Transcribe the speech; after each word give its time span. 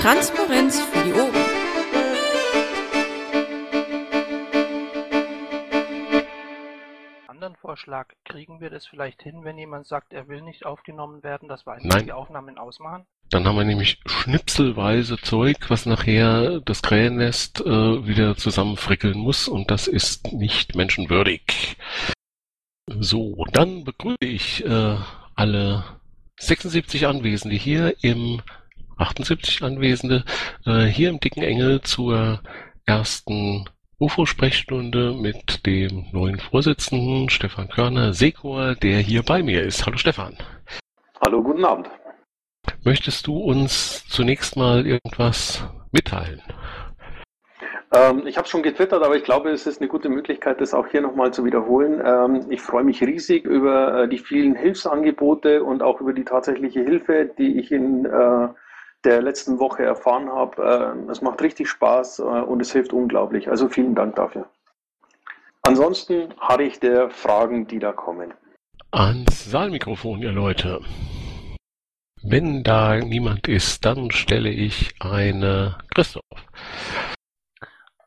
Transparenz 0.00 0.80
für 0.80 1.04
die 1.04 1.12
Ohren. 1.12 1.34
Anderen 7.26 7.56
Vorschlag, 7.56 8.06
kriegen 8.24 8.60
wir 8.60 8.70
das 8.70 8.86
vielleicht 8.86 9.20
hin, 9.22 9.42
wenn 9.42 9.58
jemand 9.58 9.88
sagt, 9.88 10.12
er 10.12 10.28
will 10.28 10.42
nicht 10.42 10.64
aufgenommen 10.64 11.24
werden, 11.24 11.48
dass 11.48 11.66
wir 11.66 11.72
einfach 11.72 12.02
die 12.02 12.12
Aufnahmen 12.12 12.58
ausmachen? 12.58 13.06
Dann 13.30 13.44
haben 13.44 13.56
wir 13.56 13.64
nämlich 13.64 14.00
schnipselweise 14.06 15.18
Zeug, 15.18 15.68
was 15.68 15.84
nachher 15.84 16.60
das 16.60 16.80
Krähennest 16.80 17.60
äh, 17.60 18.06
wieder 18.06 18.36
zusammenfrickeln 18.36 19.18
muss 19.18 19.48
und 19.48 19.72
das 19.72 19.88
ist 19.88 20.32
nicht 20.32 20.76
menschenwürdig. 20.76 21.76
So, 22.86 23.44
dann 23.52 23.82
begrüße 23.82 24.16
ich 24.20 24.64
äh, 24.64 24.96
alle 25.34 25.84
76 26.38 27.08
Anwesende 27.08 27.56
hier 27.56 27.96
im 28.02 28.40
78 28.98 29.62
Anwesende 29.62 30.24
äh, 30.66 30.84
hier 30.84 31.10
im 31.10 31.20
Dicken 31.20 31.42
Engel 31.42 31.80
zur 31.82 32.40
ersten 32.86 33.68
UFO-Sprechstunde 34.00 35.12
mit 35.12 35.66
dem 35.66 36.06
neuen 36.12 36.38
Vorsitzenden 36.38 37.28
Stefan 37.30 37.68
Körner 37.68 38.12
Sekor, 38.12 38.74
der 38.76 38.98
hier 38.98 39.22
bei 39.22 39.42
mir 39.42 39.62
ist. 39.62 39.84
Hallo 39.86 39.96
Stefan. 39.96 40.36
Hallo, 41.20 41.42
guten 41.42 41.64
Abend. 41.64 41.90
Möchtest 42.84 43.26
du 43.26 43.38
uns 43.38 44.06
zunächst 44.08 44.56
mal 44.56 44.86
irgendwas 44.86 45.64
mitteilen? 45.90 46.42
Ähm, 47.90 48.26
ich 48.26 48.36
habe 48.36 48.46
schon 48.46 48.62
getwittert, 48.62 49.02
aber 49.02 49.16
ich 49.16 49.24
glaube, 49.24 49.50
es 49.50 49.66
ist 49.66 49.80
eine 49.80 49.88
gute 49.88 50.10
Möglichkeit, 50.10 50.60
das 50.60 50.74
auch 50.74 50.86
hier 50.86 51.00
nochmal 51.00 51.32
zu 51.32 51.44
wiederholen. 51.44 52.02
Ähm, 52.04 52.46
ich 52.50 52.60
freue 52.60 52.84
mich 52.84 53.02
riesig 53.02 53.46
über 53.46 54.02
äh, 54.02 54.08
die 54.08 54.18
vielen 54.18 54.54
Hilfsangebote 54.54 55.64
und 55.64 55.82
auch 55.82 56.00
über 56.00 56.12
die 56.12 56.24
tatsächliche 56.24 56.82
Hilfe, 56.82 57.30
die 57.38 57.58
ich 57.58 57.72
in 57.72 58.04
äh, 58.04 58.48
der 59.04 59.22
letzten 59.22 59.58
Woche 59.58 59.84
erfahren 59.84 60.30
habe. 60.30 61.04
Äh, 61.08 61.10
es 61.10 61.22
macht 61.22 61.40
richtig 61.42 61.68
Spaß 61.68 62.20
äh, 62.20 62.22
und 62.22 62.60
es 62.60 62.72
hilft 62.72 62.92
unglaublich. 62.92 63.48
Also 63.48 63.68
vielen 63.68 63.94
Dank 63.94 64.16
dafür. 64.16 64.48
Ansonsten 65.62 66.34
harre 66.40 66.64
ich 66.64 66.80
der 66.80 67.10
Fragen, 67.10 67.66
die 67.66 67.78
da 67.78 67.92
kommen. 67.92 68.32
Ans 68.90 69.50
Saalmikrofon, 69.50 70.22
ihr 70.22 70.32
Leute. 70.32 70.80
Wenn 72.22 72.64
da 72.64 72.96
niemand 72.96 73.46
ist, 73.48 73.84
dann 73.84 74.10
stelle 74.10 74.50
ich 74.50 74.94
eine 75.00 75.78
Christoph. 75.94 76.24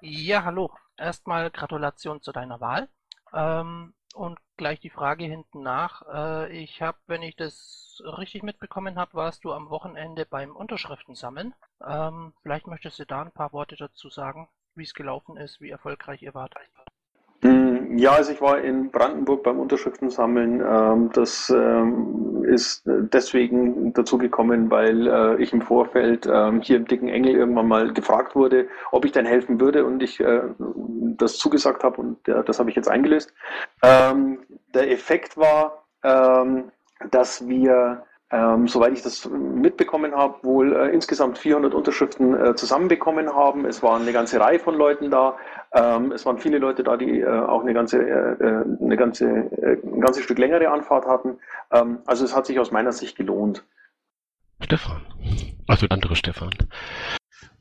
Ja, 0.02 0.44
hallo. 0.44 0.72
Erstmal 0.98 1.50
Gratulation 1.52 2.22
zu 2.22 2.32
deiner 2.32 2.60
Wahl. 2.60 2.90
Ähm, 3.34 3.94
und 4.14 4.40
gleich 4.62 4.80
die 4.80 4.92
Frage 4.92 5.26
hinten 5.26 5.64
nach. 5.64 6.04
Äh, 6.14 6.56
ich 6.56 6.84
habe, 6.84 7.00
wenn 7.08 7.24
ich 7.24 7.36
das 7.36 8.00
richtig 8.06 8.44
mitbekommen 8.44 8.96
habe, 8.96 9.16
warst 9.16 9.44
du 9.44 9.54
am 9.54 9.72
Wochenende 9.72 10.24
beim 10.24 10.56
Unterschriften 10.56 11.16
sammeln. 11.16 11.56
Ähm, 11.84 12.34
vielleicht 12.44 12.68
möchtest 12.68 13.00
du 13.00 13.06
da 13.08 13.24
ein 13.24 13.32
paar 13.32 13.54
Worte 13.54 13.76
dazu 13.76 14.12
sagen, 14.12 14.50
wie 14.76 14.84
es 14.84 14.94
gelaufen 14.94 15.36
ist, 15.36 15.62
wie 15.62 15.72
erfolgreich 15.72 16.22
ihr 16.22 16.36
wart. 16.36 16.54
Mm, 17.42 17.71
Ja, 17.94 18.12
also 18.14 18.32
ich 18.32 18.40
war 18.42 18.60
in 18.62 18.90
Brandenburg 18.92 19.44
beim 19.44 19.60
Unterschriftensammeln. 19.60 20.62
Ähm, 20.66 21.10
Das 21.14 21.50
ähm, 21.50 22.44
ist 22.46 22.84
deswegen 22.86 23.94
dazu 23.94 24.18
gekommen, 24.18 24.70
weil 24.72 25.08
äh, 25.08 25.42
ich 25.42 25.52
im 25.52 25.62
Vorfeld 25.62 26.26
ähm, 26.32 26.62
hier 26.62 26.78
im 26.78 26.86
Dicken 26.88 27.10
Engel 27.10 27.36
irgendwann 27.36 27.68
mal 27.68 27.92
gefragt 27.94 28.36
wurde, 28.36 28.68
ob 28.92 29.04
ich 29.06 29.12
denn 29.12 29.26
helfen 29.26 29.60
würde 29.60 29.86
und 29.86 30.02
ich 30.02 30.20
äh, 30.20 30.42
das 31.18 31.38
zugesagt 31.38 31.84
habe 31.84 32.00
und 32.02 32.28
äh, 32.28 32.44
das 32.44 32.60
habe 32.60 32.70
ich 32.70 32.76
jetzt 32.76 32.88
eingelöst. 32.90 33.34
Ähm, 33.84 34.40
Der 34.74 34.90
Effekt 34.92 35.36
war, 35.38 35.84
ähm, 36.04 36.72
dass 37.10 37.48
wir 37.48 38.04
ähm, 38.32 38.68
soweit 38.68 38.94
ich 38.94 39.02
das 39.02 39.30
mitbekommen 39.30 40.16
habe, 40.16 40.36
wohl 40.44 40.74
äh, 40.76 40.90
insgesamt 40.94 41.38
400 41.38 41.74
Unterschriften 41.74 42.34
äh, 42.34 42.56
zusammenbekommen 42.56 43.34
haben. 43.34 43.66
Es 43.66 43.84
waren 43.84 44.04
eine 44.04 44.14
ganze 44.14 44.40
Reihe 44.40 44.60
von 44.60 44.76
Leuten 44.76 45.12
da. 45.12 45.38
Ähm, 45.74 46.12
es 46.12 46.26
waren 46.26 46.38
viele 46.38 46.58
Leute 46.58 46.84
da, 46.84 46.98
die 46.98 47.20
äh, 47.20 47.28
auch 47.28 47.62
eine 47.62 47.74
ganze, 47.74 47.98
äh, 47.98 48.44
äh, 48.44 48.64
eine 48.82 48.98
ganze, 48.98 49.26
äh, 49.26 49.78
ein 49.84 50.02
ganzes 50.02 50.24
Stück 50.24 50.40
längere 50.40 50.70
Anfahrt 50.70 51.06
hatten. 51.06 51.40
Ähm, 51.72 52.00
also 52.06 52.24
es 52.24 52.36
hat 52.36 52.46
sich 52.46 52.60
aus 52.60 52.72
meiner 52.72 52.94
Sicht 52.94 53.18
gelohnt. 53.18 53.64
Stefan. 54.62 55.02
Also 55.68 55.88
der 55.88 55.96
andere 55.96 56.16
Stefan. 56.16 56.52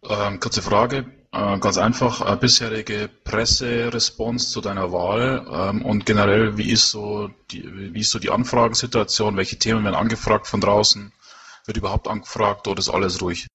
Ähm, 0.08 0.40
kurze 0.40 0.62
Frage, 0.62 1.06
ganz 1.32 1.78
einfach, 1.78 2.32
äh, 2.32 2.36
bisherige 2.36 3.08
Presseresponse 3.24 4.50
zu 4.50 4.60
deiner 4.60 4.92
Wahl 4.92 5.46
ähm, 5.52 5.84
und 5.84 6.04
generell, 6.04 6.58
wie 6.58 6.72
ist 6.72 6.90
so 6.90 7.30
die, 7.50 7.94
wie 7.94 8.00
ist 8.00 8.10
so 8.10 8.18
die 8.18 8.30
Anfragensituation, 8.30 9.36
welche 9.36 9.58
Themen 9.58 9.84
werden 9.84 9.94
angefragt 9.94 10.46
von 10.48 10.60
draußen, 10.60 11.12
wird 11.66 11.76
überhaupt 11.76 12.08
angefragt 12.08 12.66
oder 12.66 12.80
ist 12.80 12.88
alles 12.88 13.22
ruhig? 13.22 13.46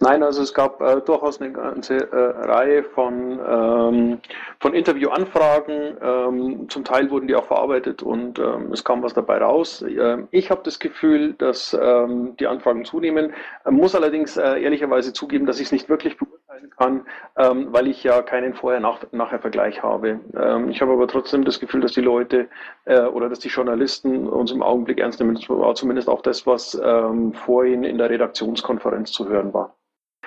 Nein, 0.00 0.22
also 0.22 0.42
es 0.42 0.52
gab 0.52 0.82
äh, 0.82 1.00
durchaus 1.00 1.40
eine 1.40 1.52
ganze 1.52 1.96
äh, 1.96 2.16
Reihe 2.16 2.82
von, 2.82 3.38
ähm, 3.48 4.18
von 4.60 4.74
Interviewanfragen. 4.74 5.96
Ähm, 6.02 6.68
zum 6.68 6.84
Teil 6.84 7.10
wurden 7.10 7.28
die 7.28 7.34
auch 7.34 7.46
verarbeitet 7.46 8.02
und 8.02 8.38
ähm, 8.38 8.72
es 8.72 8.84
kam 8.84 9.02
was 9.02 9.14
dabei 9.14 9.38
raus. 9.38 9.82
Ähm, 9.82 10.28
ich 10.30 10.50
habe 10.50 10.60
das 10.64 10.78
Gefühl, 10.78 11.34
dass 11.34 11.74
ähm, 11.80 12.36
die 12.38 12.46
Anfragen 12.46 12.84
zunehmen, 12.84 13.32
äh, 13.64 13.70
muss 13.70 13.94
allerdings 13.94 14.36
äh, 14.36 14.60
ehrlicherweise 14.60 15.12
zugeben, 15.12 15.46
dass 15.46 15.58
ich 15.58 15.66
es 15.66 15.72
nicht 15.72 15.88
wirklich 15.88 16.18
beurteilen 16.54 16.70
kann, 16.76 17.06
ähm, 17.36 17.72
weil 17.72 17.88
ich 17.88 18.02
ja 18.02 18.22
keinen 18.22 18.54
Vorher-Nachher-Vergleich 18.54 19.82
habe. 19.82 20.20
Ähm, 20.36 20.68
ich 20.68 20.80
habe 20.80 20.92
aber 20.92 21.08
trotzdem 21.08 21.44
das 21.44 21.60
Gefühl, 21.60 21.80
dass 21.80 21.92
die 21.92 22.00
Leute 22.00 22.48
äh, 22.84 23.00
oder 23.00 23.28
dass 23.28 23.40
die 23.40 23.48
Journalisten 23.48 24.28
uns 24.28 24.52
im 24.52 24.62
Augenblick 24.62 25.00
ernst 25.00 25.20
nehmen. 25.20 25.36
Zumindest 25.36 26.08
auch 26.08 26.22
das, 26.22 26.46
was 26.46 26.80
ähm, 26.82 27.32
vorhin 27.32 27.84
in 27.84 27.98
der 27.98 28.10
Redaktionskonferenz 28.10 29.12
zu 29.12 29.28
hören 29.28 29.52
war. 29.52 29.76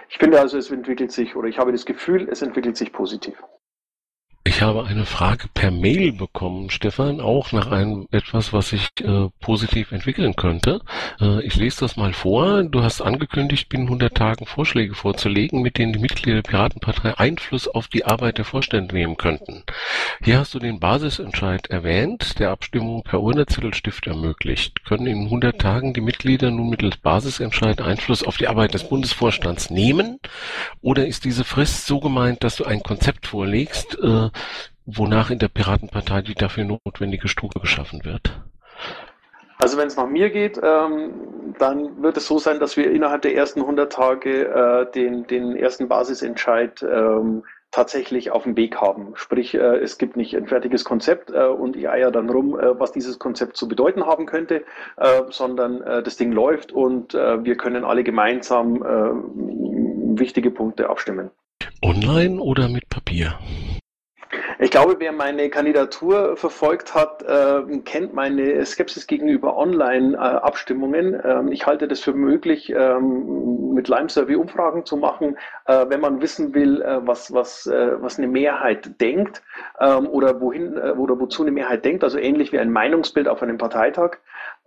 Ich 0.09 0.17
finde 0.17 0.39
also, 0.39 0.57
es 0.57 0.71
entwickelt 0.71 1.11
sich, 1.11 1.35
oder 1.35 1.47
ich 1.47 1.59
habe 1.59 1.71
das 1.71 1.85
Gefühl, 1.85 2.27
es 2.29 2.41
entwickelt 2.41 2.77
sich 2.77 2.94
positiv. 2.94 3.44
Ich 4.57 4.63
habe 4.63 4.88
eine 4.88 5.06
Frage 5.06 5.50
per 5.53 5.69
Mail 5.69 6.13
bekommen, 6.13 6.72
Stefan, 6.72 7.22
auch 7.22 7.51
nach 7.51 7.68
einem 7.68 8.07
etwas, 8.09 8.53
was 8.53 8.69
sich 8.69 8.88
äh, 9.03 9.29
positiv 9.40 9.91
entwickeln 9.91 10.35
könnte. 10.35 10.81
Äh, 11.22 11.44
ich 11.44 11.57
lese 11.57 11.81
das 11.81 11.95
mal 11.95 12.12
vor. 12.12 12.63
Du 12.63 12.81
hast 12.81 13.01
angekündigt, 13.01 13.69
binnen 13.69 13.84
100 13.84 14.16
Tagen 14.16 14.47
Vorschläge 14.47 14.95
vorzulegen, 14.95 15.62
mit 15.62 15.78
denen 15.78 15.94
die 15.94 16.00
Mitglieder 16.00 16.41
der 16.41 16.50
Piratenpartei 16.50 17.19
Einfluss 17.19 17.68
auf 17.68 17.88
die 17.88 18.06
Arbeit 18.06 18.40
der 18.40 18.45
Vorstände 18.45 18.95
nehmen 18.95 19.16
könnten. 19.16 19.62
Hier 20.23 20.40
hast 20.40 20.56
du 20.56 20.59
den 20.59 20.79
Basisentscheid 20.79 21.68
erwähnt, 21.68 22.39
der 22.39 22.50
Abstimmung 22.50 23.03
per 23.03 23.22
Urnezettelstift 23.22 24.07
ermöglicht. 24.07 24.84
Können 24.85 25.06
in 25.06 25.25
100 25.25 25.62
Tagen 25.62 25.94
die 25.94 26.01
Mitglieder 26.01 26.50
nun 26.50 26.72
mittels 26.72 26.97
Basisentscheid 26.97 27.79
Einfluss 27.79 28.24
auf 28.24 28.38
die 28.38 28.47
Arbeit 28.47 28.74
des 28.74 28.89
Bundesvorstands 28.89 29.69
nehmen? 29.69 30.19
Oder 30.81 31.06
ist 31.06 31.25
diese 31.25 31.44
Frist 31.44 31.85
so 31.85 32.00
gemeint, 32.00 32.44
dass 32.44 32.56
du 32.56 32.66
ein 32.66 32.81
Konzept 32.81 33.28
vorlegst, 33.28 34.00
äh, 34.01 34.31
wonach 34.88 35.30
in 35.30 35.38
der 35.38 35.50
Piratenpartei 35.50 36.22
die 36.22 36.34
dafür 36.34 36.64
notwendige 36.64 37.28
Struktur 37.28 37.62
geschaffen 37.62 38.03
wird? 38.03 38.42
Also 39.59 39.78
wenn 39.78 39.88
es 39.88 39.98
nach 39.98 40.08
mir 40.08 40.30
geht, 40.30 40.59
ähm, 40.64 41.53
dann 41.59 42.02
wird 42.02 42.18
es 42.18 42.28
so 42.28 42.38
sein, 42.38 42.59
dass 42.59 42.78
wir 42.78 42.92
innerhalb 42.92 43.24
der 43.24 43.36
ersten 43.36 43.62
100 43.62 43.92
Tage 43.92 44.46
äh, 44.48 44.92
den, 44.92 45.25
den 45.28 45.56
ersten 45.56 45.88
Basisentscheid 45.88 46.84
ähm, 46.84 47.44
tatsächlich 47.72 48.31
auf 48.31 48.44
dem 48.44 48.56
Weg 48.56 48.78
haben. 48.78 49.14
Sprich, 49.16 49.56
äh, 49.56 49.78
es 49.78 49.98
gibt 49.98 50.16
nicht 50.16 50.36
ein 50.36 50.48
fertiges 50.48 50.86
Konzept 50.86 51.31
äh, 51.31 51.48
und 51.48 51.75
ich 51.75 51.90
eier 51.90 52.12
dann 52.12 52.30
rum, 52.30 52.58
äh, 52.58 52.80
was 52.80 52.92
dieses 52.92 53.19
Konzept 53.19 53.58
zu 53.58 53.68
bedeuten 53.68 54.06
haben 54.06 54.25
könnte, 54.25 54.64
äh, 54.98 55.24
sondern 55.30 55.81
äh, 55.81 56.04
das 56.04 56.18
Ding 56.18 56.31
läuft 56.31 56.72
und 56.72 57.14
wir 57.14 57.56
können 57.56 57.84
alle 57.84 58.04
gemeinsam 58.04 58.81
wichtige 60.19 60.52
Punkte 60.52 60.90
abstimmen. 60.90 61.31
Online 61.84 62.40
oder 62.40 62.69
mit 62.69 62.90
Papier? 62.90 63.38
Ich 64.59 64.72
glaube, 64.72 64.95
wer 64.97 65.12
meine 65.12 65.51
Kandidatur 65.51 66.36
verfolgt 66.36 66.95
hat, 66.95 67.21
äh, 67.21 67.77
kennt 67.86 68.15
meine 68.15 68.65
Skepsis 68.65 69.06
gegenüber 69.06 69.56
Online-Abstimmungen. 69.56 71.21
Ähm, 71.24 71.51
ich 71.51 71.68
halte 71.68 71.88
das 71.88 72.00
für 72.00 72.13
möglich, 72.13 72.74
ähm, 72.75 73.75
mit 73.75 73.88
Lime-Survey 73.88 74.36
Umfragen 74.36 74.83
zu 74.83 74.98
machen, 74.98 75.38
äh, 75.65 75.86
wenn 75.89 76.01
man 76.01 76.21
wissen 76.21 76.56
will, 76.56 76.81
äh, 76.81 77.06
was, 77.06 77.31
was, 77.31 77.68
äh, 77.68 78.01
was 78.01 78.18
eine 78.18 78.27
Mehrheit 78.27 79.00
denkt 79.00 79.44
ähm, 79.80 80.07
oder 80.07 80.42
wohin 80.42 80.75
äh, 80.75 80.89
oder 80.89 81.19
wozu 81.19 81.44
eine 81.44 81.51
Mehrheit 81.51 81.86
denkt, 81.86 82.04
also 82.04 82.18
ähnlich 82.18 82.51
wie 82.51 82.57
ein 82.57 82.71
Meinungsbild 82.71 83.27
auf 83.27 83.44
einem 83.44 83.59
Parteitag. 83.59 84.18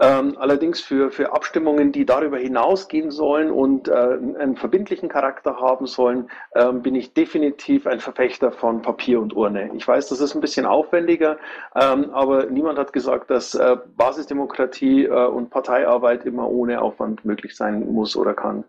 Ähm, 0.00 0.36
allerdings 0.38 0.80
für, 0.80 1.10
für 1.10 1.32
Abstimmungen, 1.32 1.92
die 1.92 2.06
darüber 2.06 2.38
hinausgehen 2.38 3.10
sollen 3.10 3.50
und 3.50 3.88
äh, 3.88 3.92
einen 3.92 4.56
verbindlichen 4.56 5.10
Charakter 5.10 5.60
haben 5.60 5.86
sollen, 5.86 6.30
ähm, 6.54 6.80
bin 6.80 6.94
ich 6.94 7.12
definitiv 7.12 7.86
ein 7.86 8.00
Verfechter 8.00 8.50
von 8.50 8.80
Papier 8.80 9.20
und 9.20 9.36
Urne. 9.36 9.70
Ich 9.74 9.86
weiß, 9.86 10.08
das 10.08 10.20
ist 10.20 10.34
ein 10.34 10.40
bisschen 10.40 10.64
aufwendiger, 10.64 11.36
ähm, 11.74 12.10
aber 12.12 12.46
niemand 12.46 12.78
hat 12.78 12.94
gesagt, 12.94 13.30
dass 13.30 13.54
äh, 13.54 13.76
Basisdemokratie 13.96 15.04
äh, 15.04 15.26
und 15.26 15.50
Parteiarbeit 15.50 16.24
immer 16.24 16.48
ohne 16.48 16.80
Aufwand 16.80 17.26
möglich 17.26 17.54
sein 17.54 17.92
muss 17.92 18.16
oder 18.16 18.32
kann. 18.32 18.64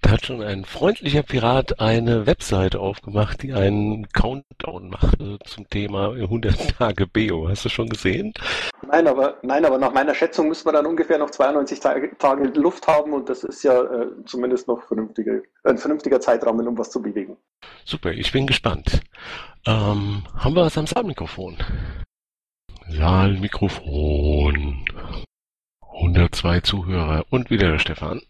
Da 0.00 0.10
hat 0.12 0.26
schon 0.26 0.42
ein 0.42 0.64
freundlicher 0.64 1.22
Pirat 1.22 1.80
eine 1.80 2.26
Webseite 2.26 2.80
aufgemacht, 2.80 3.42
die 3.42 3.52
einen 3.52 4.08
Countdown 4.08 4.88
macht 4.88 5.20
äh, 5.20 5.38
zum 5.44 5.68
Thema 5.68 6.12
100 6.12 6.78
Tage 6.78 7.06
Beo. 7.06 7.48
Hast 7.48 7.66
du 7.66 7.68
schon 7.68 7.88
gesehen? 7.88 8.32
Nein, 8.86 9.06
aber, 9.06 9.38
nein, 9.42 9.64
aber 9.64 9.78
nach 9.78 9.92
meiner 9.92 10.14
Schätzung 10.14 10.48
müssen 10.48 10.66
wir 10.66 10.72
dann 10.72 10.86
ungefähr 10.86 11.18
noch 11.18 11.30
92 11.30 11.80
Tage, 11.80 12.16
Tage 12.16 12.44
Luft 12.58 12.86
haben 12.86 13.12
und 13.12 13.28
das 13.28 13.44
ist 13.44 13.62
ja 13.62 13.82
äh, 13.82 14.06
zumindest 14.24 14.68
noch 14.68 14.82
vernünftige, 14.86 15.42
ein 15.64 15.76
vernünftiger 15.76 16.20
Zeitraum, 16.20 16.58
um 16.60 16.78
was 16.78 16.90
zu 16.90 17.02
bewegen. 17.02 17.36
Super, 17.84 18.12
ich 18.12 18.32
bin 18.32 18.46
gespannt. 18.46 19.02
Ähm, 19.66 20.22
haben 20.34 20.54
wir 20.54 20.64
was 20.64 20.78
am 20.78 20.86
Saalmikrofon? 20.86 21.58
Saalmikrofon. 22.88 24.84
102 25.80 26.60
Zuhörer 26.60 27.24
und 27.30 27.50
wieder 27.50 27.70
der 27.70 27.78
Stefan. 27.78 28.22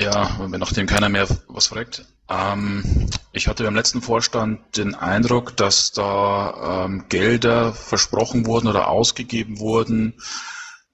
Ja, 0.00 0.48
nachdem 0.48 0.86
keiner 0.86 1.08
mehr 1.08 1.28
was 1.48 1.68
fragt. 1.68 2.04
Ähm, 2.28 3.08
ich 3.32 3.48
hatte 3.48 3.64
beim 3.64 3.74
letzten 3.74 4.02
Vorstand 4.02 4.76
den 4.76 4.94
Eindruck, 4.94 5.56
dass 5.56 5.92
da 5.92 6.84
ähm, 6.84 7.04
Gelder 7.08 7.72
versprochen 7.72 8.46
wurden 8.46 8.68
oder 8.68 8.88
ausgegeben 8.88 9.58
wurden, 9.58 10.14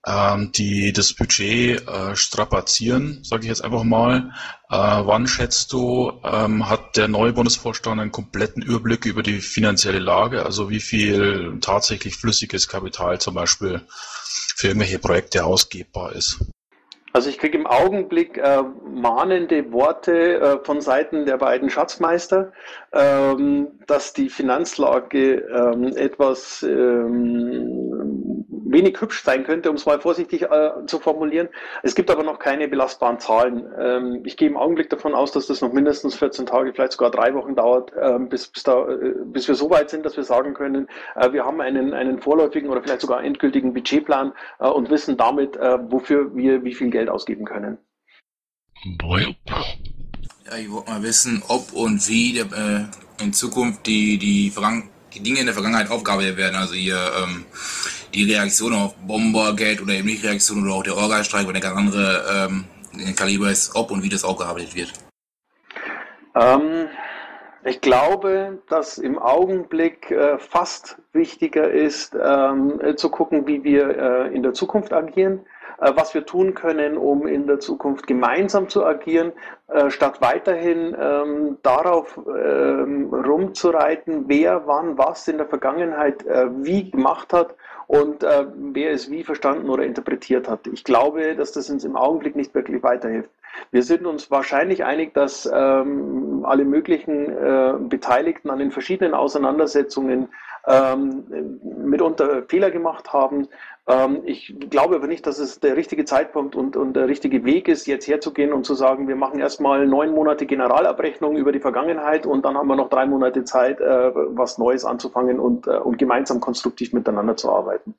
ähm, 0.06 0.52
die 0.52 0.92
das 0.92 1.12
Budget 1.12 1.86
äh, 1.88 2.16
strapazieren, 2.16 3.22
sage 3.22 3.42
ich 3.42 3.48
jetzt 3.48 3.62
einfach 3.64 3.84
mal. 3.84 4.32
Äh, 4.70 4.76
wann 4.76 5.26
schätzt 5.26 5.72
du, 5.72 6.12
ähm, 6.24 6.68
hat 6.68 6.96
der 6.96 7.08
neue 7.08 7.32
Bundesvorstand 7.32 8.00
einen 8.00 8.12
kompletten 8.12 8.62
Überblick 8.62 9.04
über 9.06 9.22
die 9.22 9.40
finanzielle 9.40 9.98
Lage, 9.98 10.44
also 10.44 10.68
wie 10.68 10.80
viel 10.80 11.58
tatsächlich 11.60 12.16
flüssiges 12.16 12.68
Kapital 12.68 13.20
zum 13.20 13.34
Beispiel 13.34 13.82
für 14.56 14.68
irgendwelche 14.68 14.98
Projekte 14.98 15.44
ausgebbar 15.44 16.12
ist? 16.12 16.38
Also 17.12 17.28
ich 17.28 17.38
kriege 17.38 17.58
im 17.58 17.66
Augenblick 17.66 18.38
äh, 18.38 18.62
mahnende 18.84 19.72
Worte 19.72 20.40
äh, 20.40 20.64
von 20.64 20.80
Seiten 20.80 21.26
der 21.26 21.38
beiden 21.38 21.68
Schatzmeister, 21.68 22.52
ähm, 22.92 23.80
dass 23.86 24.12
die 24.12 24.28
Finanzlage 24.28 25.40
ähm, 25.40 25.96
etwas 25.96 26.62
ähm, 26.62 27.79
wenig 28.70 29.00
hübsch 29.00 29.22
sein 29.22 29.44
könnte, 29.44 29.70
um 29.70 29.76
es 29.76 29.86
mal 29.86 30.00
vorsichtig 30.00 30.42
äh, 30.42 30.70
zu 30.86 30.98
formulieren. 30.98 31.48
Es 31.82 31.94
gibt 31.94 32.10
aber 32.10 32.22
noch 32.22 32.38
keine 32.38 32.68
belastbaren 32.68 33.18
Zahlen. 33.18 33.66
Ähm, 33.78 34.22
ich 34.24 34.36
gehe 34.36 34.48
im 34.48 34.56
Augenblick 34.56 34.90
davon 34.90 35.14
aus, 35.14 35.32
dass 35.32 35.46
das 35.46 35.60
noch 35.60 35.72
mindestens 35.72 36.14
14 36.14 36.46
Tage, 36.46 36.72
vielleicht 36.72 36.92
sogar 36.92 37.10
drei 37.10 37.34
Wochen 37.34 37.56
dauert, 37.56 37.92
ähm, 38.00 38.28
bis, 38.28 38.48
bis, 38.48 38.62
da, 38.62 38.88
äh, 38.88 39.14
bis 39.24 39.48
wir 39.48 39.54
so 39.54 39.70
weit 39.70 39.90
sind, 39.90 40.06
dass 40.06 40.16
wir 40.16 40.24
sagen 40.24 40.54
können, 40.54 40.88
äh, 41.16 41.32
wir 41.32 41.44
haben 41.44 41.60
einen, 41.60 41.94
einen 41.94 42.20
vorläufigen 42.20 42.70
oder 42.70 42.82
vielleicht 42.82 43.00
sogar 43.00 43.22
endgültigen 43.24 43.74
Budgetplan 43.74 44.32
äh, 44.60 44.68
und 44.68 44.90
wissen 44.90 45.16
damit, 45.16 45.56
äh, 45.56 45.78
wofür 45.90 46.34
wir 46.34 46.64
wie 46.64 46.74
viel 46.74 46.90
Geld 46.90 47.08
ausgeben 47.08 47.44
können. 47.44 47.78
Ja, 50.46 50.56
ich 50.56 50.70
wollte 50.70 50.90
mal 50.90 51.02
wissen, 51.02 51.42
ob 51.48 51.72
und 51.72 52.08
wie 52.08 52.32
der, 52.32 52.44
äh, 52.46 53.22
in 53.22 53.32
Zukunft 53.32 53.86
die, 53.86 54.18
die, 54.18 54.52
die 55.14 55.20
Dinge 55.22 55.40
in 55.40 55.46
der 55.46 55.54
Vergangenheit 55.54 55.90
aufgearbeitet 55.90 56.36
werden. 56.36 56.56
Also 56.56 56.74
hier 56.74 56.98
ähm, 57.22 57.44
die 58.14 58.32
Reaktion 58.32 58.74
auf 58.74 58.94
Bombergeld 59.06 59.80
oder 59.80 59.94
eben 59.94 60.06
nicht 60.06 60.24
Reaktion 60.24 60.64
oder 60.64 60.74
auch 60.74 60.82
der 60.82 60.96
Organstreik 60.96 61.48
oder 61.48 61.60
ganz 61.60 61.76
andere 61.76 62.24
ähm, 62.32 62.64
Kaliber 63.16 63.50
ist, 63.50 63.74
ob 63.74 63.90
und 63.90 64.02
wie 64.02 64.08
das 64.08 64.24
aufgearbeitet 64.24 64.74
wird. 64.74 64.92
Ähm, 66.34 66.88
ich 67.64 67.80
glaube, 67.80 68.58
dass 68.68 68.98
im 68.98 69.18
Augenblick 69.18 70.10
äh, 70.10 70.38
fast 70.38 70.96
wichtiger 71.12 71.70
ist, 71.70 72.14
ähm, 72.14 72.80
zu 72.96 73.10
gucken, 73.10 73.46
wie 73.46 73.62
wir 73.64 73.88
äh, 73.88 74.34
in 74.34 74.42
der 74.42 74.54
Zukunft 74.54 74.92
agieren. 74.92 75.40
Äh, 75.80 75.92
was 75.96 76.14
wir 76.14 76.26
tun 76.26 76.54
können, 76.54 76.96
um 76.96 77.26
in 77.26 77.46
der 77.46 77.58
Zukunft 77.58 78.06
gemeinsam 78.06 78.68
zu 78.68 78.84
agieren, 78.84 79.32
äh, 79.32 79.32
statt 79.88 80.20
weiterhin 80.20 80.96
ähm, 81.00 81.58
darauf 81.62 82.18
ähm, 82.26 83.12
rumzureiten, 83.12 84.24
wer 84.26 84.66
wann 84.66 84.98
was 84.98 85.28
in 85.28 85.38
der 85.38 85.46
Vergangenheit 85.46 86.26
äh, 86.26 86.46
wie 86.62 86.90
gemacht 86.90 87.32
hat 87.32 87.54
und 87.86 88.22
äh, 88.22 88.46
wer 88.54 88.92
es 88.92 89.10
wie 89.10 89.24
verstanden 89.24 89.68
oder 89.68 89.84
interpretiert 89.84 90.48
hat. 90.48 90.66
Ich 90.68 90.84
glaube, 90.84 91.34
dass 91.34 91.52
das 91.52 91.70
uns 91.70 91.84
im 91.84 91.96
Augenblick 91.96 92.36
nicht 92.36 92.54
wirklich 92.54 92.82
weiterhilft. 92.82 93.30
Wir 93.72 93.82
sind 93.82 94.06
uns 94.06 94.30
wahrscheinlich 94.30 94.84
einig, 94.84 95.12
dass 95.14 95.50
ähm, 95.52 96.44
alle 96.44 96.64
möglichen 96.64 97.28
äh, 97.30 97.74
Beteiligten 97.80 98.50
an 98.50 98.58
den 98.58 98.70
verschiedenen 98.70 99.14
Auseinandersetzungen 99.14 100.28
ähm, 100.66 101.24
mitunter 101.62 102.42
Fehler 102.48 102.70
gemacht 102.70 103.12
haben. 103.12 103.48
Ähm, 103.86 104.22
ich 104.24 104.54
glaube 104.70 104.96
aber 104.96 105.06
nicht, 105.06 105.26
dass 105.26 105.38
es 105.38 105.60
der 105.60 105.76
richtige 105.76 106.04
Zeitpunkt 106.04 106.54
und, 106.56 106.76
und 106.76 106.94
der 106.94 107.08
richtige 107.08 107.44
Weg 107.44 107.68
ist, 107.68 107.86
jetzt 107.86 108.06
herzugehen 108.06 108.52
und 108.52 108.64
zu 108.64 108.74
sagen, 108.74 109.08
wir 109.08 109.16
machen 109.16 109.40
erstmal 109.40 109.86
neun 109.86 110.12
Monate 110.12 110.46
Generalabrechnung 110.46 111.36
über 111.36 111.52
die 111.52 111.60
Vergangenheit 111.60 112.26
und 112.26 112.44
dann 112.44 112.56
haben 112.56 112.68
wir 112.68 112.76
noch 112.76 112.90
drei 112.90 113.06
Monate 113.06 113.44
Zeit, 113.44 113.80
äh, 113.80 114.12
was 114.14 114.58
Neues 114.58 114.84
anzufangen 114.84 115.40
und, 115.40 115.66
äh, 115.66 115.78
und 115.78 115.98
gemeinsam 115.98 116.40
konstruktiv 116.40 116.92
miteinander 116.92 117.36
zu 117.36 117.50
arbeiten. 117.50 117.94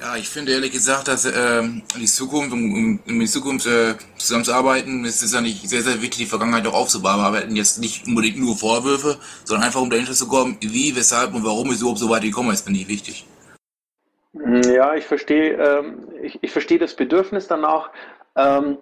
Ja, 0.00 0.16
ich 0.16 0.28
finde 0.28 0.52
ehrlich 0.52 0.72
gesagt, 0.72 1.08
dass 1.08 1.24
äh, 1.24 1.62
die 1.96 2.06
Zukunft, 2.06 2.52
um, 2.52 3.00
um 3.06 3.20
in 3.20 3.26
Zukunft 3.26 3.66
äh, 3.66 3.94
zusammenzuarbeiten, 4.16 5.04
ist 5.04 5.22
es 5.22 5.32
ja 5.32 5.40
nicht 5.40 5.68
sehr, 5.68 5.82
sehr 5.82 6.00
wichtig, 6.02 6.18
die 6.18 6.26
Vergangenheit 6.26 6.66
auch 6.66 6.74
aufzubearbeiten. 6.74 7.56
Jetzt 7.56 7.78
nicht 7.78 8.06
unbedingt 8.06 8.38
nur 8.38 8.56
Vorwürfe, 8.56 9.18
sondern 9.44 9.66
einfach 9.66 9.80
um 9.80 9.90
dahinter 9.90 10.12
zu 10.12 10.28
kommen, 10.28 10.56
wie, 10.60 10.94
weshalb 10.94 11.34
und 11.34 11.44
warum 11.44 11.70
es 11.70 11.80
überhaupt 11.80 11.98
so 11.98 12.10
weit 12.10 12.22
gekommen 12.22 12.52
ist, 12.52 12.64
finde 12.64 12.80
ich 12.80 12.88
wichtig. 12.88 13.26
Ja, 14.32 14.94
ich 14.94 15.04
verstehe, 15.04 15.54
ähm, 15.54 16.08
ich, 16.22 16.38
ich 16.42 16.50
verstehe 16.52 16.78
das 16.78 16.94
Bedürfnis 16.94 17.48
danach. 17.48 17.90
Ähm, 18.36 18.78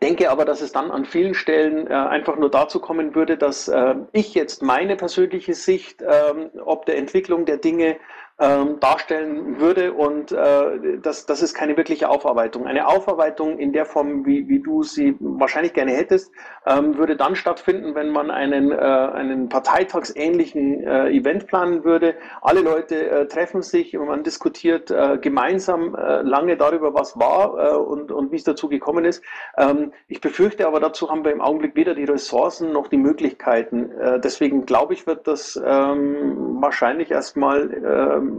denke 0.00 0.30
aber, 0.30 0.44
dass 0.44 0.60
es 0.60 0.72
dann 0.72 0.90
an 0.90 1.04
vielen 1.04 1.34
Stellen 1.34 1.86
äh, 1.86 1.94
einfach 1.94 2.36
nur 2.36 2.50
dazu 2.50 2.80
kommen 2.80 3.14
würde, 3.14 3.36
dass 3.36 3.68
äh, 3.68 3.94
ich 4.12 4.34
jetzt 4.34 4.62
meine 4.62 4.96
persönliche 4.96 5.54
Sicht 5.54 6.02
ähm, 6.02 6.50
ob 6.64 6.86
der 6.86 6.96
Entwicklung 6.96 7.44
der 7.44 7.58
Dinge 7.58 7.96
ähm, 8.42 8.80
darstellen 8.80 9.60
würde 9.60 9.92
und 9.92 10.32
äh, 10.32 10.98
das, 11.00 11.26
das 11.26 11.42
ist 11.42 11.54
keine 11.54 11.76
wirkliche 11.76 12.08
Aufarbeitung. 12.08 12.66
Eine 12.66 12.88
Aufarbeitung 12.88 13.58
in 13.58 13.72
der 13.72 13.86
Form, 13.86 14.26
wie, 14.26 14.48
wie 14.48 14.60
du 14.60 14.82
sie 14.82 15.16
wahrscheinlich 15.20 15.74
gerne 15.74 15.92
hättest, 15.92 16.32
ähm, 16.66 16.98
würde 16.98 17.16
dann 17.16 17.36
stattfinden, 17.36 17.94
wenn 17.94 18.10
man 18.10 18.32
einen, 18.32 18.72
äh, 18.72 18.74
einen 18.74 19.48
parteitagsähnlichen 19.48 20.82
äh, 20.82 21.10
Event 21.10 21.46
planen 21.46 21.84
würde. 21.84 22.16
Alle 22.40 22.62
Leute 22.62 23.08
äh, 23.08 23.28
treffen 23.28 23.62
sich 23.62 23.96
und 23.96 24.08
man 24.08 24.24
diskutiert 24.24 24.90
äh, 24.90 25.18
gemeinsam 25.18 25.94
äh, 25.94 26.22
lange 26.22 26.56
darüber, 26.56 26.94
was 26.94 27.16
war 27.16 27.58
äh, 27.58 27.76
und, 27.76 28.10
und 28.10 28.32
wie 28.32 28.36
es 28.36 28.44
dazu 28.44 28.68
gekommen 28.68 29.04
ist. 29.04 29.22
Ähm, 29.56 29.92
ich 30.08 30.20
befürchte 30.20 30.66
aber, 30.66 30.80
dazu 30.80 31.08
haben 31.10 31.24
wir 31.24 31.30
im 31.30 31.40
Augenblick 31.40 31.76
weder 31.76 31.94
die 31.94 32.04
Ressourcen 32.04 32.72
noch 32.72 32.88
die 32.88 32.96
Möglichkeiten. 32.96 33.92
Äh, 33.92 34.18
deswegen 34.18 34.66
glaube 34.66 34.94
ich, 34.94 35.06
wird 35.06 35.28
das 35.28 35.60
ähm, 35.64 36.60
wahrscheinlich 36.60 37.12
erstmal 37.12 37.70
ähm, 37.72 38.31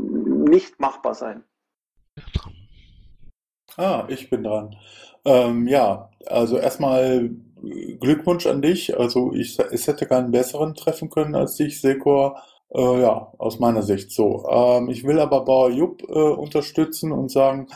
nicht 0.49 0.79
machbar 0.79 1.15
sein. 1.15 1.43
Ah, 3.77 4.05
ich 4.07 4.29
bin 4.29 4.43
dran. 4.43 4.75
Ähm, 5.25 5.67
ja, 5.67 6.09
also 6.27 6.57
erstmal 6.57 7.31
Glückwunsch 7.99 8.45
an 8.45 8.61
dich. 8.61 8.97
Also 8.97 9.33
ich, 9.33 9.57
es 9.59 9.87
hätte 9.87 10.05
keinen 10.05 10.31
besseren 10.31 10.75
treffen 10.75 11.09
können 11.09 11.35
als 11.35 11.55
dich, 11.55 11.81
Sekor. 11.81 12.41
Äh, 12.69 13.01
ja, 13.01 13.31
aus 13.37 13.59
meiner 13.59 13.83
Sicht 13.83 14.11
so. 14.11 14.45
Ähm, 14.49 14.89
ich 14.89 15.03
will 15.05 15.19
aber 15.19 15.45
Bauer 15.45 15.69
Jupp 15.69 16.03
äh, 16.09 16.13
unterstützen 16.13 17.11
und 17.11 17.31
sagen, 17.31 17.67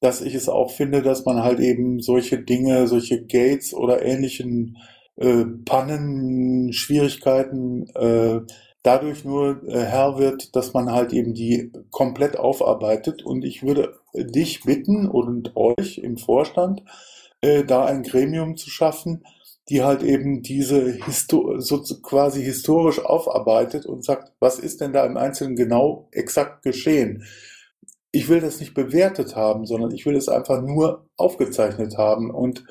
dass 0.00 0.20
ich 0.20 0.34
es 0.34 0.48
auch 0.48 0.70
finde, 0.70 1.02
dass 1.02 1.24
man 1.24 1.42
halt 1.42 1.60
eben 1.60 2.00
solche 2.00 2.38
Dinge, 2.38 2.88
solche 2.88 3.24
Gates 3.24 3.72
oder 3.72 4.04
ähnlichen 4.04 4.76
äh, 5.16 5.44
Pannen, 5.64 6.72
Schwierigkeiten 6.72 7.86
äh, 7.94 8.40
dadurch 8.84 9.24
nur 9.24 9.64
äh, 9.66 9.80
Herr 9.80 10.18
wird, 10.18 10.54
dass 10.54 10.72
man 10.72 10.92
halt 10.92 11.12
eben 11.12 11.34
die 11.34 11.72
komplett 11.90 12.38
aufarbeitet. 12.38 13.24
Und 13.24 13.44
ich 13.44 13.64
würde 13.64 13.98
dich 14.14 14.62
bitten 14.62 15.08
und 15.08 15.56
euch 15.56 15.98
im 15.98 16.18
Vorstand, 16.18 16.82
äh, 17.40 17.64
da 17.64 17.86
ein 17.86 18.04
Gremium 18.04 18.56
zu 18.56 18.70
schaffen, 18.70 19.24
die 19.70 19.82
halt 19.82 20.02
eben 20.02 20.42
diese 20.42 20.92
Histo 20.92 21.58
so 21.58 21.82
quasi 22.02 22.44
historisch 22.44 23.02
aufarbeitet 23.02 23.86
und 23.86 24.04
sagt, 24.04 24.32
was 24.38 24.58
ist 24.58 24.82
denn 24.82 24.92
da 24.92 25.04
im 25.06 25.16
Einzelnen 25.16 25.56
genau 25.56 26.06
exakt 26.12 26.62
geschehen? 26.62 27.24
Ich 28.12 28.28
will 28.28 28.40
das 28.40 28.60
nicht 28.60 28.74
bewertet 28.74 29.34
haben, 29.34 29.64
sondern 29.64 29.92
ich 29.92 30.04
will 30.04 30.14
es 30.14 30.28
einfach 30.28 30.60
nur 30.60 31.08
aufgezeichnet 31.16 31.96
haben 31.96 32.30
und 32.30 32.64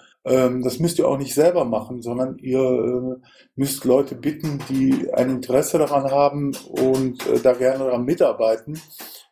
das 0.64 0.80
müsst 0.80 1.00
ihr 1.00 1.08
auch 1.08 1.18
nicht 1.18 1.34
selber 1.34 1.66
machen, 1.66 2.02
sondern 2.02 2.38
ihr 2.38 2.60
äh, 2.60 3.28
müsst 3.56 3.84
Leute 3.84 4.16
bitten, 4.16 4.60
die 4.70 5.14
ein 5.14 5.30
Interesse 5.30 5.78
daran 5.78 6.10
haben 6.12 6.54
und 6.70 7.28
äh, 7.28 7.40
da 7.42 7.54
gerne 7.54 7.86
daran 7.86 8.06
mitarbeiten, 8.06 8.80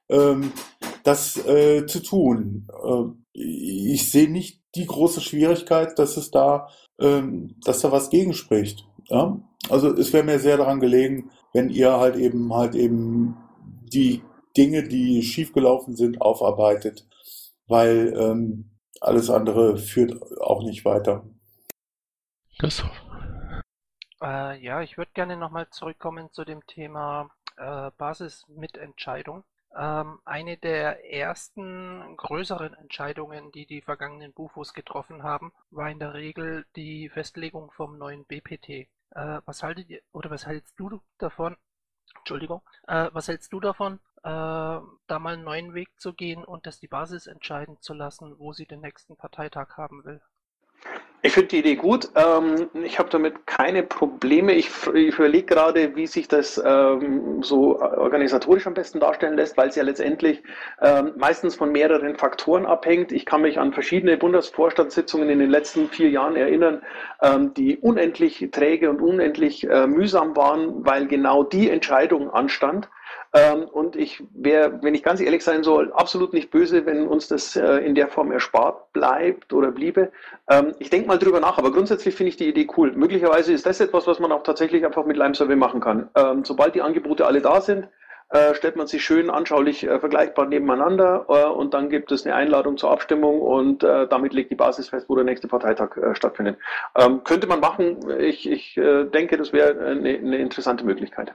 ähm, 0.10 0.52
das 1.04 1.38
äh, 1.48 1.86
zu 1.88 2.02
tun. 2.04 2.68
ich 3.34 4.12
sehe 4.12 4.30
nicht 4.30 4.62
die 4.76 4.86
große 4.86 5.22
Schwierigkeit, 5.22 5.98
dass 5.98 6.18
es 6.18 6.32
da, 6.32 6.68
ähm, 7.00 7.56
dass 7.66 7.82
da 7.82 7.92
was 7.92 8.10
gegenspricht. 8.10 8.86
Also 9.70 9.94
es 9.96 10.14
wäre 10.14 10.24
mir 10.24 10.40
sehr 10.40 10.58
daran 10.58 10.80
gelegen, 10.80 11.32
wenn 11.54 11.70
ihr 11.70 11.98
halt 11.98 12.16
eben 12.16 12.54
halt 12.54 12.76
eben 12.76 13.38
die 13.94 14.22
Dinge, 14.56 14.84
die 14.84 15.22
schiefgelaufen 15.24 15.96
sind, 15.96 16.22
aufarbeitet, 16.22 17.08
weil 17.68 18.14
ähm, 18.18 18.71
alles 19.02 19.30
andere 19.30 19.78
führt 19.78 20.14
auch 20.40 20.64
nicht 20.64 20.86
weiter. 20.86 21.26
Christoph. 22.60 22.92
Äh, 24.22 24.64
ja, 24.64 24.82
ich 24.82 24.98
würde 24.98 25.12
gerne 25.14 25.36
nochmal 25.36 25.68
zurückkommen 25.70 26.32
zu 26.32 26.46
dem 26.46 26.66
Thema 26.68 27.32
äh, 27.58 27.90
Basismitentscheidung. 27.98 29.44
Ähm, 29.76 30.20
eine 30.26 30.58
der 30.58 31.12
ersten 31.12 32.16
größeren 32.18 32.74
Entscheidungen, 32.76 33.52
die 33.52 33.66
die 33.66 33.82
vergangenen 33.82 34.34
Bufos 34.34 34.74
getroffen 34.74 35.24
haben, 35.24 35.52
war 35.72 35.90
in 35.90 36.00
der 36.00 36.14
Regel 36.14 36.66
die 36.76 37.10
Festlegung 37.10 37.72
vom 37.72 37.98
neuen 37.98 38.26
BPT. 38.26 38.70
Äh, 38.70 38.88
was 39.46 39.64
haltet 39.64 39.90
ihr 39.90 40.02
oder 40.12 40.30
was 40.30 40.46
hältst 40.46 40.80
du 40.80 41.02
davon? 41.18 41.58
Entschuldigung, 42.18 42.62
äh, 42.88 43.10
was 43.14 43.28
hältst 43.30 43.52
du 43.54 43.60
davon, 43.60 44.00
da 44.24 45.20
mal 45.20 45.34
einen 45.34 45.44
neuen 45.44 45.74
Weg 45.74 45.90
zu 45.98 46.14
gehen 46.14 46.44
und 46.44 46.66
das 46.66 46.80
die 46.80 46.88
Basis 46.88 47.28
entscheiden 47.28 47.78
zu 47.82 47.94
lassen, 47.94 48.36
wo 48.38 48.54
sie 48.54 48.66
den 48.66 48.82
nächsten 48.82 49.18
Parteitag 49.18 49.78
haben 49.78 50.04
will? 50.06 50.22
Ich 51.24 51.34
finde 51.34 51.50
die 51.50 51.60
Idee 51.60 51.76
gut. 51.76 52.10
Ähm, 52.16 52.68
ich 52.84 52.98
habe 52.98 53.10
damit 53.12 53.46
keine 53.46 53.84
Probleme. 53.84 54.54
Ich, 54.54 54.88
überlege 54.88 55.46
gerade, 55.46 55.96
wie 55.96 56.08
sich 56.08 56.28
das 56.28 56.60
ähm, 56.66 57.44
so 57.44 57.80
organisatorisch 57.80 58.66
am 58.66 58.74
besten 58.74 59.00
darstellen 59.00 59.36
lässt, 59.36 59.56
weil 59.56 59.70
es 59.70 59.76
ja 59.76 59.84
letztendlich 59.84 60.42
ähm, 60.82 61.14
meistens 61.18 61.56
von 61.56 61.72
mehreren 61.72 62.16
Faktoren 62.16 62.66
abhängt. 62.66 63.12
Ich 63.12 63.28
kann 63.28 63.44
mich 63.44 63.60
an 63.60 63.72
verschiedene 63.72 64.18
Bundesvorstandssitzungen 64.18 65.30
in 65.30 65.38
den 65.38 65.52
letzten 65.52 65.90
vier 65.90 66.10
Jahren 66.10 66.36
erinnern, 66.36 66.82
ähm, 67.22 67.54
die 67.54 67.78
unendlich 67.78 68.50
träge 68.52 68.90
und 68.90 69.00
unendlich 69.00 69.70
äh, 69.70 69.86
mühsam 69.86 70.36
waren, 70.36 70.84
weil 70.84 71.08
genau 71.08 71.44
die 71.44 71.70
Entscheidung 71.70 72.32
anstand. 72.32 72.90
Ähm, 73.34 73.64
und 73.64 73.96
ich 73.96 74.24
wäre, 74.34 74.80
wenn 74.82 74.94
ich 74.94 75.04
ganz 75.04 75.22
ehrlich 75.22 75.44
sein 75.44 75.64
soll, 75.64 75.92
absolut 75.94 76.34
nicht 76.34 76.52
böse, 76.52 76.86
wenn 76.86 77.08
uns 77.08 77.28
das 77.28 77.56
äh, 77.56 77.78
in 77.78 77.96
der 77.96 78.10
Form 78.10 78.32
erspart 78.32 78.92
bleibt 78.94 79.54
oder 79.54 79.72
bliebe. 79.72 80.12
Ähm, 80.50 80.74
ich 80.80 80.90
denke 80.90 81.08
mal 81.08 81.18
drüber 81.18 81.40
nach, 81.40 81.58
aber 81.58 81.72
grundsätzlich 81.72 82.16
finde 82.16 82.30
ich 82.30 82.38
die 82.38 82.50
Idee 82.50 82.68
cool. 82.78 82.92
Möglicherweise 82.92 83.54
ist 83.54 83.66
das 83.66 83.80
etwas, 83.80 84.06
was 84.08 84.20
man 84.20 84.32
auch 84.32 84.44
tatsächlich 84.44 84.86
einfach 84.86 85.06
mit 85.06 85.18
Lime 85.18 85.36
Survey 85.36 85.56
machen 85.56 85.80
kann. 85.80 86.10
Ähm, 86.16 86.44
sobald 86.44 86.76
die 86.76 86.82
Angebote 86.82 87.26
alle 87.26 87.42
da 87.42 87.62
sind, 87.62 87.88
äh, 88.32 88.56
stellt 88.56 88.78
man 88.78 88.88
sie 88.88 89.00
schön 89.00 89.30
anschaulich 89.30 89.84
äh, 89.84 90.00
vergleichbar 90.00 90.46
nebeneinander 90.46 91.26
äh, 91.28 91.46
und 91.46 91.74
dann 91.74 91.90
gibt 91.90 92.12
es 92.12 92.26
eine 92.26 92.34
Einladung 92.34 92.78
zur 92.78 92.92
Abstimmung 92.92 93.42
und 93.42 93.84
äh, 93.84 94.08
damit 94.08 94.34
legt 94.34 94.52
die 94.52 94.56
Basis 94.56 94.90
fest, 94.90 95.08
wo 95.10 95.16
der 95.16 95.26
nächste 95.26 95.50
Parteitag 95.50 95.98
äh, 95.98 96.16
stattfindet. 96.16 96.58
Ähm, 96.96 97.24
könnte 97.26 97.48
man 97.48 97.60
machen. 97.60 97.98
Ich, 98.20 98.50
ich 98.50 98.78
äh, 98.78 99.04
denke, 99.06 99.38
das 99.38 99.52
wäre 99.52 99.86
eine, 99.86 100.18
eine 100.18 100.38
interessante 100.38 100.86
Möglichkeit. 100.86 101.34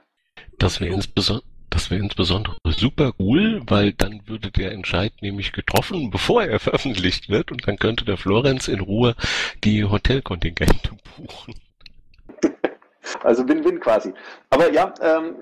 Das 0.58 0.80
wäre 0.80 0.94
insbesondere 0.94 1.55
das 1.86 1.92
wäre 1.92 2.02
insbesondere 2.02 2.56
super 2.64 3.12
cool, 3.20 3.62
weil 3.68 3.92
dann 3.92 4.22
würde 4.26 4.50
der 4.50 4.72
Entscheid 4.72 5.12
nämlich 5.20 5.52
getroffen, 5.52 6.10
bevor 6.10 6.42
er 6.42 6.58
veröffentlicht 6.58 7.28
wird 7.28 7.52
und 7.52 7.68
dann 7.68 7.78
könnte 7.78 8.04
der 8.04 8.16
Florenz 8.16 8.66
in 8.66 8.80
Ruhe 8.80 9.14
die 9.62 9.84
Hotelkontingente 9.84 10.90
buchen. 11.16 11.54
Also 13.22 13.48
Win-Win 13.48 13.78
quasi. 13.78 14.12
Aber 14.50 14.72
ja, 14.72 14.92
ähm, 15.00 15.36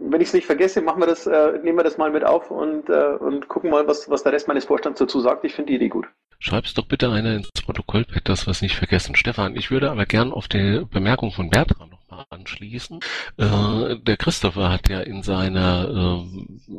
wenn 0.00 0.20
ich 0.20 0.28
es 0.28 0.34
nicht 0.34 0.46
vergesse, 0.46 0.80
machen 0.80 1.00
wir 1.00 1.06
das, 1.06 1.28
äh, 1.28 1.60
nehmen 1.62 1.78
wir 1.78 1.84
das 1.84 1.96
mal 1.96 2.10
mit 2.10 2.24
auf 2.24 2.50
und, 2.50 2.88
äh, 2.88 3.14
und 3.20 3.46
gucken 3.46 3.70
mal, 3.70 3.86
was, 3.86 4.10
was 4.10 4.24
der 4.24 4.32
Rest 4.32 4.48
meines 4.48 4.64
Vorstands 4.64 4.98
dazu 4.98 5.20
sagt. 5.20 5.44
Ich 5.44 5.54
finde 5.54 5.70
die 5.70 5.76
Idee 5.76 5.88
gut. 5.88 6.06
Schreib's 6.40 6.74
doch 6.74 6.86
bitte 6.86 7.08
einer 7.12 7.36
ins 7.36 7.52
Protokoll, 7.52 8.04
dass 8.24 8.48
wir 8.48 8.50
es 8.50 8.62
nicht 8.62 8.74
vergessen. 8.74 9.14
Stefan, 9.14 9.54
ich 9.54 9.70
würde 9.70 9.92
aber 9.92 10.06
gern 10.06 10.32
auf 10.32 10.48
die 10.48 10.84
Bemerkung 10.90 11.30
von 11.30 11.50
Bertrand 11.50 11.92
anschließen. 12.30 13.00
Äh, 13.36 13.96
der 13.96 14.16
Christopher 14.16 14.70
hat 14.70 14.88
ja 14.88 15.00
in 15.00 15.22
seiner 15.22 16.22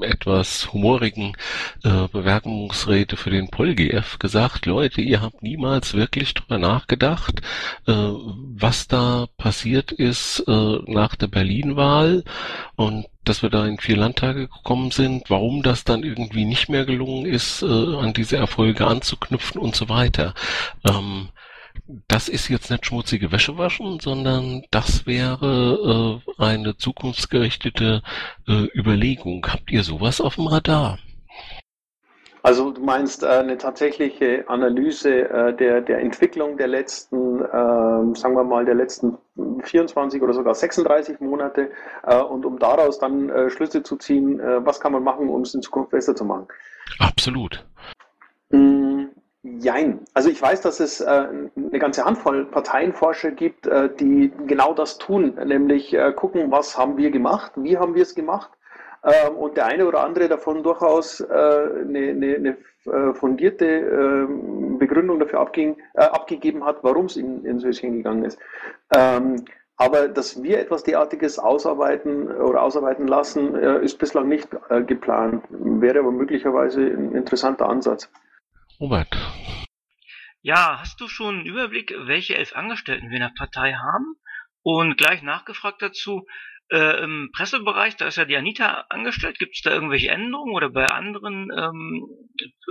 äh, 0.02 0.06
etwas 0.06 0.72
humorigen 0.74 1.34
äh, 1.84 2.08
Bewerbungsrede 2.08 3.18
für 3.18 3.30
den 3.30 3.50
PolGF 3.50 4.20
gesagt, 4.20 4.66
Leute, 4.66 5.02
ihr 5.02 5.22
habt 5.22 5.44
niemals 5.44 5.94
wirklich 5.94 6.34
drüber 6.34 6.58
nachgedacht, 6.58 7.42
äh, 7.88 7.94
was 7.94 8.88
da 8.88 9.28
passiert 9.38 9.92
ist 9.92 10.44
äh, 10.48 10.78
nach 10.86 11.16
der 11.16 11.28
Berlin-Wahl 11.28 12.24
und 12.76 13.06
dass 13.24 13.42
wir 13.42 13.50
da 13.50 13.66
in 13.66 13.78
vier 13.78 13.98
Landtage 13.98 14.48
gekommen 14.48 14.92
sind, 14.92 15.30
warum 15.30 15.62
das 15.62 15.84
dann 15.84 16.04
irgendwie 16.04 16.46
nicht 16.46 16.70
mehr 16.70 16.86
gelungen 16.86 17.26
ist, 17.26 17.62
äh, 17.62 17.66
an 17.66 18.14
diese 18.14 18.38
Erfolge 18.38 18.88
anzuknüpfen 18.88 19.60
und 19.60 19.76
so 19.76 19.90
weiter. 19.90 20.34
Ähm, 20.86 21.30
das 22.08 22.30
ist 22.30 22.50
jetzt 22.50 22.70
nicht 22.70 22.86
schmutzige 22.86 23.32
Wäsche 23.32 23.58
waschen, 23.58 24.00
sondern 24.00 24.64
das 24.72 25.06
wäre 25.06 26.22
äh, 26.28 26.44
eine 26.44 26.78
zukunftsgerichtete 26.78 28.02
äh, 28.48 28.68
Überlegung. 28.78 29.46
Habt 29.48 29.72
ihr 29.72 29.84
sowas 29.84 30.22
auf 30.22 30.36
dem 30.36 30.48
Radar? 30.48 31.00
Also 32.44 32.72
du 32.72 32.82
meinst 32.82 33.24
äh, 33.24 33.28
eine 33.28 33.58
tatsächliche 33.58 34.48
Analyse 34.48 35.30
äh, 35.30 35.54
der, 35.54 35.82
der 35.82 36.00
Entwicklung 36.00 36.56
der 36.56 36.68
letzten, 36.68 37.42
äh, 37.42 38.16
sagen 38.16 38.36
wir 38.36 38.44
mal, 38.46 38.64
der 38.64 38.76
letzten 38.76 39.18
24 39.64 40.22
oder 40.22 40.34
sogar 40.34 40.56
36 40.56 41.20
Monate 41.20 41.72
äh, 42.04 42.16
und 42.16 42.46
um 42.46 42.58
daraus 42.58 43.00
dann 43.00 43.30
äh, 43.30 43.50
Schlüsse 43.50 43.84
zu 43.84 43.98
ziehen, 43.98 44.40
äh, 44.40 44.66
was 44.66 44.80
kann 44.80 44.94
man 44.94 45.04
machen, 45.04 45.28
um 45.28 45.42
es 45.42 45.54
in 45.54 45.62
Zukunft 45.62 45.92
besser 45.92 46.16
zu 46.16 46.24
machen? 46.24 46.48
Absolut. 47.00 47.66
Jein. 49.60 50.00
Also 50.14 50.30
ich 50.30 50.42
weiß, 50.42 50.62
dass 50.62 50.80
es 50.80 51.00
äh, 51.00 51.06
eine 51.06 51.80
ganze 51.80 52.04
Handvoll 52.04 52.46
Parteienforscher 52.46 53.32
gibt, 53.32 53.68
äh, 53.68 53.90
die 53.96 54.32
genau 54.46 54.74
das 54.74 54.98
tun, 54.98 55.38
nämlich 55.46 55.94
äh, 55.94 56.12
gucken, 56.14 56.52
was 56.52 56.78
haben 56.78 56.98
wir 56.98 57.12
gemacht, 57.12 57.54
wie 57.56 57.78
haben 57.78 57.96
wir 57.96 58.02
es 58.02 58.16
gemacht. 58.16 58.52
Ähm, 59.04 59.36
und 59.36 59.56
der 59.56 59.68
eine 59.68 59.86
oder 59.86 60.04
andere 60.04 60.28
davon 60.28 60.64
durchaus 60.64 61.22
äh, 61.22 61.26
eine, 61.34 62.00
eine, 62.10 62.36
eine 62.36 62.58
äh, 62.86 63.14
fundierte 63.14 63.66
ähm, 63.66 64.78
Begründung 64.80 65.20
dafür 65.20 65.40
abging, 65.40 65.78
äh, 65.94 66.02
abgegeben 66.02 66.66
hat, 66.66 66.78
warum 66.82 67.06
es 67.06 67.16
in, 67.16 67.46
in 67.46 67.60
so 67.60 67.70
gegangen 67.70 68.26
ist. 68.26 68.40
Ähm, 68.92 69.46
aber 69.78 70.08
dass 70.08 70.42
wir 70.42 70.60
etwas 70.60 70.84
derartiges 70.84 71.38
ausarbeiten 71.38 72.32
oder 72.32 72.64
ausarbeiten 72.64 73.08
lassen, 73.08 73.54
ist 73.54 74.00
bislang 74.00 74.28
nicht 74.28 74.50
geplant. 74.88 75.44
Wäre 75.50 76.00
aber 76.00 76.12
möglicherweise 76.12 76.82
ein 76.82 77.12
interessanter 77.12 77.70
Ansatz. 77.70 78.10
Robert. 78.80 79.16
Ja, 80.42 80.80
hast 80.80 81.02
du 81.02 81.08
schon 81.08 81.40
einen 81.40 81.46
Überblick, 81.46 81.94
welche 81.98 82.36
elf 82.36 82.56
Angestellten 82.56 83.10
wir 83.10 83.18
in 83.18 83.24
der 83.24 83.34
Partei 83.38 83.74
haben? 83.74 84.16
Und 84.62 84.98
gleich 84.98 85.24
nachgefragt 85.24 85.82
dazu, 85.82 86.26
äh, 86.70 87.04
im 87.04 87.32
Pressebereich, 87.34 87.96
da 87.96 88.08
ist 88.08 88.18
ja 88.18 88.26
die 88.26 88.36
Anita 88.36 88.86
angestellt, 88.90 89.40
gibt 89.40 89.56
es 89.56 89.62
da 89.62 89.72
irgendwelche 89.72 90.10
Änderungen 90.10 90.54
oder 90.54 90.70
bei 90.70 90.90
anderen 90.90 91.50
ähm, 91.58 92.08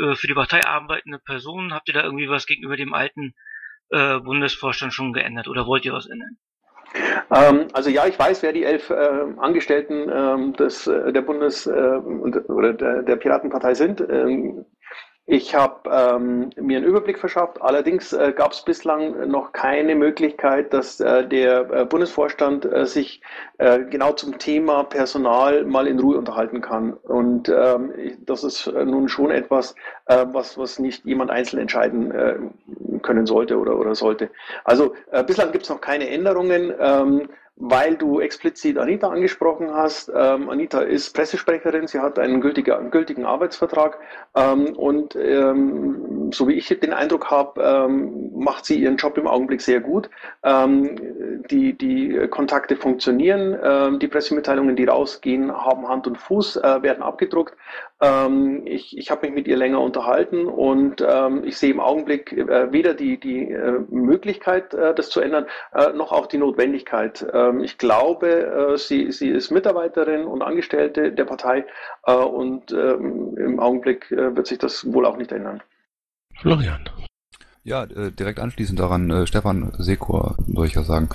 äh, 0.02 0.14
für 0.14 0.26
die 0.26 0.34
Partei 0.34 0.64
arbeitende 0.64 1.18
Personen, 1.18 1.72
habt 1.72 1.88
ihr 1.88 1.94
da 1.94 2.02
irgendwie 2.04 2.28
was 2.28 2.46
gegenüber 2.46 2.76
dem 2.76 2.92
alten 2.92 3.34
äh, 3.90 4.18
Bundesvorstand 4.20 4.92
schon 4.92 5.12
geändert 5.12 5.48
oder 5.48 5.66
wollt 5.66 5.84
ihr 5.84 5.92
was 5.92 6.06
ändern? 6.06 6.36
Ähm, 7.30 7.68
also 7.72 7.90
ja, 7.90 8.06
ich 8.06 8.18
weiß, 8.18 8.42
wer 8.42 8.52
die 8.52 8.64
elf 8.64 8.90
äh, 8.90 8.94
Angestellten 9.38 10.08
ähm, 10.10 10.52
des, 10.52 10.86
äh, 10.86 11.12
der 11.12 11.22
Bundes- 11.22 11.66
äh, 11.66 11.70
oder 11.70 12.72
der, 12.74 13.02
der 13.02 13.16
Piratenpartei 13.16 13.74
sind. 13.74 14.00
Ähm, 14.00 14.66
ich 15.28 15.56
habe 15.56 15.90
ähm, 15.90 16.50
mir 16.56 16.76
einen 16.76 16.86
Überblick 16.86 17.18
verschafft. 17.18 17.60
Allerdings 17.60 18.12
äh, 18.12 18.32
gab 18.32 18.52
es 18.52 18.62
bislang 18.62 19.28
noch 19.28 19.52
keine 19.52 19.96
Möglichkeit, 19.96 20.72
dass 20.72 21.00
äh, 21.00 21.26
der 21.26 21.68
äh, 21.70 21.84
Bundesvorstand 21.84 22.64
äh, 22.64 22.86
sich 22.86 23.20
äh, 23.58 23.80
genau 23.80 24.12
zum 24.12 24.38
Thema 24.38 24.84
Personal 24.84 25.64
mal 25.64 25.88
in 25.88 25.98
Ruhe 25.98 26.16
unterhalten 26.16 26.60
kann. 26.60 26.92
Und 26.92 27.48
ähm, 27.48 27.92
das 28.24 28.44
ist 28.44 28.68
äh, 28.68 28.84
nun 28.84 29.08
schon 29.08 29.32
etwas, 29.32 29.74
äh, 30.06 30.24
was, 30.30 30.56
was 30.58 30.78
nicht 30.78 31.04
jemand 31.04 31.32
einzeln 31.32 31.58
entscheiden 31.58 32.12
äh, 32.12 32.36
können 33.02 33.26
sollte 33.26 33.58
oder, 33.58 33.76
oder 33.80 33.96
sollte. 33.96 34.30
Also 34.62 34.94
äh, 35.10 35.24
bislang 35.24 35.50
gibt 35.50 35.64
es 35.64 35.70
noch 35.70 35.80
keine 35.80 36.08
Änderungen. 36.08 36.72
Ähm, 36.78 37.28
weil 37.56 37.96
du 37.96 38.20
explizit 38.20 38.76
Anita 38.76 39.08
angesprochen 39.08 39.72
hast. 39.72 40.12
Ähm, 40.14 40.50
Anita 40.50 40.80
ist 40.80 41.14
Pressesprecherin, 41.14 41.86
sie 41.86 42.00
hat 42.00 42.18
einen 42.18 42.40
gültigen, 42.40 42.90
gültigen 42.90 43.24
Arbeitsvertrag 43.24 43.98
ähm, 44.34 44.76
und 44.76 45.16
ähm, 45.16 46.30
so 46.32 46.48
wie 46.48 46.54
ich 46.54 46.68
den 46.68 46.92
Eindruck 46.92 47.30
habe, 47.30 47.62
ähm, 47.62 48.30
macht 48.34 48.66
sie 48.66 48.78
ihren 48.80 48.96
Job 48.96 49.16
im 49.16 49.26
Augenblick 49.26 49.62
sehr 49.62 49.80
gut. 49.80 50.10
Ähm, 50.42 50.96
die, 51.50 51.72
die 51.72 52.28
Kontakte 52.28 52.76
funktionieren, 52.76 53.58
ähm, 53.62 53.98
die 53.98 54.08
Pressemitteilungen, 54.08 54.76
die 54.76 54.84
rausgehen, 54.84 55.50
haben 55.50 55.88
Hand 55.88 56.06
und 56.06 56.18
Fuß, 56.18 56.56
äh, 56.56 56.82
werden 56.82 57.02
abgedruckt. 57.02 57.56
Ich 58.64 58.96
ich 58.98 59.10
habe 59.10 59.26
mich 59.26 59.34
mit 59.34 59.48
ihr 59.48 59.56
länger 59.56 59.80
unterhalten 59.80 60.46
und 60.46 61.00
ich 61.44 61.56
sehe 61.56 61.70
im 61.70 61.80
Augenblick 61.80 62.32
äh, 62.32 62.72
weder 62.72 62.94
die, 62.94 63.18
die 63.18 63.50
äh, 63.50 63.80
Möglichkeit, 63.90 64.74
äh, 64.74 64.94
das 64.94 65.10
zu 65.10 65.20
ändern, 65.20 65.46
äh, 65.72 65.92
noch 65.92 66.12
auch 66.12 66.26
die 66.26 66.38
Notwendigkeit. 66.38 67.26
Ähm, 67.32 67.62
ich 67.62 67.78
glaube, 67.78 68.72
äh, 68.74 68.76
sie, 68.76 69.12
sie 69.12 69.28
ist 69.28 69.50
Mitarbeiterin 69.50 70.24
und 70.24 70.42
Angestellte 70.42 71.12
der 71.12 71.24
Partei 71.24 71.64
äh, 72.06 72.12
und 72.12 72.72
ähm, 72.72 73.36
im 73.36 73.60
Augenblick 73.60 74.10
wird 74.10 74.46
sich 74.46 74.58
das 74.58 74.92
wohl 74.92 75.06
auch 75.06 75.16
nicht 75.16 75.32
ändern. 75.32 75.62
Florian. 76.40 76.88
Ja, 77.66 77.84
direkt 77.84 78.38
anschließend 78.38 78.78
daran, 78.78 79.26
Stefan 79.26 79.72
Sekor, 79.76 80.36
soll 80.46 80.66
ich 80.66 80.74
ja 80.74 80.84
sagen. 80.84 81.08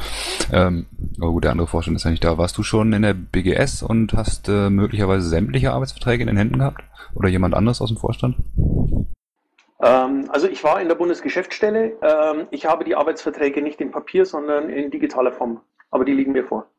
Ähm, 0.51 0.85
aber 1.21 1.31
gut, 1.31 1.45
der 1.45 1.51
andere 1.51 1.67
Vorstand 1.67 1.95
ist 1.95 2.03
ja 2.03 2.11
nicht 2.11 2.25
da. 2.25 2.37
Warst 2.37 2.57
du 2.57 2.63
schon 2.63 2.91
in 2.91 3.03
der 3.03 3.13
BGS 3.13 3.83
und 3.83 4.11
hast 4.11 4.49
äh, 4.49 4.69
möglicherweise 4.69 5.29
sämtliche 5.29 5.71
Arbeitsverträge 5.71 6.23
in 6.23 6.27
den 6.27 6.35
Händen 6.35 6.59
gehabt? 6.59 6.83
Oder 7.15 7.29
jemand 7.29 7.53
anderes 7.53 7.79
aus 7.79 7.87
dem 7.87 7.95
Vorstand? 7.95 8.35
Ähm, 9.81 10.25
also 10.27 10.49
ich 10.49 10.61
war 10.65 10.81
in 10.81 10.89
der 10.89 10.95
Bundesgeschäftsstelle. 10.95 11.93
Ähm, 12.01 12.47
ich 12.51 12.65
habe 12.65 12.83
die 12.83 12.95
Arbeitsverträge 12.95 13.61
nicht 13.61 13.79
in 13.79 13.91
Papier, 13.91 14.25
sondern 14.25 14.69
in 14.69 14.91
digitaler 14.91 15.31
Form 15.31 15.61
aber 15.91 16.05
die 16.05 16.13
liegen 16.13 16.31
mir 16.31 16.45
vor. 16.45 16.70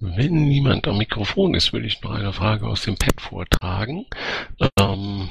Wenn 0.00 0.46
niemand 0.46 0.86
am 0.86 0.98
Mikrofon 0.98 1.54
ist, 1.54 1.72
will 1.72 1.84
ich 1.84 2.00
noch 2.02 2.12
eine 2.12 2.32
Frage 2.32 2.68
aus 2.68 2.82
dem 2.82 2.96
Pad 2.96 3.20
vortragen. 3.20 4.06
Ähm, 4.78 5.28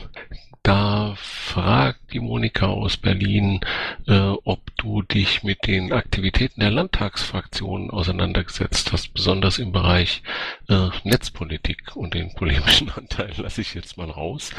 da 0.67 1.13
fragt 1.15 2.11
die 2.11 2.19
Monika 2.19 2.67
aus 2.67 2.97
Berlin, 2.97 3.61
äh, 4.05 4.33
ob 4.43 4.59
du 4.75 5.01
dich 5.01 5.41
mit 5.41 5.65
den 5.65 5.93
Aktivitäten 5.93 6.59
der 6.59 6.71
Landtagsfraktionen 6.71 7.89
auseinandergesetzt 7.89 8.91
hast, 8.91 9.13
besonders 9.13 9.59
im 9.59 9.71
Bereich 9.71 10.23
äh, 10.67 10.89
Netzpolitik 11.05 11.95
und 11.95 12.13
den 12.13 12.33
polemischen 12.33 12.89
Anteil 12.95 13.31
lasse 13.37 13.61
ich 13.61 13.73
jetzt 13.73 13.97
mal 13.97 14.11
raus. 14.11 14.51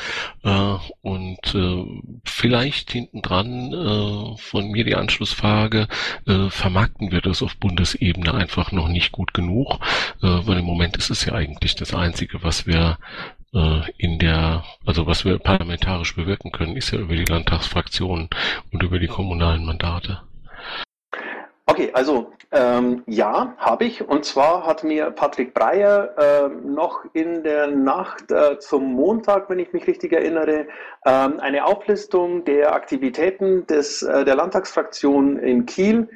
Äh, 0.42 0.76
und 1.02 1.54
äh, 1.54 1.84
vielleicht 2.24 2.92
hintendran 2.92 3.74
äh, 3.74 4.38
von 4.38 4.70
mir 4.70 4.84
die 4.84 4.96
Anschlussfrage, 4.96 5.88
äh, 6.26 6.48
vermarkten 6.48 7.12
wir 7.12 7.20
das 7.20 7.42
auf 7.42 7.58
Bundesebene 7.58 8.32
einfach 8.32 8.72
noch 8.72 8.88
nicht 8.88 9.12
gut 9.12 9.34
genug? 9.34 9.78
Äh, 10.22 10.46
weil 10.46 10.58
im 10.58 10.64
Moment 10.64 10.96
ist 10.96 11.10
es 11.10 11.24
ja 11.24 11.34
eigentlich 11.34 11.76
das 11.76 11.94
Einzige, 11.94 12.42
was 12.42 12.66
wir 12.66 12.98
äh, 13.54 13.80
in 13.96 14.18
der, 14.18 14.64
also 14.86 15.06
was 15.06 15.24
wir 15.24 15.38
parlamentarisch 15.38 16.14
bewirken 16.14 16.52
können, 16.52 16.76
ist 16.76 16.90
ja 16.90 16.98
über 16.98 17.14
die 17.14 17.24
Landtagsfraktionen 17.24 18.28
und 18.72 18.82
über 18.82 18.98
die 18.98 19.06
kommunalen 19.06 19.64
Mandate. 19.64 20.22
Okay, 21.66 21.90
also 21.92 22.32
ähm, 22.50 23.02
ja, 23.06 23.54
habe 23.58 23.84
ich. 23.84 24.08
Und 24.08 24.24
zwar 24.24 24.66
hat 24.66 24.82
mir 24.82 25.10
Patrick 25.10 25.52
Breyer 25.52 26.14
äh, 26.16 26.48
noch 26.66 27.04
in 27.12 27.42
der 27.42 27.66
Nacht 27.66 28.32
äh, 28.32 28.58
zum 28.58 28.94
Montag, 28.94 29.50
wenn 29.50 29.58
ich 29.58 29.72
mich 29.74 29.86
richtig 29.86 30.12
erinnere, 30.12 30.66
ähm, 31.04 31.40
eine 31.40 31.66
Auflistung 31.66 32.44
der 32.44 32.74
Aktivitäten 32.74 33.66
des, 33.66 34.02
äh, 34.02 34.24
der 34.24 34.36
Landtagsfraktion 34.36 35.38
in 35.38 35.66
Kiel 35.66 36.08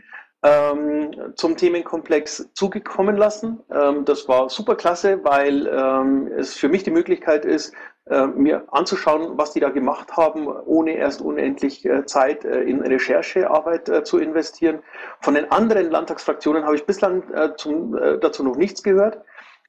ähm, 0.42 1.32
zum 1.36 1.56
Themenkomplex 1.56 2.50
zugekommen 2.54 3.16
lassen. 3.16 3.60
Ähm, 3.70 4.04
das 4.04 4.28
war 4.28 4.48
super 4.48 4.74
klasse, 4.74 5.22
weil 5.22 5.66
ähm, 5.68 6.30
es 6.36 6.54
für 6.54 6.68
mich 6.68 6.82
die 6.82 6.90
Möglichkeit 6.90 7.44
ist, 7.44 7.72
äh, 8.10 8.26
mir 8.26 8.64
anzuschauen, 8.72 9.38
was 9.38 9.52
die 9.52 9.60
da 9.60 9.68
gemacht 9.68 10.16
haben, 10.16 10.48
ohne 10.48 10.96
erst 10.96 11.20
unendlich 11.20 11.84
äh, 11.84 12.04
Zeit 12.04 12.44
äh, 12.44 12.62
in 12.62 12.80
Recherchearbeit 12.80 13.88
äh, 13.88 14.02
zu 14.02 14.18
investieren. 14.18 14.80
Von 15.20 15.34
den 15.34 15.52
anderen 15.52 15.88
Landtagsfraktionen 15.88 16.64
habe 16.64 16.74
ich 16.74 16.84
bislang 16.84 17.22
äh, 17.32 17.54
zum, 17.56 17.96
äh, 17.96 18.18
dazu 18.18 18.42
noch 18.42 18.56
nichts 18.56 18.82
gehört. 18.82 19.20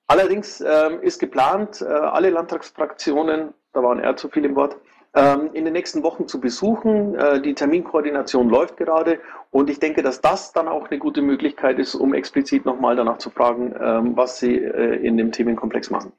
Allerdings 0.07 0.61
ähm, 0.61 0.99
ist 1.01 1.19
geplant, 1.19 1.81
alle 1.81 2.29
Landtagsfraktionen, 2.29 3.53
da 3.71 3.81
waren 3.81 3.99
eher 3.99 4.17
zu 4.17 4.27
viel 4.27 4.43
im 4.43 4.55
Wort, 4.55 4.75
in 5.15 5.65
den 5.65 5.73
nächsten 5.73 6.01
Wochen 6.01 6.27
zu 6.27 6.41
besuchen. 6.41 7.15
Äh, 7.15 7.41
die 7.41 7.53
Terminkoordination 7.53 8.49
läuft 8.49 8.77
gerade 8.77 9.19
und 9.51 9.69
ich 9.69 9.79
denke, 9.79 10.01
dass 10.01 10.21
das 10.21 10.53
dann 10.53 10.67
auch 10.67 10.89
eine 10.89 10.97
gute 10.97 11.21
Möglichkeit 11.21 11.77
ist, 11.77 11.93
um 11.93 12.13
explizit 12.13 12.65
nochmal 12.65 12.95
danach 12.95 13.19
zu 13.19 13.29
fragen, 13.29 13.75
ähm, 13.79 14.17
was 14.17 14.39
Sie 14.39 14.55
äh, 14.55 14.95
in 15.05 15.17
dem 15.17 15.31
Themenkomplex 15.31 15.91
machen 15.91 16.13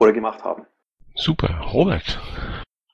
oder 0.00 0.12
gemacht 0.12 0.42
haben. 0.42 0.66
Super, 1.14 1.60
Robert. 1.72 2.18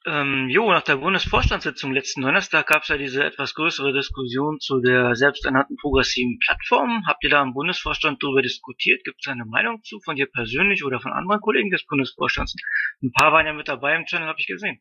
Ähm, 0.09 0.49
jo, 0.49 0.71
nach 0.71 0.83
der 0.83 0.97
Bundesvorstandssitzung 0.97 1.93
letzten 1.93 2.23
Donnerstag 2.23 2.67
gab 2.67 2.83
es 2.83 2.89
ja 2.89 2.97
diese 2.97 3.25
etwas 3.25 3.55
größere 3.55 3.93
Diskussion 3.93 4.59
zu 4.59 4.81
der 4.81 5.15
selbsternannten 5.15 5.77
progressiven 5.77 6.39
Plattform. 6.39 7.05
Habt 7.07 7.25
ihr 7.25 7.31
da 7.31 7.43
im 7.43 7.53
Bundesvorstand 7.53 8.23
darüber 8.23 8.41
diskutiert? 8.41 9.05
Gibt 9.05 9.21
es 9.21 9.31
eine 9.31 9.45
Meinung 9.45 9.83
zu, 9.83 10.01
von 10.01 10.17
dir 10.17 10.27
persönlich 10.27 10.85
oder 10.85 11.01
von 11.01 11.13
anderen 11.13 11.41
Kollegen 11.41 11.71
des 11.71 11.85
Bundesvorstands? 11.85 12.55
Ein 13.03 13.13
paar 13.13 13.33
waren 13.33 13.47
ja 13.47 13.53
mit 13.53 13.69
dabei 13.69 13.97
im 13.97 14.07
Channel, 14.07 14.29
habe 14.29 14.41
ich 14.41 14.47
gesehen. 14.47 14.81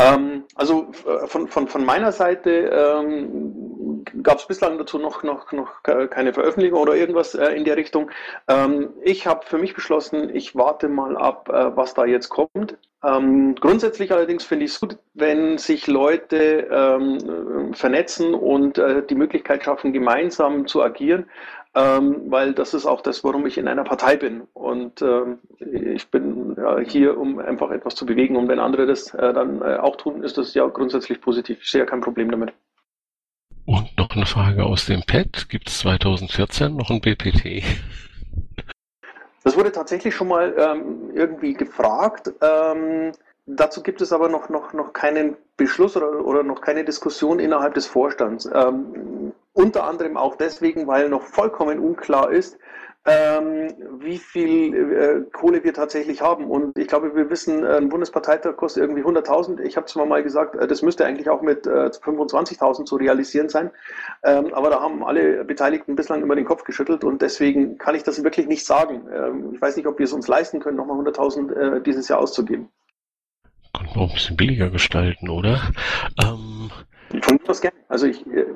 Ähm, 0.00 0.44
also 0.56 0.90
äh, 1.06 1.26
von, 1.26 1.48
von, 1.48 1.68
von 1.68 1.84
meiner 1.84 2.12
Seite 2.12 2.50
ähm, 2.50 4.04
gab 4.22 4.38
es 4.38 4.46
bislang 4.46 4.76
dazu 4.78 4.98
noch, 4.98 5.22
noch, 5.22 5.52
noch 5.52 5.82
keine 5.82 6.32
Veröffentlichung 6.32 6.80
oder 6.80 6.96
irgendwas 6.96 7.34
äh, 7.34 7.50
in 7.50 7.64
der 7.64 7.76
Richtung. 7.76 8.10
Ähm, 8.48 8.90
ich 9.02 9.26
habe 9.26 9.46
für 9.46 9.58
mich 9.58 9.74
beschlossen, 9.74 10.34
ich 10.34 10.56
warte 10.56 10.88
mal 10.88 11.16
ab, 11.16 11.48
äh, 11.48 11.76
was 11.76 11.94
da 11.94 12.04
jetzt 12.04 12.28
kommt. 12.28 12.76
Ähm, 13.04 13.54
grundsätzlich 13.56 14.10
allerdings 14.12 14.44
finde 14.44 14.64
ich 14.64 14.72
es 14.72 14.80
gut, 14.80 14.98
wenn 15.12 15.58
sich 15.58 15.86
Leute 15.86 16.68
ähm, 16.70 17.74
vernetzen 17.74 18.34
und 18.34 18.78
äh, 18.78 19.04
die 19.06 19.14
Möglichkeit 19.14 19.64
schaffen, 19.64 19.92
gemeinsam 19.92 20.66
zu 20.66 20.82
agieren 20.82 21.26
ähm, 21.74 22.30
weil 22.30 22.52
das 22.54 22.72
ist 22.72 22.86
auch 22.86 23.00
das, 23.00 23.24
warum 23.24 23.46
ich 23.46 23.58
in 23.58 23.66
einer 23.66 23.84
Partei 23.84 24.16
bin. 24.16 24.42
Und 24.52 25.02
ähm, 25.02 25.38
ich 25.58 26.08
bin 26.08 26.54
ja, 26.56 26.78
hier, 26.78 27.18
um 27.18 27.38
einfach 27.38 27.70
etwas 27.70 27.96
zu 27.96 28.06
bewegen. 28.06 28.36
Und 28.36 28.48
wenn 28.48 28.60
andere 28.60 28.86
das 28.86 29.12
äh, 29.14 29.32
dann 29.32 29.60
äh, 29.60 29.76
auch 29.76 29.96
tun, 29.96 30.22
ist 30.22 30.38
das 30.38 30.54
ja 30.54 30.66
grundsätzlich 30.66 31.20
positiv. 31.20 31.58
Ich 31.62 31.70
sehe 31.70 31.80
ja 31.80 31.86
kein 31.86 32.00
Problem 32.00 32.30
damit. 32.30 32.52
Und 33.66 33.96
noch 33.98 34.10
eine 34.10 34.26
Frage 34.26 34.64
aus 34.64 34.86
dem 34.86 35.02
Pad. 35.02 35.48
Gibt 35.48 35.68
es 35.68 35.78
2014 35.80 36.76
noch 36.76 36.90
ein 36.90 37.00
BPT? 37.00 37.64
Das 39.42 39.56
wurde 39.56 39.72
tatsächlich 39.72 40.14
schon 40.14 40.28
mal 40.28 40.54
ähm, 40.56 41.10
irgendwie 41.12 41.54
gefragt. 41.54 42.32
Ähm, 42.40 43.12
dazu 43.46 43.82
gibt 43.82 44.00
es 44.00 44.12
aber 44.12 44.28
noch, 44.28 44.48
noch, 44.48 44.72
noch 44.74 44.92
keinen 44.92 45.36
Beschluss 45.56 45.96
oder, 45.96 46.24
oder 46.24 46.42
noch 46.42 46.60
keine 46.60 46.84
Diskussion 46.84 47.40
innerhalb 47.40 47.74
des 47.74 47.86
Vorstands. 47.86 48.48
Ähm, 48.52 49.32
unter 49.54 49.84
anderem 49.84 50.16
auch 50.16 50.36
deswegen, 50.36 50.86
weil 50.86 51.08
noch 51.08 51.22
vollkommen 51.22 51.78
unklar 51.78 52.30
ist, 52.30 52.58
ähm, 53.06 53.68
wie 54.00 54.18
viel 54.18 54.74
äh, 54.74 55.30
Kohle 55.30 55.62
wir 55.62 55.74
tatsächlich 55.74 56.22
haben. 56.22 56.46
Und 56.50 56.78
ich 56.78 56.88
glaube, 56.88 57.14
wir 57.14 57.28
wissen, 57.30 57.64
ein 57.64 57.90
Bundesparteitag 57.90 58.56
kostet 58.56 58.82
irgendwie 58.82 59.02
100.000. 59.02 59.60
Ich 59.60 59.76
habe 59.76 59.86
zwar 59.86 60.06
mal 60.06 60.22
gesagt, 60.22 60.56
äh, 60.56 60.66
das 60.66 60.82
müsste 60.82 61.04
eigentlich 61.04 61.28
auch 61.28 61.42
mit 61.42 61.66
äh, 61.66 61.90
25.000 61.90 62.84
zu 62.86 62.96
realisieren 62.96 63.48
sein. 63.48 63.70
Ähm, 64.22 64.54
aber 64.54 64.70
da 64.70 64.80
haben 64.80 65.04
alle 65.04 65.44
Beteiligten 65.44 65.96
bislang 65.96 66.22
immer 66.22 66.34
den 66.34 66.46
Kopf 66.46 66.64
geschüttelt 66.64 67.04
und 67.04 67.20
deswegen 67.20 67.76
kann 67.78 67.94
ich 67.94 68.02
das 68.02 68.24
wirklich 68.24 68.46
nicht 68.46 68.64
sagen. 68.64 69.06
Ähm, 69.14 69.52
ich 69.54 69.60
weiß 69.60 69.76
nicht, 69.76 69.86
ob 69.86 69.98
wir 69.98 70.04
es 70.04 70.12
uns 70.12 70.26
leisten 70.26 70.60
können, 70.60 70.78
nochmal 70.78 70.98
100.000 70.98 71.76
äh, 71.76 71.82
dieses 71.82 72.08
Jahr 72.08 72.20
auszugeben. 72.20 72.70
Könnten 73.74 73.94
wir 73.94 74.02
auch 74.02 74.08
ein 74.08 74.14
bisschen 74.14 74.36
billiger 74.36 74.70
gestalten, 74.70 75.28
oder? 75.28 75.60
Ähm, 76.24 76.70
mir 77.12 77.20
aus 77.48 77.60
gerne. 77.60 77.76
Also 77.88 78.06
ich, 78.06 78.26
äh, 78.26 78.46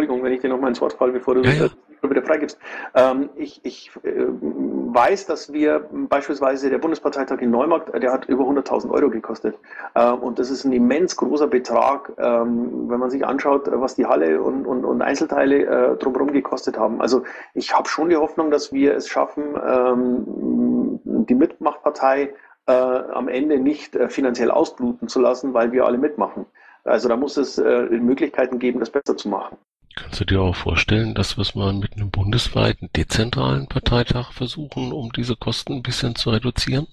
Entschuldigung, 0.00 0.24
wenn 0.24 0.32
ich 0.32 0.40
dir 0.40 0.48
noch 0.48 0.58
mal 0.58 0.68
ins 0.68 0.80
Wort 0.80 0.94
falle, 0.94 1.12
bevor 1.12 1.34
du 1.34 1.42
ja, 1.42 1.52
ja. 1.52 2.10
wieder 2.10 2.22
freigibst. 2.22 2.58
Ähm, 2.94 3.28
ich 3.36 3.60
ich 3.64 3.90
äh, 4.02 4.24
weiß, 4.28 5.26
dass 5.26 5.52
wir 5.52 5.86
beispielsweise 6.08 6.70
der 6.70 6.78
Bundesparteitag 6.78 7.42
in 7.42 7.50
Neumarkt, 7.50 7.92
der 8.02 8.10
hat 8.10 8.24
über 8.24 8.44
100.000 8.44 8.90
Euro 8.90 9.10
gekostet. 9.10 9.58
Ähm, 9.94 10.20
und 10.20 10.38
das 10.38 10.48
ist 10.48 10.64
ein 10.64 10.72
immens 10.72 11.16
großer 11.16 11.48
Betrag, 11.48 12.12
ähm, 12.16 12.88
wenn 12.88 12.98
man 12.98 13.10
sich 13.10 13.26
anschaut, 13.26 13.68
was 13.70 13.94
die 13.94 14.06
Halle 14.06 14.40
und, 14.40 14.66
und, 14.66 14.86
und 14.86 15.02
Einzelteile 15.02 15.66
äh, 15.66 15.96
drumherum 15.96 16.32
gekostet 16.32 16.78
haben. 16.78 17.02
Also 17.02 17.24
ich 17.52 17.74
habe 17.76 17.86
schon 17.86 18.08
die 18.08 18.16
Hoffnung, 18.16 18.50
dass 18.50 18.72
wir 18.72 18.94
es 18.96 19.06
schaffen, 19.06 19.54
ähm, 19.54 20.98
die 21.04 21.34
Mitmachpartei 21.34 22.32
äh, 22.66 22.72
am 22.72 23.28
Ende 23.28 23.58
nicht 23.58 23.96
äh, 23.96 24.08
finanziell 24.08 24.50
ausbluten 24.50 25.08
zu 25.08 25.20
lassen, 25.20 25.52
weil 25.52 25.72
wir 25.72 25.84
alle 25.84 25.98
mitmachen. 25.98 26.46
Also 26.84 27.08
da 27.10 27.16
muss 27.16 27.36
es 27.36 27.58
äh, 27.58 27.82
Möglichkeiten 27.90 28.58
geben, 28.58 28.80
das 28.80 28.88
besser 28.88 29.14
zu 29.14 29.28
machen. 29.28 29.58
Kannst 30.00 30.20
du 30.20 30.24
dir 30.24 30.40
auch 30.40 30.56
vorstellen, 30.56 31.14
dass 31.14 31.36
wir 31.36 31.42
es 31.42 31.54
mal 31.54 31.74
mit 31.74 31.94
einem 31.94 32.10
bundesweiten 32.10 32.88
dezentralen 32.96 33.68
Parteitag 33.68 34.32
versuchen, 34.32 34.92
um 34.92 35.12
diese 35.12 35.36
Kosten 35.36 35.74
ein 35.74 35.82
bisschen 35.82 36.14
zu 36.14 36.30
reduzieren? 36.30 36.86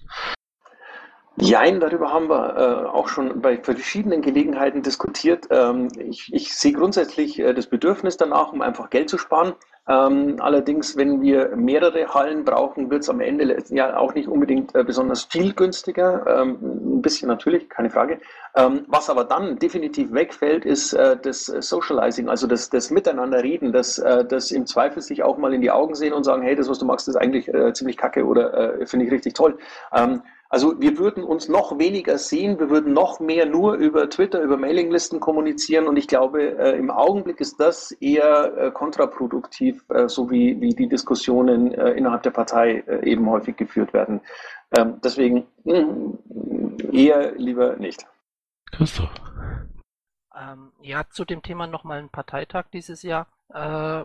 Jein, 1.39 1.79
darüber 1.79 2.11
haben 2.11 2.29
wir 2.29 2.57
äh, 2.57 2.87
auch 2.87 3.07
schon 3.07 3.41
bei 3.41 3.57
verschiedenen 3.57 4.21
Gelegenheiten 4.21 4.81
diskutiert. 4.81 5.45
Ähm, 5.51 5.87
ich, 5.99 6.33
ich 6.33 6.53
sehe 6.55 6.73
grundsätzlich 6.73 7.39
äh, 7.39 7.53
das 7.53 7.67
Bedürfnis 7.67 8.17
danach, 8.17 8.51
um 8.51 8.61
einfach 8.61 8.89
Geld 8.89 9.09
zu 9.09 9.17
sparen. 9.17 9.53
Ähm, 9.89 10.35
allerdings, 10.39 10.97
wenn 10.97 11.21
wir 11.21 11.55
mehrere 11.55 12.13
Hallen 12.13 12.43
brauchen, 12.43 12.89
wird 12.89 13.03
es 13.03 13.09
am 13.09 13.21
Ende 13.21 13.57
ja 13.69 13.95
auch 13.97 14.13
nicht 14.13 14.27
unbedingt 14.27 14.75
äh, 14.75 14.83
besonders 14.83 15.23
viel 15.23 15.53
günstiger. 15.53 16.25
Ähm, 16.27 16.57
ein 16.97 17.01
bisschen 17.01 17.27
natürlich, 17.27 17.69
keine 17.69 17.89
Frage. 17.89 18.19
Ähm, 18.55 18.83
was 18.87 19.09
aber 19.09 19.23
dann 19.23 19.57
definitiv 19.59 20.11
wegfällt, 20.11 20.65
ist 20.65 20.93
äh, 20.93 21.15
das 21.21 21.45
Socializing, 21.45 22.27
also 22.27 22.47
das, 22.47 22.69
das 22.69 22.91
Miteinanderreden, 22.91 23.71
das, 23.71 23.97
äh, 23.99 24.25
das 24.25 24.51
im 24.51 24.65
Zweifel 24.65 25.01
sich 25.01 25.23
auch 25.23 25.37
mal 25.37 25.53
in 25.53 25.61
die 25.61 25.71
Augen 25.71 25.95
sehen 25.95 26.13
und 26.13 26.23
sagen, 26.23 26.41
hey, 26.41 26.55
das, 26.55 26.69
was 26.69 26.79
du 26.79 26.85
machst, 26.85 27.07
ist 27.07 27.15
eigentlich 27.15 27.47
äh, 27.47 27.71
ziemlich 27.73 27.95
kacke 27.97 28.25
oder 28.25 28.81
äh, 28.81 28.85
finde 28.85 29.05
ich 29.05 29.11
richtig 29.11 29.35
toll. 29.35 29.57
Also 30.49 30.79
wir 30.79 30.97
würden 30.97 31.23
uns 31.23 31.49
noch 31.49 31.77
weniger 31.77 32.17
sehen, 32.17 32.59
wir 32.59 32.69
würden 32.69 32.93
noch 32.93 33.19
mehr 33.19 33.45
nur 33.45 33.73
über 33.73 34.09
Twitter, 34.09 34.41
über 34.41 34.57
Mailinglisten 34.57 35.19
kommunizieren 35.19 35.87
und 35.87 35.97
ich 35.97 36.07
glaube, 36.07 36.57
äh, 36.57 36.77
im 36.77 36.89
Augenblick 36.89 37.41
ist 37.41 37.59
das 37.59 37.91
eher 37.91 38.57
äh, 38.57 38.71
kontraproduktiv, 38.71 39.83
äh, 39.89 40.07
so 40.07 40.31
wie, 40.31 40.59
wie 40.61 40.73
die 40.73 40.87
Diskussionen 40.87 41.73
äh, 41.73 41.91
innerhalb 41.91 42.23
der 42.23 42.31
Partei 42.31 42.83
äh, 42.87 43.09
eben 43.09 43.29
häufig 43.29 43.57
geführt 43.57 43.93
werden. 43.93 44.21
Ähm, 44.71 44.99
deswegen 45.03 45.47
mh, 45.65 45.77
hm, 45.79 46.77
eher 46.93 47.33
lieber 47.35 47.75
nicht. 47.75 48.05
Christoph. 48.71 49.09
Ähm, 50.35 50.71
ja, 50.81 51.03
zu 51.09 51.25
dem 51.25 51.41
Thema 51.41 51.67
nochmal 51.67 51.99
ein 51.99 52.09
Parteitag 52.09 52.65
dieses 52.71 53.01
Jahr. 53.01 53.27
Äh, 53.53 53.59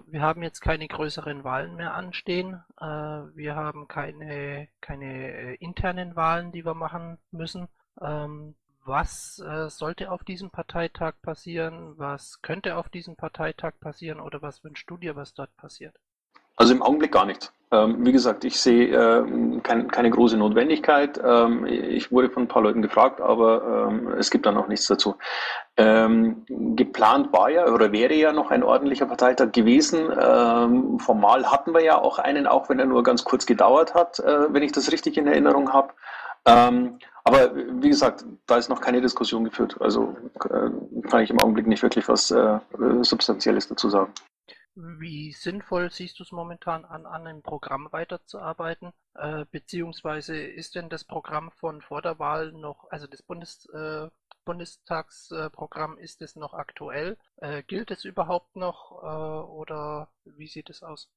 wir 0.06 0.22
haben 0.22 0.42
jetzt 0.42 0.60
keine 0.60 0.86
größeren 0.86 1.44
Wahlen 1.44 1.76
mehr 1.76 1.94
anstehen. 1.94 2.62
Äh, 2.80 2.84
wir 2.84 3.56
haben 3.56 3.88
keine, 3.88 4.68
keine 4.80 5.32
äh, 5.32 5.54
internen 5.56 6.16
Wahlen, 6.16 6.52
die 6.52 6.64
wir 6.64 6.74
machen 6.74 7.18
müssen. 7.30 7.68
Ähm, 8.00 8.54
was 8.84 9.36
sollte 9.36 10.10
auf 10.10 10.24
diesem 10.24 10.50
Parteitag 10.50 11.14
passieren? 11.22 11.96
Was 11.98 12.42
könnte 12.42 12.76
auf 12.76 12.88
diesem 12.88 13.14
Parteitag 13.14 13.78
passieren? 13.78 14.18
Oder 14.18 14.42
was 14.42 14.64
wünschst 14.64 14.90
du 14.90 14.96
dir, 14.96 15.14
was 15.14 15.34
dort 15.34 15.56
passiert? 15.56 15.94
Also 16.62 16.74
im 16.74 16.82
Augenblick 16.82 17.10
gar 17.10 17.26
nicht. 17.26 17.52
Ähm, 17.72 18.06
wie 18.06 18.12
gesagt, 18.12 18.44
ich 18.44 18.60
sehe 18.60 18.86
äh, 18.86 19.60
kein, 19.62 19.90
keine 19.90 20.10
große 20.10 20.36
Notwendigkeit. 20.36 21.20
Ähm, 21.20 21.66
ich 21.66 22.12
wurde 22.12 22.30
von 22.30 22.44
ein 22.44 22.48
paar 22.48 22.62
Leuten 22.62 22.82
gefragt, 22.82 23.20
aber 23.20 23.88
ähm, 23.90 24.12
es 24.16 24.30
gibt 24.30 24.46
dann 24.46 24.56
auch 24.56 24.68
nichts 24.68 24.86
dazu. 24.86 25.16
Ähm, 25.76 26.44
geplant 26.76 27.32
war 27.32 27.50
ja 27.50 27.66
oder 27.66 27.90
wäre 27.90 28.14
ja 28.14 28.32
noch 28.32 28.52
ein 28.52 28.62
ordentlicher 28.62 29.06
Parteitag 29.06 29.50
gewesen. 29.50 30.08
Ähm, 30.16 31.00
formal 31.00 31.50
hatten 31.50 31.74
wir 31.74 31.82
ja 31.82 32.00
auch 32.00 32.20
einen, 32.20 32.46
auch 32.46 32.68
wenn 32.68 32.78
er 32.78 32.86
nur 32.86 33.02
ganz 33.02 33.24
kurz 33.24 33.44
gedauert 33.44 33.94
hat, 33.94 34.20
äh, 34.20 34.54
wenn 34.54 34.62
ich 34.62 34.70
das 34.70 34.92
richtig 34.92 35.16
in 35.16 35.26
Erinnerung 35.26 35.72
habe. 35.72 35.94
Ähm, 36.46 37.00
aber 37.24 37.56
wie 37.56 37.88
gesagt, 37.88 38.24
da 38.46 38.56
ist 38.56 38.68
noch 38.68 38.80
keine 38.80 39.00
Diskussion 39.00 39.42
geführt. 39.42 39.78
Also 39.80 40.14
äh, 40.44 41.08
kann 41.08 41.24
ich 41.24 41.30
im 41.30 41.40
Augenblick 41.40 41.66
nicht 41.66 41.82
wirklich 41.82 42.06
was 42.06 42.30
äh, 42.30 42.60
Substanzielles 43.00 43.66
dazu 43.66 43.88
sagen. 43.88 44.12
Wie 44.74 45.32
sinnvoll 45.32 45.90
siehst 45.90 46.18
du 46.18 46.22
es 46.22 46.32
momentan 46.32 46.86
an, 46.86 47.04
an 47.04 47.26
dem 47.26 47.42
Programm 47.42 47.88
weiterzuarbeiten? 47.92 48.92
Äh, 49.14 49.44
beziehungsweise 49.50 50.36
ist 50.36 50.74
denn 50.74 50.88
das 50.88 51.04
Programm 51.04 51.50
von 51.52 51.82
vor 51.82 52.00
der 52.00 52.18
Wahl 52.18 52.52
noch, 52.52 52.90
also 52.90 53.06
das 53.06 53.22
Bundes, 53.22 53.66
äh, 53.74 54.08
Bundestagsprogramm, 54.46 55.98
äh, 55.98 56.02
ist 56.02 56.22
es 56.22 56.36
noch 56.36 56.54
aktuell? 56.54 57.18
Äh, 57.36 57.62
gilt 57.64 57.90
es 57.90 58.04
überhaupt 58.04 58.56
noch 58.56 59.02
äh, 59.02 59.46
oder 59.46 60.08
wie 60.24 60.48
sieht 60.48 60.70
es 60.70 60.82
aus? 60.82 61.10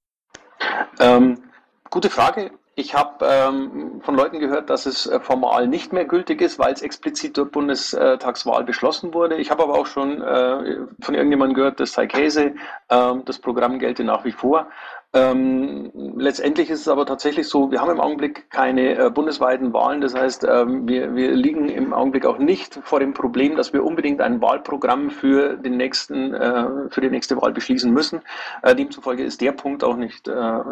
Ähm, 1.00 1.50
gute 1.90 2.10
Frage. 2.10 2.52
Ich 2.78 2.94
habe 2.94 3.26
ähm, 3.26 4.02
von 4.02 4.16
Leuten 4.16 4.40
gehört, 4.40 4.70
dass 4.70 4.86
es 4.86 5.08
äh, 5.08 5.22
formal 5.22 5.68
nicht 5.68 5.94
mehr 5.94 6.04
gültig 6.04 6.42
ist, 6.42 6.60
weil 6.60 6.74
es 6.74 6.82
explizit 6.82 7.38
durch 7.38 7.50
Bundestagswahl 7.50 8.66
beschlossen 8.66 9.14
wurde. 9.14 9.38
Ich 9.38 9.50
habe 9.50 9.64
aber 9.64 9.76
auch 9.76 9.86
schon 9.86 10.22
äh, 10.22 10.78
von 11.00 11.16
irgendjemandem 11.16 11.56
gehört, 11.56 11.80
das 11.80 11.94
sei 11.94 12.06
Käse, 12.08 12.56
ähm, 12.90 13.24
das 13.26 13.40
Programm 13.40 13.80
gelte 13.80 14.04
nach 14.04 14.26
wie 14.26 14.34
vor. 14.34 14.68
Ähm, 15.16 15.92
letztendlich 16.18 16.70
ist 16.70 16.82
es 16.82 16.88
aber 16.90 17.06
tatsächlich 17.06 17.48
so, 17.48 17.72
wir 17.72 17.80
haben 17.80 17.90
im 17.90 18.02
Augenblick 18.02 18.50
keine 18.50 18.98
äh, 18.98 19.10
bundesweiten 19.10 19.72
Wahlen. 19.72 20.02
Das 20.02 20.14
heißt, 20.14 20.44
ähm, 20.44 20.90
wir, 20.90 21.16
wir 21.16 21.32
liegen 21.32 21.70
im 21.70 21.94
Augenblick 21.94 22.26
auch 22.26 22.38
nicht 22.38 22.78
vor 22.84 23.00
dem 23.00 23.14
Problem, 23.14 23.56
dass 23.56 23.72
wir 23.72 23.86
unbedingt 23.86 24.20
ein 24.20 24.42
Wahlprogramm 24.42 25.10
für, 25.12 25.56
den 25.56 25.78
nächsten, 25.78 26.34
äh, 26.34 26.90
für 26.90 27.00
die 27.00 27.10
nächste 27.10 27.42
Wahl 27.42 27.54
beschließen 27.54 27.94
müssen. 27.94 28.22
Äh, 28.62 28.76
demzufolge 28.76 29.24
ist 29.24 29.40
der 29.40 29.54
Punkt 29.54 29.86
auch 29.86 29.96
nicht 29.96 30.28
äh, 30.28 30.32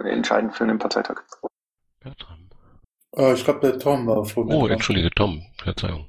entscheidend 0.09 0.53
für 0.53 0.65
einen 0.65 0.77
Parteitag. 0.77 1.21
Bertram. 2.01 2.49
Äh, 3.15 3.33
ich 3.35 3.45
glaube, 3.45 3.61
der 3.61 3.79
Tom 3.79 4.05
war 4.07 4.25
vor 4.25 4.43
mir. 4.43 4.55
Oh, 4.55 4.67
entschuldige, 4.67 5.09
Tom. 5.11 5.41
Verzeihung. 5.63 6.05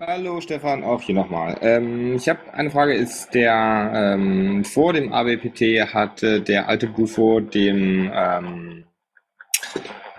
Hallo 0.00 0.40
Stefan, 0.40 0.84
auch 0.84 1.02
hier 1.02 1.14
nochmal. 1.14 1.56
Ähm, 1.60 2.16
ich 2.16 2.28
habe 2.28 2.40
eine 2.52 2.70
Frage, 2.70 2.94
ist 2.94 3.34
der 3.34 3.90
ähm, 3.94 4.64
vor 4.64 4.92
dem 4.92 5.12
ABPT 5.12 5.92
hatte 5.92 6.40
der 6.40 6.68
alte 6.68 6.86
Bufo 6.86 7.40
dem 7.40 8.10
ähm, 8.14 8.84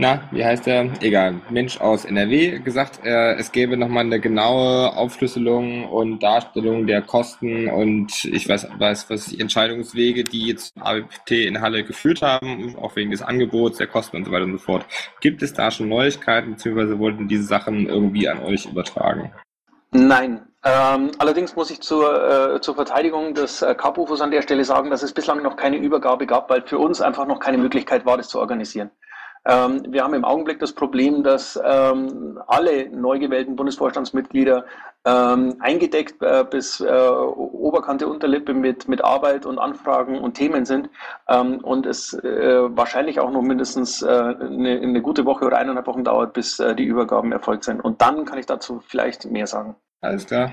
na, 0.01 0.29
wie 0.31 0.45
heißt 0.45 0.65
der? 0.65 0.89
Egal, 1.01 1.41
Mensch 1.49 1.81
aus 1.81 2.05
NRW 2.05 2.59
gesagt, 2.59 3.01
äh, 3.03 3.33
es 3.33 3.51
gäbe 3.51 3.75
nochmal 3.75 4.05
eine 4.05 4.21
genaue 4.21 4.95
Aufschlüsselung 4.95 5.83
und 5.89 6.23
Darstellung 6.23 6.87
der 6.87 7.01
Kosten 7.01 7.67
und 7.67 8.23
ich 8.23 8.47
weiß, 8.47 8.69
weiß 8.77 9.09
was 9.09 9.25
die 9.25 9.41
Entscheidungswege, 9.41 10.23
die 10.23 10.47
jetzt 10.47 10.73
ABPT 10.79 11.31
in 11.31 11.59
Halle 11.59 11.83
geführt 11.83 12.21
haben, 12.21 12.77
auch 12.77 12.95
wegen 12.95 13.11
des 13.11 13.21
Angebots, 13.21 13.77
der 13.77 13.87
Kosten 13.87 14.15
und 14.15 14.25
so 14.25 14.31
weiter 14.31 14.45
und 14.45 14.53
so 14.53 14.59
fort. 14.59 14.85
Gibt 15.19 15.41
es 15.41 15.51
da 15.51 15.69
schon 15.69 15.89
Neuigkeiten, 15.89 16.51
beziehungsweise 16.51 16.97
wollten 16.97 17.27
diese 17.27 17.43
Sachen 17.43 17.87
irgendwie 17.87 18.29
an 18.29 18.39
euch 18.39 18.67
übertragen? 18.67 19.33
Nein, 19.91 20.47
ähm, 20.63 21.11
allerdings 21.17 21.55
muss 21.55 21.71
ich 21.71 21.81
zur, 21.81 22.55
äh, 22.55 22.61
zur 22.61 22.75
Verteidigung 22.75 23.33
des 23.33 23.61
äh, 23.61 23.73
Kapufos 23.73 24.21
an 24.21 24.29
der 24.29 24.41
Stelle 24.41 24.63
sagen, 24.63 24.89
dass 24.91 25.03
es 25.03 25.13
bislang 25.13 25.41
noch 25.41 25.55
keine 25.55 25.77
Übergabe 25.77 26.27
gab, 26.27 26.49
weil 26.49 26.61
für 26.61 26.77
uns 26.77 27.01
einfach 27.01 27.25
noch 27.25 27.39
keine 27.39 27.57
Möglichkeit 27.57 28.05
war, 28.05 28.17
das 28.17 28.27
zu 28.27 28.39
organisieren. 28.39 28.91
Ähm, 29.45 29.83
wir 29.89 30.03
haben 30.03 30.13
im 30.13 30.25
Augenblick 30.25 30.59
das 30.59 30.73
Problem, 30.73 31.23
dass 31.23 31.59
ähm, 31.63 32.39
alle 32.47 32.89
neu 32.89 33.19
gewählten 33.19 33.55
Bundesvorstandsmitglieder 33.55 34.65
ähm, 35.05 35.55
eingedeckt 35.59 36.21
äh, 36.21 36.45
bis 36.49 36.81
äh, 36.81 37.09
Oberkante 37.09 38.07
Unterlippe 38.07 38.53
mit, 38.53 38.87
mit 38.87 39.03
Arbeit 39.03 39.45
und 39.45 39.57
Anfragen 39.57 40.19
und 40.19 40.33
Themen 40.33 40.65
sind 40.65 40.89
ähm, 41.29 41.59
und 41.63 41.85
es 41.85 42.13
äh, 42.13 42.75
wahrscheinlich 42.75 43.19
auch 43.19 43.31
noch 43.31 43.41
mindestens 43.41 44.01
äh, 44.01 44.07
eine, 44.07 44.81
eine, 44.81 45.01
gute 45.01 45.25
Woche 45.25 45.45
oder 45.45 45.57
eineinhalb 45.57 45.87
Wochen 45.87 46.03
dauert, 46.03 46.33
bis 46.33 46.59
äh, 46.59 46.75
die 46.75 46.83
Übergaben 46.83 47.31
erfolgt 47.31 47.63
sind. 47.63 47.81
Und 47.81 48.01
dann 48.01 48.25
kann 48.25 48.39
ich 48.39 48.45
dazu 48.45 48.81
vielleicht 48.85 49.25
mehr 49.25 49.47
sagen. 49.47 49.75
Alles 50.01 50.25
klar. 50.25 50.51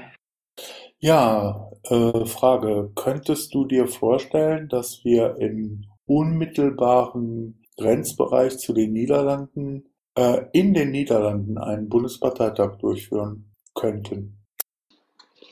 Ja, 0.98 1.70
äh, 1.84 2.24
Frage. 2.24 2.90
Könntest 2.94 3.52
du 3.52 3.66
dir 3.66 3.86
vorstellen, 3.86 4.68
dass 4.68 5.04
wir 5.04 5.36
in 5.38 5.86
unmittelbaren 6.06 7.62
Grenzbereich 7.76 8.58
zu 8.58 8.72
den 8.72 8.92
Niederlanden 8.92 9.88
äh, 10.16 10.46
in 10.52 10.74
den 10.74 10.90
Niederlanden 10.90 11.58
einen 11.58 11.88
Bundesparteitag 11.88 12.78
durchführen 12.78 13.52
könnten. 13.74 14.38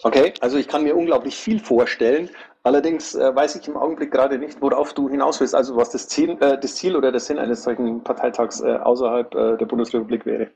Okay, 0.02 0.34
also 0.40 0.58
ich 0.58 0.68
kann 0.68 0.84
mir 0.84 0.96
unglaublich 0.96 1.36
viel 1.36 1.58
vorstellen. 1.60 2.30
Allerdings 2.62 3.14
äh, 3.14 3.34
weiß 3.34 3.56
ich 3.56 3.68
im 3.68 3.76
Augenblick 3.76 4.10
gerade 4.10 4.38
nicht, 4.38 4.60
worauf 4.62 4.94
du 4.94 5.10
hinaus 5.10 5.40
willst, 5.40 5.54
also 5.54 5.76
was 5.76 5.90
das 5.90 6.08
Ziel, 6.08 6.30
äh, 6.40 6.58
das 6.58 6.76
Ziel 6.76 6.96
oder 6.96 7.10
der 7.10 7.20
Sinn 7.20 7.38
eines 7.38 7.62
solchen 7.62 8.02
Parteitags 8.02 8.60
äh, 8.60 8.76
außerhalb 8.76 9.34
äh, 9.34 9.56
der 9.58 9.66
Bundesrepublik 9.66 10.24
wäre. 10.24 10.50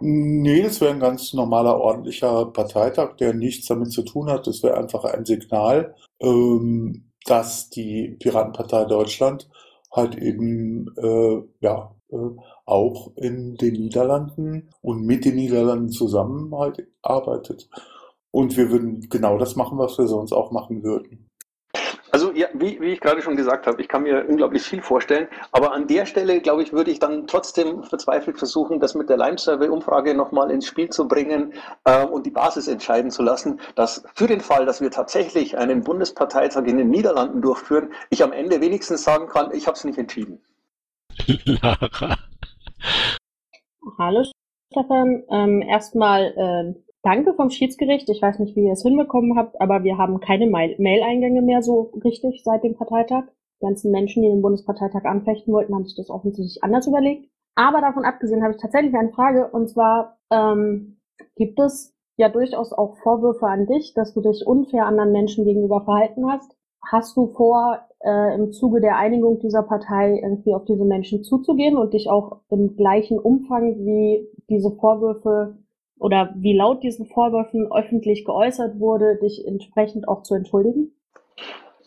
Nee, 0.00 0.62
das 0.62 0.80
wäre 0.80 0.92
ein 0.92 1.00
ganz 1.00 1.32
normaler, 1.32 1.78
ordentlicher 1.80 2.46
Parteitag, 2.46 3.16
der 3.16 3.34
nichts 3.34 3.66
damit 3.66 3.90
zu 3.92 4.02
tun 4.02 4.30
hat. 4.30 4.46
Das 4.46 4.62
wäre 4.62 4.76
einfach 4.76 5.04
ein 5.04 5.24
Signal, 5.24 5.94
ähm, 6.20 7.10
dass 7.24 7.70
die 7.70 8.16
Piratenpartei 8.20 8.84
Deutschland 8.84 9.48
halt 9.96 10.16
eben 10.16 10.94
äh, 10.96 11.42
ja 11.60 11.94
äh, 12.10 12.16
auch 12.64 13.16
in 13.16 13.56
den 13.56 13.74
Niederlanden 13.74 14.70
und 14.82 15.04
mit 15.04 15.24
den 15.24 15.36
Niederlanden 15.36 15.88
zusammen 15.90 16.54
halt 16.56 16.86
arbeitet. 17.02 17.68
Und 18.30 18.56
wir 18.56 18.70
würden 18.70 19.08
genau 19.08 19.38
das 19.38 19.56
machen, 19.56 19.78
was 19.78 19.98
wir 19.98 20.06
sonst 20.06 20.32
auch 20.32 20.52
machen 20.52 20.82
würden. 20.82 21.25
Ja, 22.36 22.48
wie, 22.52 22.78
wie 22.82 22.92
ich 22.92 23.00
gerade 23.00 23.22
schon 23.22 23.34
gesagt 23.34 23.66
habe, 23.66 23.80
ich 23.80 23.88
kann 23.88 24.02
mir 24.02 24.26
unglaublich 24.28 24.60
viel 24.60 24.82
vorstellen, 24.82 25.26
aber 25.52 25.72
an 25.72 25.86
der 25.86 26.04
Stelle, 26.04 26.42
glaube 26.42 26.62
ich, 26.62 26.70
würde 26.70 26.90
ich 26.90 26.98
dann 26.98 27.26
trotzdem 27.26 27.82
verzweifelt 27.82 28.36
versuchen, 28.36 28.78
das 28.78 28.94
mit 28.94 29.08
der 29.08 29.16
Lime-Survey-Umfrage 29.16 30.14
nochmal 30.14 30.50
ins 30.50 30.66
Spiel 30.66 30.90
zu 30.90 31.08
bringen 31.08 31.54
äh, 31.84 32.04
und 32.04 32.26
die 32.26 32.30
Basis 32.30 32.68
entscheiden 32.68 33.10
zu 33.10 33.22
lassen, 33.22 33.58
dass 33.74 34.04
für 34.12 34.26
den 34.26 34.42
Fall, 34.42 34.66
dass 34.66 34.82
wir 34.82 34.90
tatsächlich 34.90 35.56
einen 35.56 35.82
Bundesparteitag 35.82 36.64
in 36.66 36.76
den 36.76 36.90
Niederlanden 36.90 37.40
durchführen, 37.40 37.94
ich 38.10 38.22
am 38.22 38.32
Ende 38.32 38.60
wenigstens 38.60 39.02
sagen 39.02 39.28
kann, 39.28 39.54
ich 39.54 39.66
habe 39.66 39.78
es 39.78 39.84
nicht 39.84 39.96
entschieden. 39.96 40.44
Lara. 41.62 42.18
Hallo 43.98 44.24
Stefan, 44.70 45.22
ähm, 45.30 45.62
erstmal 45.62 46.34
äh, 46.36 46.85
Danke 47.06 47.34
vom 47.34 47.50
Schiedsgericht. 47.50 48.08
Ich 48.08 48.20
weiß 48.20 48.40
nicht, 48.40 48.56
wie 48.56 48.64
ihr 48.64 48.72
es 48.72 48.82
hinbekommen 48.82 49.38
habt, 49.38 49.60
aber 49.60 49.84
wir 49.84 49.96
haben 49.96 50.18
keine 50.18 50.48
Mail-Eingänge 50.48 51.40
mehr 51.40 51.62
so 51.62 51.92
richtig 52.02 52.42
seit 52.42 52.64
dem 52.64 52.74
Parteitag. 52.74 53.26
Die 53.60 53.64
ganzen 53.64 53.92
Menschen, 53.92 54.24
die 54.24 54.28
den 54.28 54.42
Bundesparteitag 54.42 55.04
anfechten 55.04 55.54
wollten, 55.54 55.72
haben 55.72 55.84
sich 55.84 55.94
das 55.94 56.10
offensichtlich 56.10 56.64
anders 56.64 56.88
überlegt. 56.88 57.30
Aber 57.54 57.80
davon 57.80 58.04
abgesehen 58.04 58.42
habe 58.42 58.54
ich 58.54 58.60
tatsächlich 58.60 58.92
eine 58.96 59.12
Frage 59.12 59.48
und 59.52 59.68
zwar 59.68 60.18
ähm, 60.32 60.96
gibt 61.36 61.60
es 61.60 61.94
ja 62.16 62.28
durchaus 62.28 62.72
auch 62.72 62.96
Vorwürfe 62.96 63.46
an 63.46 63.66
dich, 63.66 63.94
dass 63.94 64.12
du 64.12 64.20
dich 64.20 64.44
unfair 64.44 64.86
anderen 64.86 65.12
Menschen 65.12 65.44
gegenüber 65.44 65.82
verhalten 65.84 66.28
hast. 66.28 66.56
Hast 66.90 67.16
du 67.16 67.28
vor, 67.28 67.86
äh, 68.00 68.34
im 68.34 68.50
Zuge 68.50 68.80
der 68.80 68.96
Einigung 68.96 69.38
dieser 69.38 69.62
Partei 69.62 70.18
irgendwie 70.20 70.54
auf 70.54 70.64
diese 70.64 70.84
Menschen 70.84 71.22
zuzugehen 71.22 71.76
und 71.76 71.94
dich 71.94 72.10
auch 72.10 72.40
im 72.50 72.74
gleichen 72.74 73.20
Umfang 73.20 73.76
wie 73.86 74.26
diese 74.48 74.72
Vorwürfe 74.72 75.56
oder 75.98 76.32
wie 76.36 76.56
laut 76.56 76.82
diesen 76.82 77.06
Vorwürfen 77.06 77.70
öffentlich 77.72 78.24
geäußert 78.24 78.78
wurde, 78.78 79.16
dich 79.16 79.46
entsprechend 79.46 80.08
auch 80.08 80.22
zu 80.22 80.34
entschuldigen? 80.34 80.92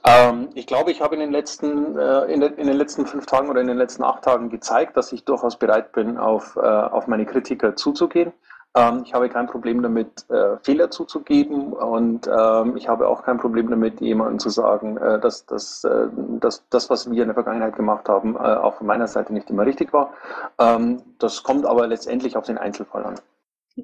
Ähm, 0.06 0.50
ich 0.56 0.66
glaube, 0.66 0.92
ich 0.92 1.02
habe 1.02 1.16
in 1.16 1.22
den, 1.22 1.32
letzten, 1.32 1.98
äh, 1.98 2.26
in, 2.26 2.40
de, 2.40 2.54
in, 2.56 2.68
den 2.68 2.78
letzten 2.78 3.06
fünf 3.06 3.26
Tagen 3.26 3.50
oder 3.50 3.62
in 3.62 3.68
den 3.68 3.78
letzten 3.78 4.04
acht 4.04 4.24
Tagen 4.24 4.50
gezeigt, 4.50 4.96
dass 4.96 5.12
ich 5.12 5.26
durchaus 5.26 5.58
bereit 5.58 5.92
bin, 5.92 6.18
auf, 6.18 6.56
äh, 6.56 6.60
auf 6.60 7.08
meine 7.08 7.26
Kritiker 7.26 7.76
zuzugehen. 7.76 8.32
Ähm, 8.76 9.02
ich 9.04 9.14
habe 9.14 9.30
kein 9.30 9.48
Problem 9.48 9.82
damit, 9.82 10.30
äh, 10.30 10.58
Fehler 10.64 10.92
zuzugeben 10.92 11.74
und 11.74 12.28
ähm, 12.28 12.78
ich 12.78 12.88
habe 12.88 13.08
auch 13.08 13.24
kein 13.24 13.38
Problem 13.40 13.70
damit, 13.70 14.00
jemandem 14.00 14.40
zu 14.40 14.50
sagen, 14.50 14.98
äh, 14.98 15.20
dass, 15.20 15.46
dass, 15.46 15.84
äh, 15.84 16.08
dass 16.40 16.64
das, 16.70 16.90
was 16.90 17.10
wir 17.10 17.22
in 17.22 17.30
der 17.30 17.34
Vergangenheit 17.34 17.76
gemacht 17.76 18.08
haben, 18.08 18.36
äh, 18.36 18.40
auch 18.40 18.76
von 18.76 18.88
meiner 18.88 19.08
Seite 19.08 19.34
nicht 19.34 19.50
immer 19.50 19.66
richtig 19.66 19.92
war. 19.92 20.14
Ähm, 20.60 21.02
das 21.18 21.44
kommt 21.44 21.66
aber 21.66 21.88
letztendlich 21.88 22.38
auf 22.38 22.46
den 22.46 22.58
Einzelfall 22.58 23.06
an. 23.06 23.16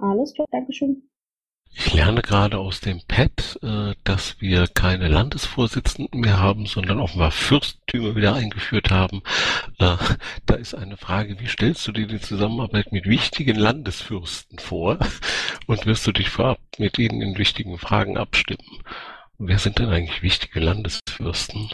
Alles 0.02 0.34
klar, 0.34 0.48
Dankeschön. 0.52 1.10
Ich 1.78 1.94
lerne 1.94 2.22
gerade 2.22 2.58
aus 2.58 2.80
dem 2.80 3.02
Pad, 3.06 3.60
äh, 3.62 3.96
dass 4.06 4.40
wir 4.40 4.68
keine 4.68 5.10
Landesvorsitzenden 5.10 6.22
mehr 6.22 6.40
haben, 6.40 6.68
sondern 6.68 7.00
offenbar 7.00 7.32
Fürstentümer 7.32 8.16
wieder 8.16 8.34
eingeführt 8.34 8.92
haben. 8.92 9.22
Äh, 9.80 9.98
da 10.46 10.56
ist 10.56 10.74
eine 10.74 10.96
Frage, 10.96 11.38
wie 11.40 11.48
stellst 11.48 11.86
du 11.86 11.92
dir 11.92 12.08
die 12.08 12.22
Zusammenarbeit 12.22 12.94
mit 12.94 13.06
wichtigen 13.06 13.58
Landesfürsten 13.58 14.58
vor? 14.58 15.00
Und 15.68 15.86
wirst 15.86 16.08
du 16.08 16.14
dich 16.14 16.30
vorab 16.30 16.60
mit 16.78 16.98
ihnen 16.98 17.22
in 17.22 17.38
wichtigen 17.38 17.78
Fragen 17.78 18.18
abstimmen? 18.18 18.82
Wer 19.38 19.60
sind 19.60 19.80
denn 19.80 19.90
eigentlich 19.90 20.22
wichtige 20.22 20.62
Landesfürsten? 20.62 21.72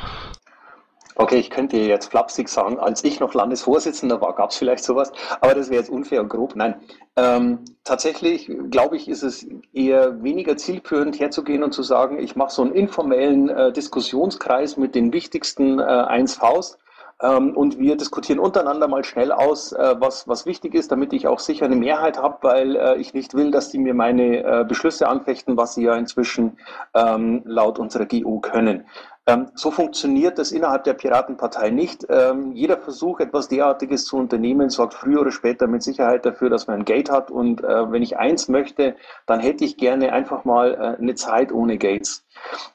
Okay, 1.21 1.37
ich 1.37 1.51
könnte 1.51 1.77
jetzt 1.77 2.09
flapsig 2.09 2.49
sagen, 2.49 2.79
als 2.79 3.03
ich 3.03 3.19
noch 3.19 3.35
Landesvorsitzender 3.35 4.21
war, 4.21 4.33
gab 4.33 4.49
es 4.49 4.55
vielleicht 4.55 4.83
sowas, 4.83 5.11
aber 5.39 5.53
das 5.53 5.69
wäre 5.69 5.79
jetzt 5.79 5.91
unfair 5.91 6.19
und 6.19 6.29
grob. 6.29 6.55
Nein, 6.55 6.81
ähm, 7.15 7.59
tatsächlich 7.83 8.49
glaube 8.71 8.97
ich, 8.97 9.07
ist 9.07 9.21
es 9.21 9.45
eher 9.71 10.23
weniger 10.23 10.57
zielführend 10.57 11.19
herzugehen 11.19 11.61
und 11.61 11.73
zu 11.73 11.83
sagen, 11.83 12.17
ich 12.17 12.35
mache 12.35 12.49
so 12.49 12.63
einen 12.63 12.73
informellen 12.73 13.49
äh, 13.49 13.71
Diskussionskreis 13.71 14.77
mit 14.77 14.95
den 14.95 15.13
wichtigsten 15.13 15.77
äh, 15.77 15.83
1Vs 15.83 16.79
ähm, 17.21 17.55
und 17.55 17.77
wir 17.77 17.97
diskutieren 17.97 18.39
untereinander 18.39 18.87
mal 18.87 19.03
schnell 19.03 19.31
aus, 19.31 19.73
äh, 19.73 19.95
was, 19.99 20.27
was 20.27 20.47
wichtig 20.47 20.73
ist, 20.73 20.91
damit 20.91 21.13
ich 21.13 21.27
auch 21.27 21.39
sicher 21.39 21.65
eine 21.65 21.75
Mehrheit 21.75 22.17
habe, 22.17 22.37
weil 22.41 22.75
äh, 22.75 22.97
ich 22.97 23.13
nicht 23.13 23.35
will, 23.35 23.51
dass 23.51 23.69
die 23.69 23.77
mir 23.77 23.93
meine 23.93 24.43
äh, 24.43 24.65
Beschlüsse 24.67 25.07
anfechten, 25.07 25.55
was 25.55 25.75
sie 25.75 25.83
ja 25.83 25.95
inzwischen 25.95 26.57
ähm, 26.95 27.43
laut 27.45 27.77
unserer 27.77 28.07
GO 28.07 28.39
können. 28.39 28.85
Ähm, 29.31 29.47
so 29.55 29.71
funktioniert 29.71 30.37
das 30.37 30.51
innerhalb 30.51 30.83
der 30.83 30.93
Piratenpartei 30.93 31.69
nicht. 31.69 32.05
Ähm, 32.09 32.51
jeder 32.53 32.77
Versuch, 32.77 33.19
etwas 33.19 33.47
derartiges 33.47 34.05
zu 34.05 34.17
unternehmen, 34.17 34.69
sorgt 34.69 34.93
früher 34.93 35.21
oder 35.21 35.31
später 35.31 35.67
mit 35.67 35.83
Sicherheit 35.83 36.25
dafür, 36.25 36.49
dass 36.49 36.67
man 36.67 36.79
ein 36.79 36.85
Gate 36.85 37.09
hat. 37.09 37.31
Und 37.31 37.63
äh, 37.63 37.91
wenn 37.91 38.01
ich 38.01 38.17
eins 38.17 38.49
möchte, 38.49 38.95
dann 39.25 39.39
hätte 39.39 39.63
ich 39.63 39.77
gerne 39.77 40.11
einfach 40.11 40.43
mal 40.43 40.73
äh, 40.73 41.01
eine 41.01 41.15
Zeit 41.15 41.51
ohne 41.51 41.77
Gates. 41.77 42.25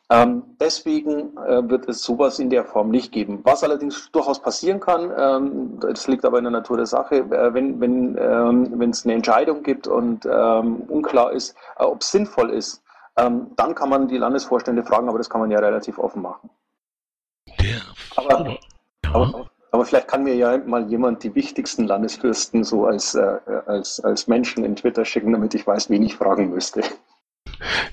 Ähm, 0.08 0.44
deswegen 0.60 1.36
äh, 1.36 1.68
wird 1.68 1.88
es 1.88 2.02
sowas 2.02 2.38
in 2.38 2.48
der 2.48 2.64
Form 2.64 2.90
nicht 2.90 3.12
geben. 3.12 3.40
Was 3.42 3.62
allerdings 3.62 4.10
durchaus 4.12 4.40
passieren 4.40 4.80
kann, 4.80 5.78
das 5.80 6.06
liegt 6.06 6.24
aber 6.24 6.38
in 6.38 6.44
der 6.44 6.52
Natur 6.52 6.76
der 6.76 6.86
Sache, 6.86 7.28
wenn 7.28 7.80
wenn 7.80 8.90
es 8.90 9.04
eine 9.04 9.14
Entscheidung 9.14 9.62
gibt 9.62 9.88
und 9.88 10.24
unklar 10.24 11.32
ist, 11.32 11.56
ob 11.76 12.00
es 12.00 12.10
sinnvoll 12.10 12.50
ist, 12.50 12.82
ähm, 13.18 13.48
dann 13.56 13.74
kann 13.74 13.88
man 13.88 14.08
die 14.08 14.18
Landesvorstände 14.18 14.84
fragen, 14.84 15.08
aber 15.08 15.18
das 15.18 15.30
kann 15.30 15.40
man 15.40 15.50
ja 15.50 15.58
relativ 15.58 15.98
offen 15.98 16.22
machen. 16.22 16.50
Der 17.60 17.80
aber, 18.16 18.50
ja. 18.50 18.58
aber, 19.12 19.50
aber, 19.70 19.84
vielleicht 19.84 20.08
kann 20.08 20.24
mir 20.24 20.34
ja 20.34 20.58
mal 20.58 20.88
jemand 20.88 21.22
die 21.22 21.34
wichtigsten 21.34 21.86
Landesfürsten 21.86 22.64
so 22.64 22.86
als, 22.86 23.14
äh, 23.14 23.38
als, 23.66 24.00
als 24.00 24.26
Menschen 24.26 24.64
in 24.64 24.76
Twitter 24.76 25.04
schicken, 25.04 25.32
damit 25.32 25.54
ich 25.54 25.66
weiß, 25.66 25.90
wen 25.90 26.02
ich 26.02 26.16
fragen 26.16 26.50
müsste. 26.50 26.82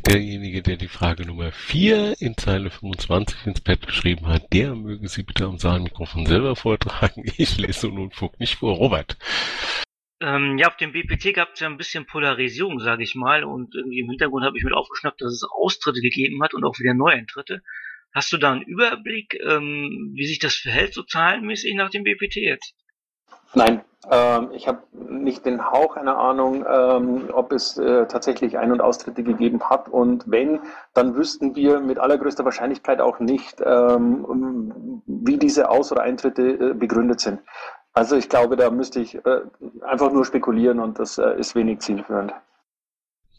Derjenige, 0.05 0.61
der 0.61 0.75
die 0.75 0.87
Frage 0.87 1.25
Nummer 1.25 1.51
4 1.51 2.19
in 2.19 2.35
Zeile 2.35 2.69
25 2.69 3.47
ins 3.47 3.61
Pad 3.61 3.85
geschrieben 3.85 4.27
hat, 4.27 4.51
der 4.51 4.75
möge 4.75 5.07
sie 5.07 5.23
bitte 5.23 5.45
am 5.45 5.57
Saalmikrofon 5.57 6.25
selber 6.25 6.55
vortragen. 6.55 7.23
Ich 7.37 7.57
lese 7.57 7.79
so 7.81 7.87
nun 7.87 8.05
Unfug 8.05 8.39
nicht 8.39 8.59
vor. 8.59 8.75
Robert. 8.75 9.17
Ähm, 10.23 10.57
ja, 10.57 10.69
auf 10.69 10.77
dem 10.77 10.93
BPT 10.93 11.33
gab 11.33 11.49
es 11.53 11.59
ja 11.59 11.67
ein 11.67 11.75
bisschen 11.75 12.05
Polarisierung, 12.05 12.79
sage 12.79 13.03
ich 13.03 13.13
mal, 13.13 13.43
und 13.43 13.75
irgendwie 13.75 13.99
im 13.99 14.09
Hintergrund 14.09 14.45
habe 14.45 14.57
ich 14.57 14.63
mit 14.63 14.73
aufgeschnappt, 14.73 15.21
dass 15.21 15.33
es 15.33 15.43
Austritte 15.43 15.99
gegeben 15.99 16.41
hat 16.41 16.53
und 16.53 16.63
auch 16.63 16.79
wieder 16.79 16.93
Neueintritte. 16.93 17.61
Hast 18.13 18.31
du 18.31 18.37
da 18.37 18.53
einen 18.53 18.61
Überblick, 18.61 19.37
ähm, 19.43 20.11
wie 20.13 20.25
sich 20.25 20.39
das 20.39 20.55
verhält, 20.55 20.93
so 20.93 21.03
zahlenmäßig 21.03 21.75
nach 21.75 21.89
dem 21.89 22.05
BPT 22.05 22.37
jetzt? 22.37 22.73
Nein, 23.53 23.81
ähm, 24.09 24.51
ich 24.53 24.65
habe 24.67 24.83
nicht 24.93 25.45
den 25.45 25.69
Hauch 25.69 25.97
einer 25.97 26.17
Ahnung, 26.17 26.65
ähm, 26.67 27.29
ob 27.33 27.51
es 27.51 27.77
äh, 27.77 28.07
tatsächlich 28.07 28.57
Ein- 28.57 28.71
und 28.71 28.79
Austritte 28.81 29.23
gegeben 29.23 29.69
hat. 29.69 29.89
Und 29.89 30.23
wenn, 30.27 30.61
dann 30.93 31.15
wüssten 31.15 31.53
wir 31.55 31.81
mit 31.81 31.99
allergrößter 31.99 32.45
Wahrscheinlichkeit 32.45 33.01
auch 33.01 33.19
nicht, 33.19 33.61
ähm, 33.65 35.03
wie 35.05 35.37
diese 35.37 35.69
Aus- 35.69 35.91
oder 35.91 36.03
Eintritte 36.03 36.71
äh, 36.71 36.73
begründet 36.73 37.19
sind. 37.19 37.41
Also 37.93 38.15
ich 38.15 38.27
glaube, 38.27 38.55
da 38.55 38.69
müsste 38.71 38.99
ich 38.99 39.15
äh, 39.15 39.41
einfach 39.81 40.11
nur 40.11 40.25
spekulieren 40.25 40.79
und 40.79 40.97
das 40.99 41.17
äh, 41.17 41.39
ist 41.39 41.55
wenig 41.55 41.79
zielführend. 41.79 42.33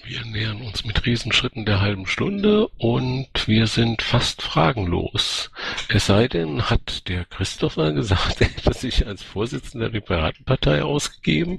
Wir 0.03 0.25
nähern 0.27 0.61
uns 0.61 0.85
mit 0.85 1.07
Riesenschritten 1.07 1.65
der 1.65 1.81
halben 1.81 2.07
Stunde 2.07 2.69
und 2.79 3.49
wir 3.49 3.67
sind 3.67 4.03
fast 4.03 4.43
fragenlos. 4.43 5.51
Es 5.89 6.07
sei 6.07 6.29
denn, 6.29 6.69
hat 6.69 7.09
der 7.09 7.25
Christopher 7.25 7.93
gesagt, 7.93 8.41
er 8.41 8.49
hätte 8.49 8.75
sich 8.75 9.07
als 9.07 9.23
Vorsitzender 9.23 9.91
der 9.91 10.01
Piratenpartei 10.01 10.83
ausgegeben. 10.83 11.59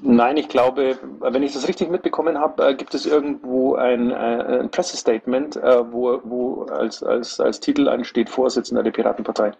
Nein, 0.00 0.36
ich 0.36 0.48
glaube, 0.48 0.98
wenn 1.20 1.42
ich 1.42 1.52
das 1.52 1.66
richtig 1.66 1.90
mitbekommen 1.90 2.38
habe, 2.38 2.68
äh, 2.68 2.74
gibt 2.74 2.94
es 2.94 3.04
irgendwo 3.04 3.74
ein, 3.74 4.10
äh, 4.10 4.60
ein 4.60 4.70
Pressestatement, 4.70 5.56
äh, 5.56 5.92
wo, 5.92 6.20
wo 6.22 6.62
als, 6.66 7.02
als, 7.02 7.40
als 7.40 7.58
Titel 7.58 7.88
ansteht 7.88 8.30
Vorsitzender 8.30 8.84
der 8.84 8.92
Piratenpartei. 8.92 9.52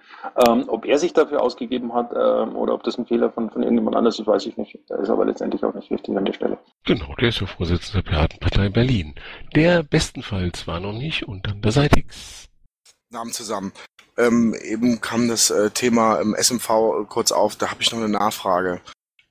Ähm, 0.49 0.65
ob 0.69 0.85
er 0.85 0.99
sich 0.99 1.13
dafür 1.13 1.43
ausgegeben 1.43 1.93
hat 1.93 2.13
ähm, 2.13 2.55
oder 2.55 2.75
ob 2.75 2.85
das 2.85 2.99
ein 2.99 3.07
Fehler 3.07 3.33
von, 3.33 3.51
von 3.51 3.63
irgendjemand 3.63 3.97
anders 3.97 4.19
ist, 4.21 4.27
weiß 4.27 4.47
ich 4.47 4.57
nicht. 4.57 4.79
Das 4.89 5.01
ist 5.01 5.11
aber 5.11 5.25
letztendlich 5.25 5.65
auch 5.65 5.75
nicht 5.75 5.91
wichtig 5.91 6.17
an 6.17 6.25
der 6.25 6.33
Stelle. 6.33 6.59
Genau, 6.85 7.15
der 7.21 7.31
ist 7.31 7.41
der 7.41 7.49
Vorsitzende 7.49 8.03
der 8.03 8.11
Piratenpartei 8.11 8.69
Berlin. 8.69 9.15
Der 9.57 9.83
bestenfalls 9.83 10.69
war 10.69 10.79
noch 10.79 10.93
nicht 10.93 11.27
und 11.27 11.49
dann 11.49 11.61
beseitigt. 11.61 12.11
Namen 13.11 13.33
zusammen. 13.33 13.73
Ähm, 14.17 14.55
eben 14.63 15.01
kam 15.01 15.29
das 15.29 15.51
äh, 15.51 15.71
Thema 15.71 16.21
ähm, 16.21 16.37
SMV 16.39 17.09
kurz 17.09 17.33
auf, 17.33 17.57
da 17.57 17.71
habe 17.71 17.83
ich 17.83 17.91
noch 17.91 17.99
eine 17.99 18.09
Nachfrage. 18.09 18.81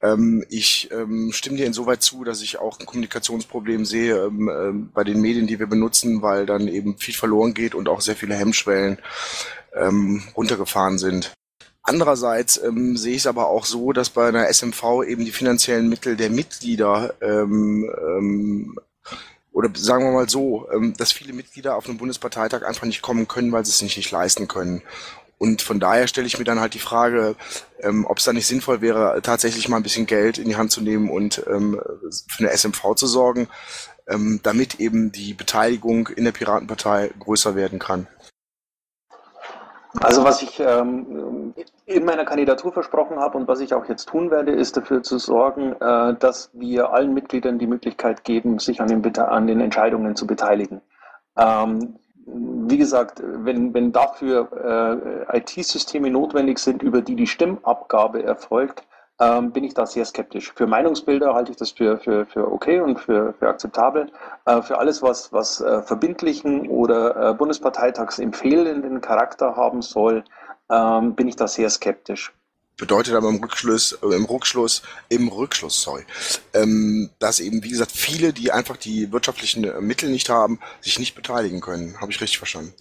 Ähm, 0.01 0.43
ich 0.49 0.89
ähm, 0.91 1.31
stimme 1.33 1.57
dir 1.57 1.65
insoweit 1.65 2.03
zu, 2.03 2.23
dass 2.23 2.41
ich 2.41 2.59
auch 2.59 2.79
ein 2.79 2.85
Kommunikationsproblem 2.85 3.85
sehe 3.85 4.25
ähm, 4.25 4.49
ähm, 4.49 4.91
bei 4.93 5.03
den 5.03 5.21
Medien, 5.21 5.47
die 5.47 5.59
wir 5.59 5.67
benutzen, 5.67 6.21
weil 6.21 6.45
dann 6.45 6.67
eben 6.67 6.97
viel 6.97 7.15
verloren 7.15 7.53
geht 7.53 7.73
und 7.73 7.89
auch 7.89 8.01
sehr 8.01 8.15
viele 8.15 8.35
Hemmschwellen 8.35 8.99
ähm, 9.73 10.23
runtergefahren 10.35 10.97
sind. 10.99 11.31
Andererseits 11.81 12.61
ähm, 12.61 12.97
sehe 12.97 13.13
ich 13.13 13.21
es 13.21 13.27
aber 13.27 13.47
auch 13.47 13.65
so, 13.65 13.93
dass 13.93 14.09
bei 14.09 14.27
einer 14.27 14.49
SMV 14.51 15.03
eben 15.07 15.25
die 15.25 15.31
finanziellen 15.31 15.87
Mittel 15.87 16.17
der 16.17 16.29
Mitglieder 16.29 17.15
ähm, 17.21 17.89
ähm, 17.97 18.77
oder 19.53 19.69
sagen 19.73 20.03
wir 20.03 20.11
mal 20.11 20.29
so, 20.29 20.67
ähm, 20.71 20.93
dass 20.97 21.11
viele 21.11 21.33
Mitglieder 21.33 21.77
auf 21.77 21.87
einem 21.87 21.97
Bundesparteitag 21.97 22.63
einfach 22.63 22.85
nicht 22.85 23.01
kommen 23.01 23.27
können, 23.27 23.51
weil 23.51 23.65
sie 23.65 23.71
es 23.71 23.79
sich 23.79 23.97
nicht 23.97 24.11
leisten 24.11 24.47
können. 24.47 24.83
Und 25.37 25.61
von 25.61 25.79
daher 25.79 26.07
stelle 26.07 26.27
ich 26.27 26.39
mir 26.39 26.45
dann 26.45 26.59
halt 26.59 26.73
die 26.73 26.79
Frage, 26.79 27.35
ähm, 27.79 28.05
ob 28.05 28.17
es 28.17 28.25
da 28.25 28.33
nicht 28.33 28.47
sinnvoll 28.47 28.81
wäre, 28.81 29.21
tatsächlich 29.21 29.69
mal 29.69 29.77
ein 29.77 29.83
bisschen 29.83 30.07
Geld 30.07 30.37
in 30.39 30.49
die 30.49 30.55
Hand 30.55 30.71
zu 30.71 30.81
nehmen 30.81 31.09
und 31.09 31.43
ähm, 31.47 31.79
für 32.27 32.39
eine 32.39 32.51
SMV 32.51 32.95
zu 32.95 33.05
sorgen, 33.05 33.47
ähm, 34.07 34.39
damit 34.43 34.79
eben 34.79 35.11
die 35.11 35.33
Beteiligung 35.33 36.07
in 36.07 36.23
der 36.23 36.31
Piratenpartei 36.31 37.11
größer 37.19 37.55
werden 37.55 37.77
kann. 37.77 38.07
Also 40.01 40.23
was 40.23 40.41
ich 40.41 40.59
ähm, 40.59 41.53
in 41.85 42.05
meiner 42.05 42.25
Kandidatur 42.25 42.71
versprochen 42.71 43.19
habe 43.19 43.37
und 43.37 43.47
was 43.47 43.61
ich 43.61 43.73
auch 43.73 43.85
jetzt 43.85 44.07
tun 44.07 44.29
werde, 44.29 44.51
ist 44.51 44.77
dafür 44.77 45.01
zu 45.01 45.17
sorgen, 45.17 45.73
äh, 45.73 46.15
dass 46.15 46.51
wir 46.53 46.91
allen 46.91 47.13
Mitgliedern 47.13 47.57
die 47.57 47.67
Möglichkeit 47.67 48.23
geben, 48.23 48.59
sich 48.59 48.81
an 48.81 48.87
den, 48.87 49.17
an 49.17 49.47
den 49.47 49.61
Entscheidungen 49.61 50.15
zu 50.15 50.27
beteiligen. 50.27 50.81
Ähm, 51.35 51.97
wie 52.27 52.77
gesagt, 52.77 53.21
wenn, 53.23 53.73
wenn 53.73 53.91
dafür 53.91 55.25
äh, 55.31 55.37
IT-Systeme 55.37 56.09
notwendig 56.09 56.59
sind, 56.59 56.83
über 56.83 57.01
die 57.01 57.15
die 57.15 57.27
Stimmabgabe 57.27 58.21
erfolgt, 58.23 58.83
ähm, 59.19 59.51
bin 59.51 59.63
ich 59.63 59.73
da 59.73 59.85
sehr 59.85 60.05
skeptisch. 60.05 60.53
Für 60.53 60.67
Meinungsbilder 60.67 61.33
halte 61.33 61.51
ich 61.51 61.57
das 61.57 61.71
für, 61.71 61.97
für, 61.97 62.25
für 62.25 62.51
okay 62.51 62.81
und 62.81 62.99
für, 62.99 63.33
für 63.33 63.47
akzeptabel. 63.47 64.11
Äh, 64.45 64.61
für 64.61 64.77
alles, 64.77 65.01
was, 65.01 65.33
was 65.33 65.61
äh, 65.61 65.81
verbindlichen 65.81 66.69
oder 66.69 67.31
äh, 67.31 67.33
Bundesparteitagsempfehlenden 67.33 69.01
Charakter 69.01 69.55
haben 69.55 69.81
soll, 69.81 70.23
ähm, 70.69 71.15
bin 71.15 71.27
ich 71.27 71.35
da 71.35 71.47
sehr 71.47 71.69
skeptisch. 71.69 72.33
Bedeutet 72.77 73.15
aber 73.15 73.29
im 73.29 73.37
Rückschluss, 73.43 73.93
äh, 74.03 74.15
im 74.15 74.25
Rückschluss, 74.25 74.83
im 75.09 75.27
Rückschluss, 75.29 75.81
sorry, 75.81 76.05
ähm, 76.53 77.09
dass 77.19 77.39
eben, 77.39 77.63
wie 77.63 77.69
gesagt, 77.69 77.91
viele, 77.91 78.33
die 78.33 78.51
einfach 78.51 78.77
die 78.77 79.11
wirtschaftlichen 79.11 79.63
äh, 79.63 79.81
Mittel 79.81 80.09
nicht 80.09 80.29
haben, 80.29 80.59
sich 80.81 80.99
nicht 80.99 81.15
beteiligen 81.15 81.59
können. 81.59 81.99
Habe 81.99 82.11
ich 82.11 82.21
richtig 82.21 82.37
verstanden? 82.37 82.73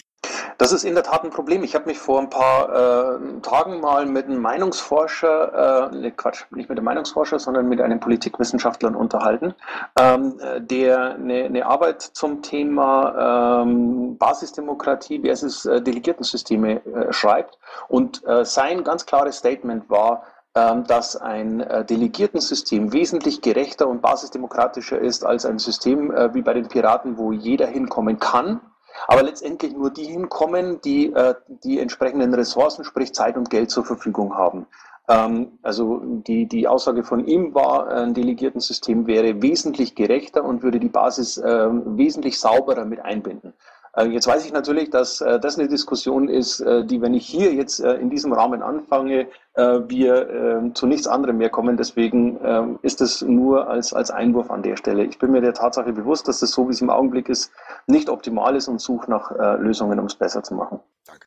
Das 0.58 0.72
ist 0.72 0.84
in 0.84 0.94
der 0.94 1.04
Tat 1.04 1.22
ein 1.22 1.30
Problem. 1.30 1.62
Ich 1.62 1.74
habe 1.74 1.86
mich 1.86 1.98
vor 1.98 2.18
ein 2.18 2.30
paar 2.30 3.18
äh, 3.18 3.40
Tagen 3.42 3.80
mal 3.80 4.06
mit 4.06 4.24
einem 4.24 4.40
Meinungsforscher, 4.40 5.90
äh, 5.92 6.10
Quatsch, 6.12 6.44
nicht 6.50 6.68
mit 6.68 6.78
einem 6.78 6.84
Meinungsforscher, 6.86 7.38
sondern 7.38 7.68
mit 7.68 7.80
einem 7.80 8.00
Politikwissenschaftler 8.00 8.96
unterhalten, 8.96 9.54
ähm, 9.98 10.40
der 10.58 11.14
eine, 11.14 11.44
eine, 11.44 11.66
Arbeit 11.66 12.00
zum 12.00 12.42
Thema 12.42 13.62
ähm, 13.62 14.16
Basisdemokratie 14.16 15.20
versus 15.20 15.66
äh, 15.66 15.82
Delegiertensysteme 15.82 16.84
äh, 16.86 17.12
schreibt. 17.12 17.58
Und 17.88 18.26
äh, 18.26 18.44
sein 18.44 18.82
ganz 18.82 19.04
klares 19.04 19.36
Statement 19.36 19.90
war, 19.90 20.22
ähm, 20.54 20.84
dass 20.84 21.16
ein 21.16 21.60
äh, 21.60 21.84
Delegiertensystem 21.84 22.94
wesentlich 22.94 23.42
gerechter 23.42 23.88
und 23.88 24.00
basisdemokratischer 24.00 24.98
ist 24.98 25.26
als 25.26 25.44
ein 25.44 25.58
System 25.58 26.10
äh, 26.10 26.32
wie 26.32 26.40
bei 26.40 26.54
den 26.54 26.68
Piraten, 26.68 27.18
wo 27.18 27.32
jeder 27.32 27.66
hinkommen 27.66 28.18
kann 28.18 28.62
aber 29.06 29.22
letztendlich 29.22 29.72
nur 29.72 29.90
die 29.90 30.04
hinkommen, 30.04 30.80
die 30.82 31.12
äh, 31.12 31.34
die 31.64 31.78
entsprechenden 31.78 32.34
Ressourcen, 32.34 32.84
sprich 32.84 33.14
Zeit 33.14 33.36
und 33.36 33.50
Geld 33.50 33.70
zur 33.70 33.84
Verfügung 33.84 34.34
haben. 34.34 34.66
Ähm, 35.08 35.58
also 35.62 36.00
die, 36.04 36.46
die 36.46 36.66
Aussage 36.66 37.04
von 37.04 37.26
ihm 37.26 37.54
war, 37.54 37.88
ein 37.88 38.14
Delegiertensystem 38.14 39.06
wäre 39.06 39.40
wesentlich 39.42 39.94
gerechter 39.94 40.44
und 40.44 40.62
würde 40.62 40.80
die 40.80 40.88
Basis 40.88 41.38
äh, 41.38 41.68
wesentlich 41.70 42.40
sauberer 42.40 42.84
mit 42.84 43.04
einbinden. 43.04 43.52
Äh, 43.96 44.08
jetzt 44.08 44.26
weiß 44.26 44.44
ich 44.44 44.52
natürlich, 44.52 44.90
dass 44.90 45.20
äh, 45.20 45.40
das 45.40 45.58
eine 45.58 45.68
Diskussion 45.68 46.28
ist, 46.28 46.60
äh, 46.60 46.84
die, 46.84 47.00
wenn 47.00 47.14
ich 47.14 47.26
hier 47.26 47.54
jetzt 47.54 47.80
in 47.80 48.10
diesem 48.10 48.32
Rahmen 48.32 48.62
anfange, 48.62 49.28
wir 49.58 50.70
zu 50.74 50.86
nichts 50.86 51.06
anderem 51.06 51.38
mehr 51.38 51.48
kommen. 51.48 51.78
Deswegen 51.78 52.38
ähm, 52.44 52.78
ist 52.82 53.00
es 53.00 53.22
nur 53.22 53.70
als, 53.70 53.94
als 53.94 54.10
Einwurf 54.10 54.50
an 54.50 54.62
der 54.62 54.76
Stelle. 54.76 55.04
Ich 55.04 55.18
bin 55.18 55.32
mir 55.32 55.40
der 55.40 55.54
Tatsache 55.54 55.94
bewusst, 55.94 56.28
dass 56.28 56.40
das 56.40 56.50
so, 56.50 56.68
wie 56.68 56.72
es 56.72 56.82
im 56.82 56.90
Augenblick 56.90 57.30
ist, 57.30 57.50
nicht 57.86 58.10
optimal 58.10 58.54
ist 58.54 58.68
und 58.68 58.82
suche 58.82 59.10
nach 59.10 59.30
Lösungen, 59.58 59.98
um 59.98 60.04
es 60.04 60.14
besser 60.14 60.42
zu 60.42 60.54
machen. 60.54 60.80
Danke. 61.06 61.26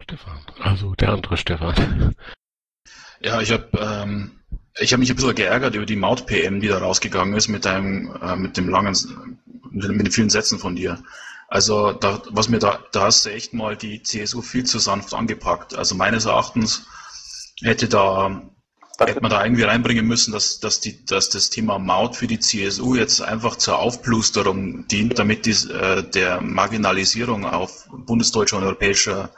Stefan, 0.00 0.40
also 0.60 0.96
der 0.96 1.10
andere 1.10 1.36
Stefan. 1.36 2.16
Ja, 3.20 3.40
ich 3.40 3.52
habe 3.52 3.68
ähm, 3.80 4.32
ich 4.80 4.92
habe 4.92 5.00
mich 5.00 5.10
ein 5.10 5.16
bisschen 5.16 5.36
geärgert 5.36 5.76
über 5.76 5.86
die 5.86 5.94
Maut-PM, 5.94 6.60
die 6.60 6.66
da 6.66 6.78
rausgegangen 6.78 7.34
ist 7.34 7.46
mit 7.46 7.64
deinem, 7.64 8.16
äh, 8.20 8.34
mit 8.34 8.56
dem 8.56 8.68
langen, 8.68 8.96
mit, 9.70 9.88
mit 9.88 10.06
den 10.06 10.12
vielen 10.12 10.30
Sätzen 10.30 10.58
von 10.58 10.74
dir. 10.74 10.98
Also 11.54 11.92
da, 11.92 12.20
was 12.30 12.48
mir 12.48 12.58
da, 12.58 12.80
da 12.90 13.02
hast 13.02 13.24
du 13.24 13.30
echt 13.30 13.54
mal 13.54 13.76
die 13.76 14.02
CSU 14.02 14.42
viel 14.42 14.64
zu 14.64 14.80
sanft 14.80 15.14
angepackt. 15.14 15.76
Also 15.76 15.94
meines 15.94 16.24
Erachtens 16.24 16.88
hätte 17.62 17.88
da 17.88 18.42
hätte 18.98 19.20
man 19.20 19.30
da 19.30 19.44
irgendwie 19.44 19.62
reinbringen 19.62 20.04
müssen, 20.04 20.32
dass, 20.32 20.58
dass, 20.58 20.80
die, 20.80 21.04
dass 21.04 21.30
das 21.30 21.50
Thema 21.50 21.78
Maut 21.78 22.16
für 22.16 22.26
die 22.26 22.40
CSU 22.40 22.96
jetzt 22.96 23.22
einfach 23.22 23.54
zur 23.54 23.78
Aufblusterung 23.78 24.88
dient, 24.88 25.20
damit 25.20 25.46
die, 25.46 25.52
äh, 25.72 26.02
der 26.02 26.40
Marginalisierung 26.40 27.44
auf 27.44 27.88
bundesdeutscher 27.88 28.56
und 28.56 28.64
europäischer 28.64 29.30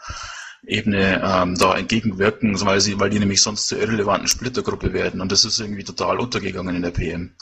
Ebene 0.67 1.23
ähm, 1.23 1.59
da 1.59 1.77
entgegenwirken, 1.77 2.59
weil, 2.65 2.81
sie, 2.81 2.99
weil 2.99 3.11
die 3.11 3.19
nämlich 3.19 3.43
sonst 3.43 3.69
zur 3.69 3.79
irrelevanten 3.79 4.29
Splittergruppe 4.29 4.95
werden. 4.95 5.21
Und 5.21 5.33
das 5.33 5.45
ist 5.45 5.61
irgendwie 5.61 5.85
total 5.85 6.19
untergegangen 6.19 6.77
in 6.77 6.83
der 6.83 6.93
PM. 6.93 7.37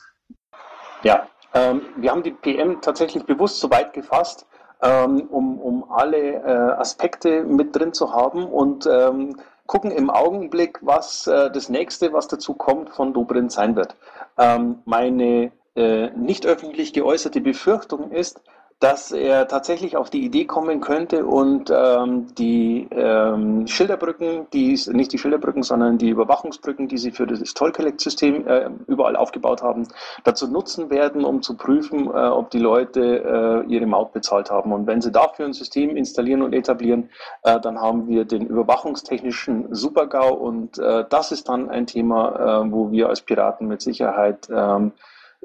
Ja, 1.05 1.29
ähm, 1.55 1.83
wir 1.97 2.11
haben 2.11 2.25
die 2.25 2.33
PM 2.33 2.81
tatsächlich 2.81 3.23
bewusst 3.23 3.61
so 3.61 3.71
weit 3.71 3.93
gefasst, 3.93 4.47
um, 4.90 5.59
um 5.59 5.90
alle 5.90 6.18
äh, 6.18 6.73
Aspekte 6.79 7.44
mit 7.44 7.75
drin 7.75 7.92
zu 7.92 8.12
haben 8.12 8.47
und 8.47 8.87
ähm, 8.87 9.37
gucken 9.66 9.90
im 9.90 10.11
Augenblick, 10.11 10.79
was 10.83 11.27
äh, 11.27 11.51
das 11.51 11.68
nächste, 11.68 12.12
was 12.12 12.29
dazu 12.29 12.55
kommt, 12.55 12.90
von 12.90 13.12
Dobrindt 13.14 13.53
sein 13.53 13.77
wird. 13.77 13.97
Ähm, 14.38 14.81
meine 14.85 15.53
äh, 15.75 16.11
nicht 16.11 16.47
öffentlich 16.47 16.92
geäußerte 16.92 17.40
Befürchtung 17.40 18.11
ist, 18.11 18.40
dass 18.85 19.12
er 19.12 19.49
tatsächlich 19.49 19.97
auf 19.97 20.11
die 20.11 20.27
Idee 20.27 20.44
kommen 20.44 20.83
könnte 20.83 21.25
und 21.25 21.73
ähm, 21.75 22.27
die 22.35 22.87
ähm, 22.90 23.66
Schilderbrücken, 23.66 24.47
die 24.53 24.79
nicht 24.92 25.11
die 25.11 25.16
Schilderbrücken, 25.16 25.62
sondern 25.62 25.97
die 25.97 26.11
Überwachungsbrücken, 26.11 26.87
die 26.87 26.99
sie 26.99 27.11
für 27.11 27.27
das 27.27 27.55
Toll-Collect-System 27.55 28.47
äh, 28.47 28.68
überall 28.87 29.16
aufgebaut 29.16 29.62
haben, 29.62 29.88
dazu 30.25 30.49
nutzen 30.49 30.90
werden, 30.90 31.25
um 31.25 31.40
zu 31.40 31.57
prüfen, 31.57 32.09
äh, 32.09 32.29
ob 32.29 32.51
die 32.51 32.59
Leute 32.59 33.64
äh, 33.66 33.73
ihre 33.73 33.87
Maut 33.87 34.12
bezahlt 34.12 34.51
haben. 34.51 34.70
Und 34.70 34.87
wenn 34.87 35.01
sie 35.01 35.11
dafür 35.11 35.47
ein 35.47 35.55
System 35.55 35.97
installieren 35.97 36.42
und 36.42 36.53
etablieren, 36.53 37.09
äh, 37.42 37.59
dann 37.61 37.81
haben 37.81 38.07
wir 38.07 38.27
den 38.27 38.44
überwachungstechnischen 38.47 39.75
Supergau 39.75 40.35
und 40.35 40.79
äh, 40.79 41.07
das 41.09 41.33
ist 41.33 41.49
dann 41.49 41.70
ein 41.70 41.87
Thema, 41.87 42.64
äh, 42.66 42.70
wo 42.70 42.90
wir 42.90 43.09
als 43.09 43.23
Piraten 43.23 43.66
mit 43.66 43.81
Sicherheit 43.81 44.47
ähm, 44.55 44.92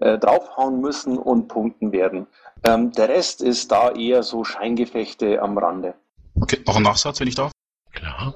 draufhauen 0.02 0.80
müssen 0.80 1.18
und 1.18 1.50
punkten 1.50 1.92
werden. 1.92 2.28
Ähm, 2.64 2.92
der 2.92 3.10
Rest 3.10 3.42
ist 3.42 3.72
da 3.72 3.92
eher 3.92 4.24
so 4.24 4.44
Scheingefechte 4.44 5.42
am 5.42 5.58
Rande. 5.58 5.96
Okay, 6.36 6.62
noch 6.66 6.76
ein 6.76 6.84
Nachsatz, 6.84 7.20
wenn 7.20 7.28
ich 7.28 7.36
darf? 7.36 7.52
Klar. 7.92 8.36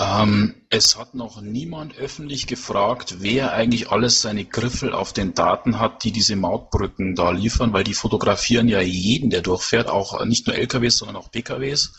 Ähm, 0.00 0.54
es 0.70 0.96
hat 0.96 1.14
noch 1.14 1.42
niemand 1.42 1.98
öffentlich 1.98 2.46
gefragt, 2.46 3.16
wer 3.18 3.52
eigentlich 3.52 3.90
alles 3.90 4.22
seine 4.22 4.46
Griffel 4.46 4.94
auf 4.94 5.12
den 5.12 5.34
Daten 5.34 5.78
hat, 5.78 6.04
die 6.04 6.12
diese 6.12 6.36
Mautbrücken 6.36 7.14
da 7.14 7.30
liefern, 7.32 7.74
weil 7.74 7.84
die 7.84 7.92
fotografieren 7.92 8.66
ja 8.68 8.80
jeden, 8.80 9.28
der 9.28 9.42
durchfährt, 9.42 9.88
auch 9.88 10.24
nicht 10.24 10.46
nur 10.46 10.56
LKWs, 10.56 10.96
sondern 10.96 11.16
auch 11.16 11.30
PKWs. 11.30 11.92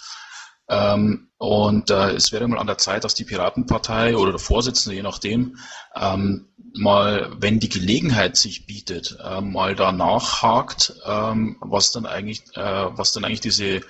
Ähm, 0.68 1.30
und 1.38 1.92
äh, 1.92 2.12
es 2.12 2.32
wäre 2.32 2.48
mal 2.48 2.58
an 2.58 2.66
der 2.66 2.80
Zeit, 2.80 3.04
dass 3.04 3.14
die 3.14 3.26
Piratenpartei 3.26 4.16
oder 4.16 4.32
der 4.32 4.40
Vorsitzende, 4.40 4.96
je 4.96 5.04
nachdem, 5.04 5.58
ähm, 5.96 6.51
mal, 6.74 7.32
wenn 7.38 7.60
die 7.60 7.70
Gelegenheit 7.70 8.38
sich 8.38 8.66
bietet, 8.66 9.18
äh, 9.24 9.42
mal 9.42 9.76
da 9.76 9.92
nachhakt, 9.92 10.94
ähm, 11.06 11.58
was 11.62 11.92
dann 11.92 12.06
eigentlich, 12.06 12.44
äh, 12.56 12.62
was 12.98 13.14
dann 13.14 13.26
eigentlich 13.26 13.42
diese, 13.42 13.82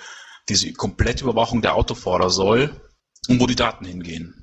diese 0.49 0.73
komplette 0.73 1.23
Überwachung 1.23 1.61
der 1.61 1.75
Autofahrer 1.75 2.29
soll 2.29 2.81
und 3.27 3.39
wo 3.39 3.47
die 3.47 3.55
Daten 3.55 3.85
hingehen. 3.85 4.40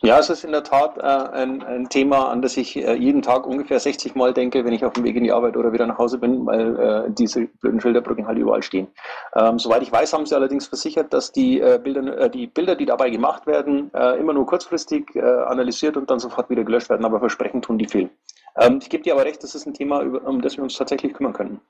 Ja, 0.00 0.16
es 0.20 0.30
ist 0.30 0.44
in 0.44 0.52
der 0.52 0.62
Tat 0.62 0.96
äh, 0.96 1.00
ein, 1.00 1.60
ein 1.64 1.88
Thema, 1.88 2.28
an 2.30 2.40
das 2.40 2.56
ich 2.56 2.76
äh, 2.76 2.94
jeden 2.94 3.20
Tag 3.20 3.48
ungefähr 3.48 3.80
60 3.80 4.14
Mal 4.14 4.32
denke, 4.32 4.64
wenn 4.64 4.72
ich 4.72 4.84
auf 4.84 4.92
dem 4.92 5.02
Weg 5.02 5.16
in 5.16 5.24
die 5.24 5.32
Arbeit 5.32 5.56
oder 5.56 5.72
wieder 5.72 5.88
nach 5.88 5.98
Hause 5.98 6.18
bin, 6.18 6.46
weil 6.46 6.78
äh, 6.78 7.10
diese 7.10 7.46
blöden 7.46 7.80
Schilderbrücken 7.80 8.28
halt 8.28 8.38
überall 8.38 8.62
stehen. 8.62 8.86
Ähm, 9.34 9.58
soweit 9.58 9.82
ich 9.82 9.90
weiß, 9.90 10.12
haben 10.12 10.24
sie 10.24 10.36
allerdings 10.36 10.68
versichert, 10.68 11.12
dass 11.12 11.32
die, 11.32 11.60
äh, 11.60 11.80
Bilder, 11.82 12.16
äh, 12.16 12.30
die 12.30 12.46
Bilder, 12.46 12.76
die 12.76 12.86
dabei 12.86 13.10
gemacht 13.10 13.48
werden, 13.48 13.90
äh, 13.92 14.20
immer 14.20 14.34
nur 14.34 14.46
kurzfristig 14.46 15.16
äh, 15.16 15.20
analysiert 15.20 15.96
und 15.96 16.08
dann 16.08 16.20
sofort 16.20 16.48
wieder 16.48 16.62
gelöscht 16.62 16.90
werden, 16.90 17.04
aber 17.04 17.18
versprechen 17.18 17.60
tun 17.60 17.76
die 17.76 17.88
viel. 17.88 18.08
Ähm, 18.56 18.78
ich 18.80 18.90
gebe 18.90 19.02
dir 19.02 19.14
aber 19.14 19.24
recht, 19.24 19.42
das 19.42 19.56
ist 19.56 19.66
ein 19.66 19.74
Thema, 19.74 20.02
über, 20.02 20.24
um 20.28 20.40
das 20.42 20.56
wir 20.56 20.62
uns 20.62 20.76
tatsächlich 20.76 21.12
kümmern 21.12 21.32
können. 21.32 21.60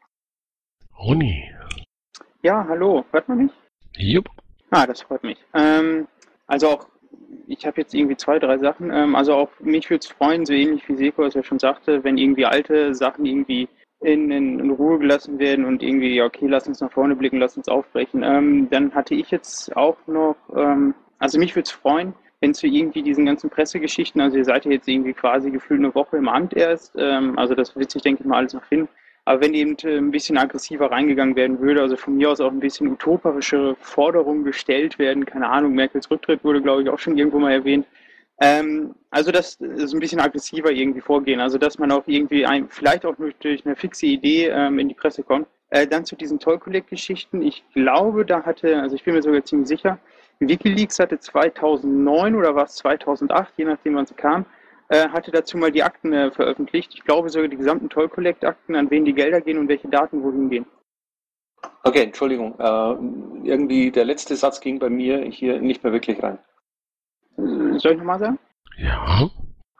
Ronny. 0.99 1.51
Ja, 2.43 2.67
hallo, 2.69 3.07
hört 3.11 3.27
man 3.29 3.39
mich? 3.39 3.53
Jupp. 3.97 4.29
Ah, 4.71 4.87
das 4.87 5.01
freut 5.01 5.23
mich. 5.23 5.39
Ähm, 5.55 6.07
also 6.47 6.69
auch 6.69 6.87
ich 7.47 7.67
habe 7.67 7.81
jetzt 7.81 7.95
irgendwie 7.95 8.17
zwei, 8.17 8.39
drei 8.39 8.59
Sachen. 8.59 8.91
Ähm, 8.93 9.15
also 9.17 9.35
auch 9.35 9.51
mich 9.61 9.89
würde 9.91 10.01
es 10.01 10.09
freuen, 10.09 10.47
so 10.47 10.53
ähnlich 10.53 10.89
wie 10.89 10.97
Seko 10.97 11.25
es 11.25 11.35
ja 11.35 11.43
schon 11.43 11.59
sagte, 11.59 12.05
wenn 12.05 12.19
irgendwie 12.19 12.47
alte 12.47 12.95
Sachen 12.95 13.25
irgendwie 13.25 13.69
in, 14.01 14.31
in, 14.31 14.61
in, 14.61 14.71
Ruhe 14.71 14.99
gelassen 14.99 15.39
werden 15.39 15.65
und 15.65 15.83
irgendwie, 15.83 16.15
ja, 16.15 16.25
okay, 16.25 16.47
lass 16.47 16.69
uns 16.69 16.81
nach 16.81 16.93
vorne 16.93 17.17
blicken, 17.17 17.39
lass 17.39 17.57
uns 17.57 17.69
aufbrechen. 17.69 18.23
Ähm, 18.23 18.69
dann 18.71 18.95
hatte 18.95 19.15
ich 19.15 19.31
jetzt 19.31 19.77
auch 19.77 19.97
noch, 20.07 20.37
ähm, 20.55 20.95
also 21.19 21.39
mich 21.39 21.57
würde 21.57 21.65
es 21.65 21.73
freuen, 21.73 22.15
wenn 22.41 22.55
zu 22.55 22.69
irgendwie 22.69 23.03
diesen 23.03 23.27
ganzen 23.27 23.51
Pressegeschichten, 23.51 24.21
also 24.21 24.37
ihr 24.37 24.45
seid 24.45 24.65
ja 24.65 24.71
jetzt 24.71 24.87
irgendwie 24.87 25.13
quasi 25.13 25.51
gefühlt 25.51 25.81
eine 25.81 25.95
Woche 25.95 26.17
im 26.17 26.29
Amt 26.29 26.55
erst, 26.55 26.95
ähm, 26.97 27.37
also 27.37 27.55
das 27.55 27.75
wird 27.75 27.91
sich, 27.91 28.03
denke 28.03 28.23
ich 28.23 28.27
mal, 28.29 28.37
alles 28.39 28.55
noch 28.55 28.65
finden. 28.65 28.89
Aber 29.29 29.43
wenn 29.43 29.53
eben 29.53 29.77
äh, 29.83 29.99
ein 29.99 30.11
bisschen 30.11 30.39
aggressiver 30.39 30.91
reingegangen 30.91 31.37
werden 31.37 31.61
würde, 31.61 31.83
also 31.83 31.99
von 31.99 32.17
mir 32.17 32.31
aus 32.31 32.41
auch 32.41 32.51
ein 32.51 32.61
bisschen 32.61 32.89
utopischere 32.89 33.77
Forderungen 33.79 34.43
gestellt 34.43 34.99
werden, 34.99 35.27
keine 35.27 35.51
Ahnung, 35.51 35.75
Merkels 35.75 36.11
Rücktritt 36.11 36.43
wurde, 36.45 36.63
glaube 36.63 36.83
ich, 36.83 36.89
auch 36.89 36.99
schon 36.99 37.19
irgendwo 37.19 37.39
mal 37.39 37.53
erwähnt. 37.53 37.87
Ähm, 38.41 38.95
also 39.11 39.31
das 39.31 39.57
ist 39.57 39.93
ein 39.93 40.01
bisschen 40.01 40.19
aggressiver 40.19 40.71
irgendwie 40.71 41.03
vorgehen, 41.03 41.41
also 41.41 41.59
dass 41.59 41.79
man 41.79 41.93
auch 41.93 42.05
irgendwie 42.07 42.47
ein, 42.47 42.71
vielleicht 42.71 43.05
auch 43.05 43.17
durch 43.17 43.67
eine 43.67 43.77
fixe 43.77 44.07
Idee 44.07 44.47
ähm, 44.47 44.79
in 44.79 44.89
die 44.89 44.95
Presse 44.95 45.23
kommt. 45.23 45.47
Äh, 45.69 45.87
dann 45.87 46.07
zu 46.07 46.17
diesen 46.17 46.39
Toll-Collect-Geschichten. 46.39 47.43
Ich 47.43 47.63
glaube, 47.75 48.25
da 48.25 48.45
hatte, 48.45 48.81
also 48.81 48.97
ich 48.97 49.05
bin 49.05 49.13
mir 49.13 49.21
sogar 49.21 49.45
ziemlich 49.45 49.69
sicher, 49.69 49.99
Wikileaks 50.41 51.01
hatte 51.01 51.21
2009 51.21 52.35
oder 52.35 52.55
war 52.55 52.65
es 52.65 52.77
2008, 52.77 53.53
je 53.59 53.67
nachdem 53.67 53.97
wann 53.97 54.07
sie 54.07 54.15
kam, 54.15 54.47
äh, 54.89 55.09
hatte 55.09 55.31
dazu 55.31 55.59
mal 55.59 55.73
die 55.73 55.83
Akten 55.83 56.13
äh, 56.13 56.31
veröffentlicht. 56.31 56.95
Ich 56.95 57.05
glaube 57.05 57.29
sogar 57.29 57.49
die 57.49 57.57
gesamten 57.57 57.89
Toll 57.89 58.09
Collect 58.09 58.45
Akten, 58.45 58.77
an 58.77 58.91
wen 58.91 59.05
die 59.05 59.15
Gelder 59.15 59.41
gehen 59.41 59.59
und 59.59 59.69
welche 59.69 59.89
Daten 59.89 60.23
wohin 60.23 60.51
gehen. 60.51 60.67
Okay, 61.85 62.05
Entschuldigung. 62.05 62.55
Äh, 62.59 63.49
irgendwie 63.49 63.91
der 63.91 64.05
letzte 64.05 64.37
Satz 64.37 64.61
ging 64.61 64.79
bei 64.79 64.89
mir 64.89 65.25
hier 65.25 65.61
nicht 65.61 65.83
mehr 65.83 65.93
wirklich 65.93 66.23
rein. 66.23 66.39
Soll 67.37 67.93
ich 67.93 67.99
nochmal 67.99 68.19
sagen? 68.19 68.39
Ja. 68.77 69.29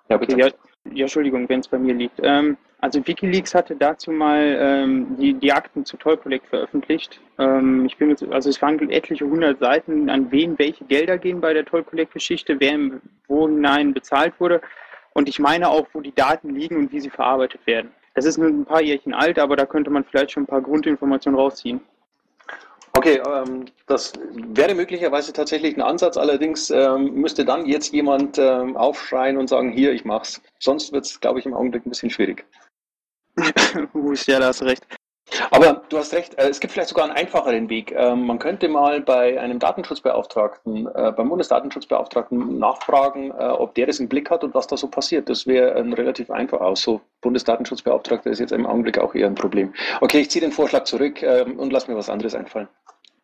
Ja, 0.09 0.17
bitte. 0.17 0.35
Okay, 0.35 0.43
ja, 0.43 0.93
ja, 0.93 1.03
Entschuldigung, 1.03 1.49
wenn 1.49 1.61
es 1.61 1.69
bei 1.69 1.79
mir 1.79 1.95
liegt. 1.95 2.21
Ähm, 2.23 2.57
also 2.81 3.05
Wikileaks 3.05 3.55
hatte 3.55 3.75
dazu 3.75 4.13
mal 4.13 4.57
ähm, 4.61 5.17
die, 5.19 5.35
die 5.35 5.53
Akten 5.53 5.85
zu 5.85 5.97
Toll 5.97 6.17
Collect 6.17 6.47
veröffentlicht. 6.47 7.21
Ähm, 7.39 7.85
ich 7.85 7.97
bin 7.97 8.11
jetzt, 8.11 8.23
also 8.31 8.49
es 8.49 8.63
waren 8.63 8.79
etliche 8.91 9.27
hundert 9.27 9.59
Seiten, 9.59 10.09
an 10.09 10.31
wen 10.31 10.59
welche 10.59 10.85
Gelder 10.85 11.19
gehen 11.19 11.41
bei 11.41 11.53
der 11.53 11.65
Toll 11.65 11.83
Collect 11.83 12.13
Geschichte, 12.13 12.61
wer 12.61 12.73
im, 12.73 13.01
wo 13.27 13.49
hinein 13.49 13.93
bezahlt 13.93 14.39
wurde. 14.39 14.61
Und 15.13 15.29
ich 15.29 15.39
meine 15.39 15.69
auch, 15.69 15.87
wo 15.93 16.01
die 16.01 16.15
Daten 16.15 16.55
liegen 16.55 16.77
und 16.77 16.93
wie 16.93 17.01
sie 17.01 17.11
verarbeitet 17.11 17.67
werden. 17.67 17.91
Das 18.15 18.25
ist 18.25 18.39
nur 18.39 18.49
ein 18.49 18.65
paar 18.65 18.83
Jährchen 18.83 19.15
alt, 19.15 19.39
aber 19.39 19.57
da 19.57 19.67
könnte 19.67 19.91
man 19.91 20.05
vielleicht 20.05 20.33
schon 20.33 20.45
ein 20.45 20.47
paar 20.47 20.61
Grundinformationen 20.61 21.39
rausziehen. 21.39 21.81
Okay, 22.93 23.21
ähm, 23.29 23.67
das 23.87 24.13
wäre 24.33 24.75
möglicherweise 24.75 25.33
tatsächlich 25.33 25.77
ein 25.77 25.83
Ansatz. 25.83 26.17
Allerdings 26.17 26.71
ähm, 26.71 27.15
müsste 27.15 27.45
dann 27.45 27.67
jetzt 27.67 27.93
jemand 27.93 28.39
ähm, 28.39 28.77
aufschreien 28.77 29.37
und 29.37 29.49
sagen, 29.49 29.71
hier, 29.71 29.93
ich 29.93 30.05
mach's. 30.05 30.43
Sonst 30.59 30.93
wird 30.93 31.05
es, 31.05 31.21
glaube 31.21 31.39
ich, 31.39 31.47
im 31.47 31.55
Augenblick 31.55 31.87
ein 31.87 31.91
bisschen 31.91 32.11
schwierig. 32.11 32.45
ja, 33.37 34.41
da 34.41 34.47
hast 34.47 34.63
recht. 34.63 34.85
Aber 35.51 35.83
du 35.89 35.99
hast 35.99 36.13
recht, 36.13 36.39
äh, 36.39 36.49
es 36.49 36.61
gibt 36.61 36.73
vielleicht 36.73 36.89
sogar 36.89 37.05
einen 37.05 37.17
einfacheren 37.17 37.69
Weg. 37.69 37.93
Ähm, 37.93 38.27
man 38.27 38.39
könnte 38.39 38.69
mal 38.69 39.01
bei 39.01 39.41
einem 39.41 39.59
Datenschutzbeauftragten, 39.59 40.87
äh, 40.87 41.13
beim 41.13 41.29
Bundesdatenschutzbeauftragten 41.29 42.59
nachfragen, 42.59 43.31
äh, 43.31 43.45
ob 43.45 43.75
der 43.75 43.87
das 43.87 44.01
im 44.01 44.09
Blick 44.09 44.31
hat 44.31 44.45
und 44.45 44.55
was 44.55 44.67
da 44.67 44.77
so 44.77 44.89
passiert. 44.89 45.29
Das 45.29 45.47
wäre 45.47 45.75
ein 45.77 45.93
relativ 45.93 46.31
einfach 46.31 46.61
aus. 46.61 46.83
So 46.83 47.01
Bundesdatenschutzbeauftragter 47.21 48.31
ist 48.31 48.39
jetzt 48.39 48.53
im 48.53 48.67
Augenblick 48.67 48.99
auch 48.99 49.15
eher 49.15 49.27
ein 49.27 49.35
Problem. 49.35 49.75
Okay, 50.01 50.21
ich 50.21 50.31
ziehe 50.31 50.41
den 50.41 50.53
Vorschlag 50.53 50.85
zurück 50.85 51.23
ähm, 51.23 51.59
und 51.59 51.73
lass 51.73 51.89
mir 51.89 51.97
was 51.97 52.09
anderes 52.09 52.35
einfallen. 52.35 52.69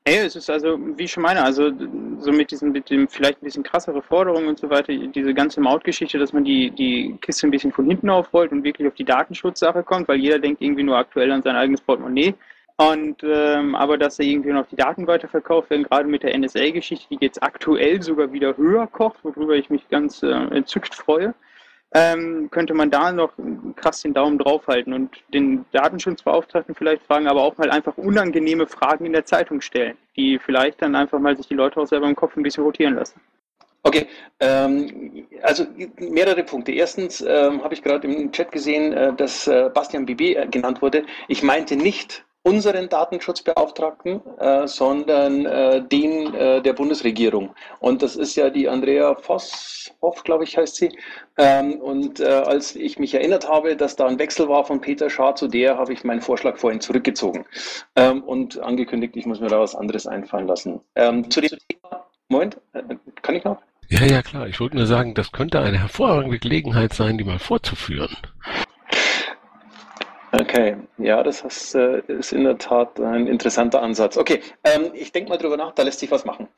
Hey, 0.07 0.19
es 0.19 0.37
ist 0.37 0.51
also, 0.51 0.79
wie 0.99 1.05
ich 1.05 1.13
schon 1.13 1.23
meine, 1.23 1.43
also 1.43 1.71
so 2.19 2.31
mit 2.31 2.51
diesem, 2.51 2.73
mit 2.73 2.91
dem 2.91 3.09
vielleicht 3.09 3.41
ein 3.41 3.47
bisschen 3.47 3.63
krassere 3.63 4.03
Forderungen 4.03 4.49
und 4.49 4.59
so 4.59 4.69
weiter, 4.69 4.93
diese 4.93 5.33
ganze 5.33 5.63
Mautgeschichte, 5.63 6.19
dass 6.19 6.35
man 6.35 6.45
die, 6.45 6.71
die 6.73 7.17
Kiste 7.23 7.47
ein 7.47 7.51
bisschen 7.51 7.73
von 7.73 7.87
hinten 7.87 8.11
aufrollt 8.11 8.53
und 8.53 8.65
wirklich 8.65 8.87
auf 8.87 8.93
die 8.95 9.07
Datenschutzsache 9.07 9.83
kommt, 9.83 10.07
weil 10.09 10.19
jeder 10.19 10.39
denkt 10.39 10.61
irgendwie 10.61 10.83
nur 10.83 10.99
aktuell 10.99 11.33
an 11.33 11.43
sein 11.43 11.57
eigenes 11.57 11.81
Portemonnaie. 11.81 12.35
Und 12.77 13.23
ähm, 13.23 13.75
aber 13.75 13.97
dass 13.97 14.17
da 14.19 14.25
irgendwie 14.25 14.53
noch 14.53 14.67
die 14.67 14.77
Daten 14.77 15.07
weiterverkauft 15.07 15.71
werden, 15.71 15.85
gerade 15.85 16.07
mit 16.07 16.23
der 16.23 16.37
NSA-Geschichte, 16.37 17.07
die 17.11 17.25
jetzt 17.25 17.43
aktuell 17.43 18.03
sogar 18.03 18.31
wieder 18.31 18.59
höher 18.59 18.87
kocht, 18.89 19.17
worüber 19.23 19.55
ich 19.55 19.71
mich 19.71 19.89
ganz 19.89 20.23
äh, 20.23 20.29
entzückt 20.29 20.95
freue. 20.95 21.33
Ähm, 21.95 22.49
könnte 22.51 22.75
man 22.75 22.91
da 22.91 23.13
noch 23.13 23.33
krass 23.77 24.03
den 24.03 24.13
Daumen 24.15 24.37
draufhalten 24.39 24.93
und 24.93 25.11
den 25.33 25.65
Datenschutzbeauftragten 25.73 26.75
vielleicht 26.75 27.05
fragen, 27.05 27.29
aber 27.29 27.43
auch 27.43 27.57
mal 27.57 27.71
einfach 27.71 27.97
unangenehme 27.97 28.67
Fragen 28.67 29.07
in 29.07 29.13
der 29.13 29.25
Zeitung 29.25 29.61
stellen, 29.61 29.97
die 30.17 30.39
vielleicht 30.39 30.83
dann 30.83 30.97
einfach 30.97 31.21
mal 31.21 31.37
sich 31.37 31.47
die 31.47 31.55
Leute 31.55 31.81
auch 31.81 31.87
selber 31.87 32.09
im 32.09 32.17
Kopf 32.17 32.37
ein 32.37 32.43
bisschen 32.43 32.65
rotieren 32.65 32.97
lassen. 32.97 33.21
Okay, 33.87 34.07
ähm, 34.41 35.27
also 35.43 35.67
mehrere 35.99 36.43
Punkte. 36.43 36.73
Erstens 36.73 37.21
ähm, 37.21 37.63
habe 37.63 37.75
ich 37.75 37.83
gerade 37.83 38.09
im 38.09 38.33
Chat 38.33 38.51
gesehen, 38.51 38.95
äh, 38.95 39.13
dass 39.15 39.47
äh, 39.47 39.71
Bastian 39.73 40.07
Bibi 40.07 40.35
äh, 40.35 40.47
genannt 40.47 40.81
wurde. 40.81 41.05
Ich 41.29 41.43
meinte 41.43 41.77
nicht 41.77 42.25
unseren 42.45 42.89
Datenschutzbeauftragten, 42.91 44.21
äh, 44.39 44.69
sondern 44.69 45.47
äh, 45.47 45.83
den 45.83 46.35
äh, 46.35 46.63
der 46.63 46.75
Bundesregierung. 46.75 47.55
Und 47.81 48.03
das 48.03 48.17
ist 48.17 48.37
ja 48.37 48.51
die 48.51 48.69
Andrea 48.69 49.15
Voss, 49.15 49.93
Hoff, 50.03 50.23
glaube 50.23 50.45
ich, 50.45 50.57
heißt 50.57 50.77
sie. 50.77 50.97
Ähm, 51.39 51.81
und 51.81 52.21
äh, 52.21 52.27
als 52.27 52.77
ich 52.77 52.99
mich 52.99 53.15
erinnert 53.15 53.49
habe, 53.49 53.77
dass 53.77 53.97
da 53.97 54.07
ein 54.07 54.19
Wechsel 54.19 54.49
war 54.49 54.65
von 54.65 54.81
Peter 54.81 55.09
Schaar 55.09 55.35
zu 55.35 55.49
der, 55.49 55.79
habe 55.79 55.95
ich 55.95 56.05
meinen 56.05 56.21
Vorschlag 56.21 56.59
vorhin 56.59 56.81
zurückgezogen 56.81 57.47
ähm, 57.97 58.23
und 58.23 58.61
angekündigt, 58.61 59.17
ich 59.17 59.25
muss 59.25 59.41
mir 59.41 59.49
da 59.49 59.59
was 59.59 59.75
anderes 59.75 60.07
einfallen 60.07 60.47
lassen. 60.47 60.81
Ähm, 60.95 61.31
zu 61.31 61.41
dem 61.41 61.59
Thema, 61.69 62.07
Moment, 62.29 62.59
äh, 62.75 62.83
kann 63.23 63.37
ich 63.37 63.45
noch? 63.45 63.59
Ja, 63.89 64.05
ja, 64.05 64.23
klar. 64.23 64.49
Ich 64.49 64.61
wollte 64.61 64.77
nur 64.77 64.87
sagen, 64.87 65.15
das 65.15 65.33
könnte 65.33 65.61
eine 65.61 65.79
hervorragende 65.79 66.39
Gelegenheit 66.39 66.93
sein, 66.93 67.17
die 67.17 67.25
mal 67.25 67.39
vorzuführen. 67.39 68.17
Okay, 70.37 70.77
ja, 70.99 71.23
das 71.23 71.43
ist, 71.43 71.77
äh, 71.77 72.01
ist 72.09 72.33
in 72.33 72.43
der 72.43 72.59
Tat 72.59 72.99
ein 72.99 73.29
interessanter 73.29 73.81
Ansatz. 73.83 74.17
Okay, 74.17 74.41
ähm, 74.65 74.91
ich 74.93 75.13
denke 75.13 75.31
mal 75.31 75.37
drüber 75.37 75.57
nach, 75.57 75.73
da 75.75 75.85
lässt 75.85 76.01
sich 76.01 76.11
was 76.11 76.25
machen. 76.25 76.49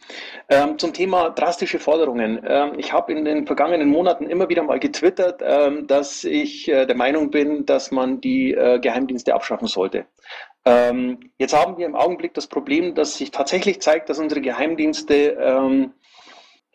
Ähm, 0.49 0.79
zum 0.79 0.95
Thema 0.95 1.29
drastische 1.29 1.79
Forderungen. 1.79 2.41
Ähm, 2.49 2.73
ich 2.79 2.95
habe 2.95 3.13
in 3.13 3.27
den 3.27 3.47
vergangenen 3.47 3.89
Monaten 3.89 4.31
immer 4.31 4.49
wieder 4.49 4.63
mal 4.63 4.79
getwittert, 4.81 5.43
ähm, 5.45 5.87
dass 5.87 6.25
ich 6.25 6.69
äh, 6.69 6.87
der 6.87 6.97
Meinung 6.97 7.31
bin, 7.31 7.67
dass 7.67 7.91
man 7.91 8.21
die 8.23 8.55
äh, 8.55 8.79
Geheimdienste 8.79 9.35
abschaffen 9.35 9.69
sollte. 9.69 10.07
Ähm, 10.65 11.31
jetzt 11.37 11.55
haben 11.55 11.77
wir 11.77 11.85
im 11.85 11.97
Augenblick 11.97 12.33
das 12.33 12.47
Problem, 12.47 12.95
dass 12.95 13.19
sich 13.19 13.31
tatsächlich 13.31 13.83
zeigt, 13.83 14.09
dass 14.09 14.19
unsere 14.19 14.41
Geheimdienste 14.41 15.37
ähm. 15.39 15.93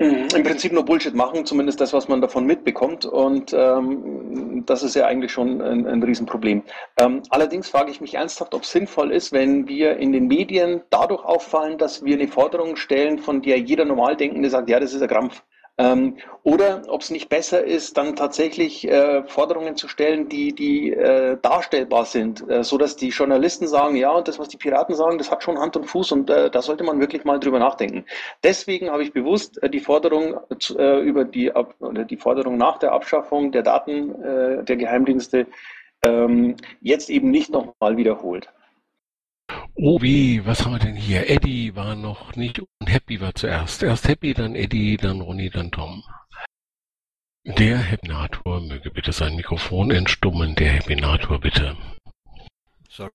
Im 0.01 0.43
Prinzip 0.43 0.71
nur 0.71 0.83
Bullshit 0.83 1.13
machen, 1.13 1.45
zumindest 1.45 1.79
das, 1.79 1.93
was 1.93 2.07
man 2.07 2.21
davon 2.21 2.45
mitbekommt. 2.45 3.05
Und 3.05 3.53
ähm, 3.53 4.63
das 4.65 4.83
ist 4.83 4.95
ja 4.95 5.05
eigentlich 5.05 5.31
schon 5.31 5.61
ein, 5.61 5.85
ein 5.85 6.01
Riesenproblem. 6.01 6.63
Ähm, 6.97 7.21
allerdings 7.29 7.69
frage 7.69 7.91
ich 7.91 8.01
mich 8.01 8.15
ernsthaft, 8.15 8.53
ob 8.55 8.63
es 8.63 8.71
sinnvoll 8.71 9.11
ist, 9.11 9.31
wenn 9.31 9.67
wir 9.67 9.97
in 9.97 10.11
den 10.11 10.27
Medien 10.27 10.81
dadurch 10.89 11.23
auffallen, 11.23 11.77
dass 11.77 12.03
wir 12.03 12.15
eine 12.15 12.27
Forderung 12.27 12.75
stellen, 12.75 13.19
von 13.19 13.41
der 13.41 13.59
jeder 13.59 13.85
Normaldenkende 13.85 14.49
sagt, 14.49 14.69
ja, 14.69 14.79
das 14.79 14.93
ist 14.93 15.01
ein 15.01 15.07
Krampf. 15.07 15.43
Ähm, 15.77 16.17
oder 16.43 16.83
ob 16.87 17.01
es 17.01 17.09
nicht 17.09 17.29
besser 17.29 17.63
ist, 17.63 17.97
dann 17.97 18.15
tatsächlich 18.15 18.87
äh, 18.87 19.23
Forderungen 19.23 19.75
zu 19.75 19.87
stellen, 19.87 20.27
die, 20.27 20.53
die 20.53 20.91
äh, 20.91 21.37
darstellbar 21.41 22.05
sind, 22.05 22.47
äh, 22.49 22.63
so 22.63 22.77
dass 22.77 22.97
die 22.97 23.09
Journalisten 23.09 23.67
sagen, 23.67 23.95
ja, 23.95 24.11
und 24.11 24.27
das, 24.27 24.37
was 24.37 24.49
die 24.49 24.57
Piraten 24.57 24.95
sagen, 24.95 25.17
das 25.17 25.31
hat 25.31 25.43
schon 25.43 25.59
Hand 25.59 25.77
und 25.77 25.85
Fuß 25.85 26.11
und 26.11 26.29
äh, 26.29 26.51
da 26.51 26.61
sollte 26.61 26.83
man 26.83 26.99
wirklich 26.99 27.23
mal 27.23 27.39
drüber 27.39 27.59
nachdenken. 27.59 28.05
Deswegen 28.43 28.91
habe 28.91 29.03
ich 29.03 29.13
bewusst 29.13 29.61
äh, 29.63 29.69
die 29.69 29.79
Forderung 29.79 30.39
äh, 30.77 30.99
über 31.01 31.23
die, 31.23 31.51
oder 31.51 32.03
die 32.03 32.17
Forderung 32.17 32.57
nach 32.57 32.77
der 32.77 32.91
Abschaffung 32.91 33.51
der 33.51 33.63
Daten 33.63 34.13
der 34.21 34.75
Geheimdienste 34.75 35.47
ähm, 36.03 36.55
jetzt 36.81 37.09
eben 37.09 37.31
nicht 37.31 37.51
nochmal 37.51 37.97
wiederholt. 37.97 38.49
Obi, 39.83 40.45
was 40.45 40.63
haben 40.63 40.73
wir 40.73 40.79
denn 40.79 40.95
hier? 40.95 41.27
Eddie 41.27 41.75
war 41.75 41.95
noch 41.95 42.35
nicht 42.35 42.59
und 42.59 42.85
Happy 42.85 43.19
war 43.19 43.33
zuerst. 43.33 43.81
Erst 43.81 44.07
Happy, 44.07 44.35
dann 44.35 44.53
Eddie, 44.53 44.95
dann 44.95 45.21
Ronny, 45.21 45.49
dann 45.49 45.71
Tom. 45.71 46.03
Der 47.45 47.91
Happinator 47.91 48.61
möge 48.61 48.91
bitte 48.91 49.11
sein 49.11 49.35
Mikrofon 49.35 49.89
entstummen. 49.89 50.53
Der 50.53 50.75
Happinator 50.77 51.39
bitte. 51.39 51.75
Sorry. 52.89 53.09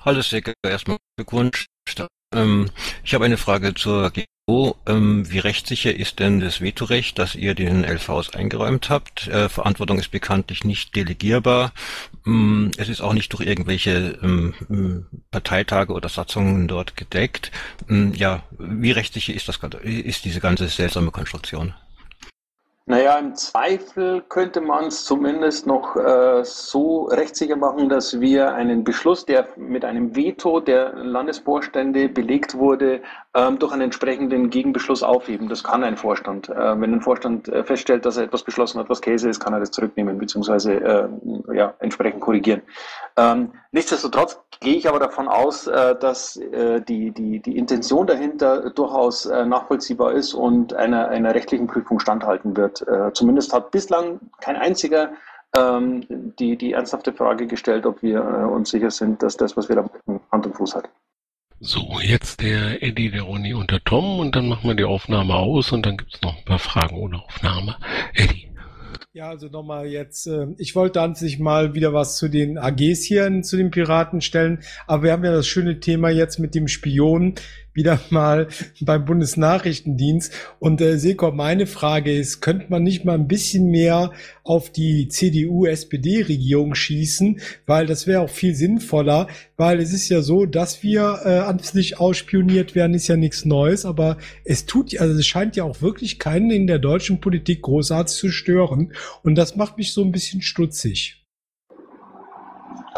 Hallo 0.00 0.20
Säcke, 0.20 0.52
erstmal 0.62 0.98
Glückwunsch. 1.16 1.64
Ähm, 2.34 2.70
ich 3.02 3.14
habe 3.14 3.24
eine 3.24 3.38
Frage 3.38 3.72
zur 3.72 4.12
Ähm, 4.86 5.30
wie 5.30 5.38
rechtssicher 5.38 5.94
ist 5.94 6.18
denn 6.18 6.40
das 6.40 6.60
Vetorecht, 6.60 7.18
dass 7.18 7.34
ihr 7.34 7.54
den 7.54 7.84
LVs 7.84 8.30
eingeräumt 8.34 8.90
habt? 8.90 9.28
Äh, 9.28 9.48
Verantwortung 9.48 9.98
ist 9.98 10.10
bekanntlich 10.10 10.64
nicht 10.64 10.96
delegierbar. 10.96 11.72
Ähm, 12.26 12.70
es 12.76 12.88
ist 12.88 13.00
auch 13.00 13.12
nicht 13.12 13.32
durch 13.32 13.46
irgendwelche 13.46 14.18
ähm, 14.22 15.06
Parteitage 15.30 15.92
oder 15.92 16.08
Satzungen 16.08 16.68
dort 16.68 16.96
gedeckt. 16.96 17.50
Ähm, 17.88 18.14
ja, 18.14 18.42
wie 18.58 18.92
rechtssicher 18.92 19.34
ist 19.34 19.48
das 19.48 19.58
ist 19.82 20.24
diese 20.24 20.40
ganze 20.40 20.68
seltsame 20.68 21.10
Konstruktion? 21.10 21.74
Naja, 22.90 23.16
im 23.20 23.36
Zweifel 23.36 24.20
könnte 24.28 24.60
man 24.60 24.86
es 24.86 25.04
zumindest 25.04 25.64
noch 25.64 25.94
äh, 25.94 26.42
so 26.42 27.04
rechtssicher 27.04 27.54
machen, 27.54 27.88
dass 27.88 28.18
wir 28.18 28.52
einen 28.52 28.82
Beschluss, 28.82 29.24
der 29.24 29.46
mit 29.54 29.84
einem 29.84 30.16
Veto 30.16 30.58
der 30.58 30.94
Landesvorstände 30.94 32.08
belegt 32.08 32.56
wurde, 32.56 33.00
ähm, 33.32 33.60
durch 33.60 33.72
einen 33.72 33.82
entsprechenden 33.82 34.50
Gegenbeschluss 34.50 35.04
aufheben. 35.04 35.48
Das 35.48 35.62
kann 35.62 35.84
ein 35.84 35.96
Vorstand. 35.96 36.48
Äh, 36.48 36.80
wenn 36.80 36.92
ein 36.92 37.00
Vorstand 37.00 37.48
äh, 37.48 37.62
feststellt, 37.62 38.04
dass 38.04 38.16
er 38.16 38.24
etwas 38.24 38.42
beschlossen 38.42 38.80
hat, 38.80 38.88
was 38.88 39.00
Käse 39.00 39.28
ist, 39.28 39.38
kann 39.38 39.52
er 39.52 39.60
das 39.60 39.70
zurücknehmen 39.70 40.18
bzw. 40.18 40.74
Äh, 40.74 41.08
ja, 41.54 41.74
entsprechend 41.78 42.20
korrigieren. 42.20 42.62
Ähm, 43.16 43.52
nichtsdestotrotz 43.70 44.40
gehe 44.58 44.74
ich 44.74 44.88
aber 44.88 44.98
davon 44.98 45.28
aus, 45.28 45.68
äh, 45.68 45.94
dass 45.94 46.36
äh, 46.36 46.80
die, 46.80 47.12
die, 47.12 47.38
die 47.38 47.56
Intention 47.56 48.08
dahinter 48.08 48.70
durchaus 48.70 49.26
nachvollziehbar 49.26 50.12
ist 50.12 50.34
und 50.34 50.74
einer, 50.74 51.08
einer 51.08 51.32
rechtlichen 51.34 51.68
Prüfung 51.68 52.00
standhalten 52.00 52.56
wird. 52.56 52.79
Äh, 52.82 53.12
zumindest 53.12 53.52
hat 53.52 53.70
bislang 53.70 54.20
kein 54.40 54.56
einziger 54.56 55.12
ähm, 55.54 56.04
die, 56.38 56.56
die 56.56 56.72
ernsthafte 56.72 57.12
Frage 57.12 57.46
gestellt, 57.46 57.86
ob 57.86 58.02
wir 58.02 58.18
äh, 58.18 58.44
uns 58.44 58.70
sicher 58.70 58.90
sind, 58.90 59.22
dass 59.22 59.36
das, 59.36 59.56
was 59.56 59.68
wir 59.68 59.76
da 59.76 59.82
machen, 59.82 60.20
Hand 60.30 60.46
und 60.46 60.56
Fuß 60.56 60.74
hat. 60.74 60.88
So, 61.62 61.98
jetzt 62.00 62.40
der 62.40 62.82
Eddie, 62.82 63.10
der 63.10 63.22
Ronny 63.22 63.52
und 63.52 63.70
der 63.70 63.84
Tom 63.84 64.18
und 64.18 64.34
dann 64.34 64.48
machen 64.48 64.68
wir 64.68 64.74
die 64.74 64.84
Aufnahme 64.84 65.34
aus 65.34 65.72
und 65.72 65.84
dann 65.84 65.98
gibt 65.98 66.14
es 66.14 66.22
noch 66.22 66.36
ein 66.38 66.44
paar 66.44 66.58
Fragen 66.58 66.96
ohne 66.96 67.22
Aufnahme. 67.22 67.76
Eddie. 68.14 68.50
Ja, 69.12 69.28
also 69.28 69.48
nochmal 69.48 69.86
jetzt, 69.88 70.26
äh, 70.28 70.46
ich 70.56 70.76
wollte 70.76 71.02
an 71.02 71.16
sich 71.16 71.40
mal 71.40 71.74
wieder 71.74 71.92
was 71.92 72.16
zu 72.16 72.28
den 72.28 72.58
AGs 72.58 73.02
hier, 73.02 73.42
zu 73.42 73.56
den 73.56 73.72
Piraten 73.72 74.20
stellen, 74.20 74.62
aber 74.86 75.02
wir 75.02 75.12
haben 75.12 75.24
ja 75.24 75.32
das 75.32 75.48
schöne 75.48 75.80
Thema 75.80 76.10
jetzt 76.10 76.38
mit 76.38 76.54
dem 76.54 76.68
Spion 76.68 77.34
wieder 77.72 78.00
mal 78.10 78.48
beim 78.80 79.04
Bundesnachrichtendienst. 79.04 80.32
Und 80.58 80.80
äh, 80.80 80.98
Seko, 80.98 81.32
meine 81.32 81.66
Frage 81.66 82.12
ist, 82.12 82.40
könnte 82.40 82.66
man 82.68 82.82
nicht 82.82 83.04
mal 83.04 83.14
ein 83.14 83.28
bisschen 83.28 83.70
mehr 83.70 84.12
auf 84.42 84.70
die 84.70 85.08
CDU-SPD-Regierung 85.08 86.74
schießen, 86.74 87.40
weil 87.66 87.86
das 87.86 88.06
wäre 88.06 88.22
auch 88.22 88.30
viel 88.30 88.54
sinnvoller, 88.54 89.28
weil 89.56 89.78
es 89.78 89.92
ist 89.92 90.08
ja 90.08 90.22
so, 90.22 90.46
dass 90.46 90.82
wir 90.82 91.20
äh, 91.24 91.62
sich 91.62 92.00
ausspioniert 92.00 92.74
werden, 92.74 92.94
ist 92.94 93.08
ja 93.08 93.16
nichts 93.16 93.44
Neues, 93.44 93.84
aber 93.84 94.18
es 94.44 94.66
tut, 94.66 94.98
also 94.98 95.18
es 95.18 95.26
scheint 95.26 95.56
ja 95.56 95.64
auch 95.64 95.82
wirklich 95.82 96.18
keinen 96.18 96.50
in 96.50 96.66
der 96.66 96.78
deutschen 96.78 97.20
Politik 97.20 97.62
großartig 97.62 98.16
zu 98.16 98.30
stören 98.30 98.92
und 99.22 99.36
das 99.36 99.56
macht 99.56 99.78
mich 99.78 99.92
so 99.92 100.02
ein 100.02 100.12
bisschen 100.12 100.42
stutzig. 100.42 101.19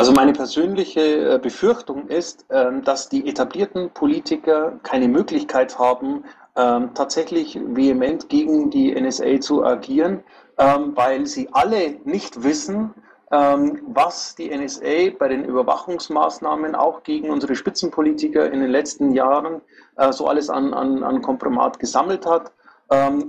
Also 0.02 0.10
meine 0.10 0.32
persönliche 0.32 1.34
äh, 1.34 1.38
Befürchtung 1.38 2.08
ist, 2.08 2.44
ähm, 2.50 2.82
dass 2.82 3.08
die 3.08 3.28
etablierten 3.28 3.90
Politiker 3.90 4.80
keine 4.82 5.06
Möglichkeit 5.06 5.78
haben, 5.78 6.24
ähm, 6.56 6.90
tatsächlich 6.92 7.56
vehement 7.64 8.28
gegen 8.28 8.68
die 8.68 9.00
NSA 9.00 9.38
zu 9.38 9.64
agieren, 9.64 10.24
ähm, 10.58 10.96
weil 10.96 11.26
sie 11.26 11.50
alle 11.52 12.00
nicht 12.02 12.42
wissen, 12.42 12.94
was 13.30 14.34
die 14.34 14.50
NSA 14.50 15.16
bei 15.18 15.28
den 15.28 15.44
Überwachungsmaßnahmen 15.44 16.74
auch 16.74 17.02
gegen 17.02 17.30
unsere 17.30 17.54
Spitzenpolitiker 17.54 18.50
in 18.52 18.60
den 18.60 18.70
letzten 18.70 19.12
Jahren 19.12 19.62
äh, 19.96 20.12
so 20.12 20.26
alles 20.26 20.50
an, 20.50 20.74
an, 20.74 21.04
an 21.04 21.22
Kompromat 21.22 21.78
gesammelt 21.78 22.26
hat 22.26 22.52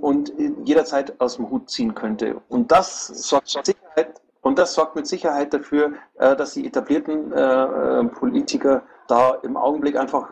und 0.02 0.34
jederzeit 0.66 1.22
aus 1.22 1.38
dem 1.38 1.50
Hut 1.50 1.70
ziehen 1.70 1.96
könnte. 1.96 2.42
Und 2.50 2.70
das 2.70 3.08
sorgt 3.08 3.48
Sicherheit 3.48 4.20
und 4.44 4.60
das 4.60 4.74
sorgt 4.74 4.98
mit 4.98 5.08
Sicherheit 5.08 5.54
dafür, 5.54 5.94
äh, 6.20 6.36
dass 6.36 6.54
die 6.54 6.68
etablierten 6.68 7.32
äh, 7.32 7.40
äh, 7.40 8.04
Politiker 8.10 8.84
da 9.08 9.36
im 9.44 9.58
Augenblick 9.58 9.98
einfach 9.98 10.32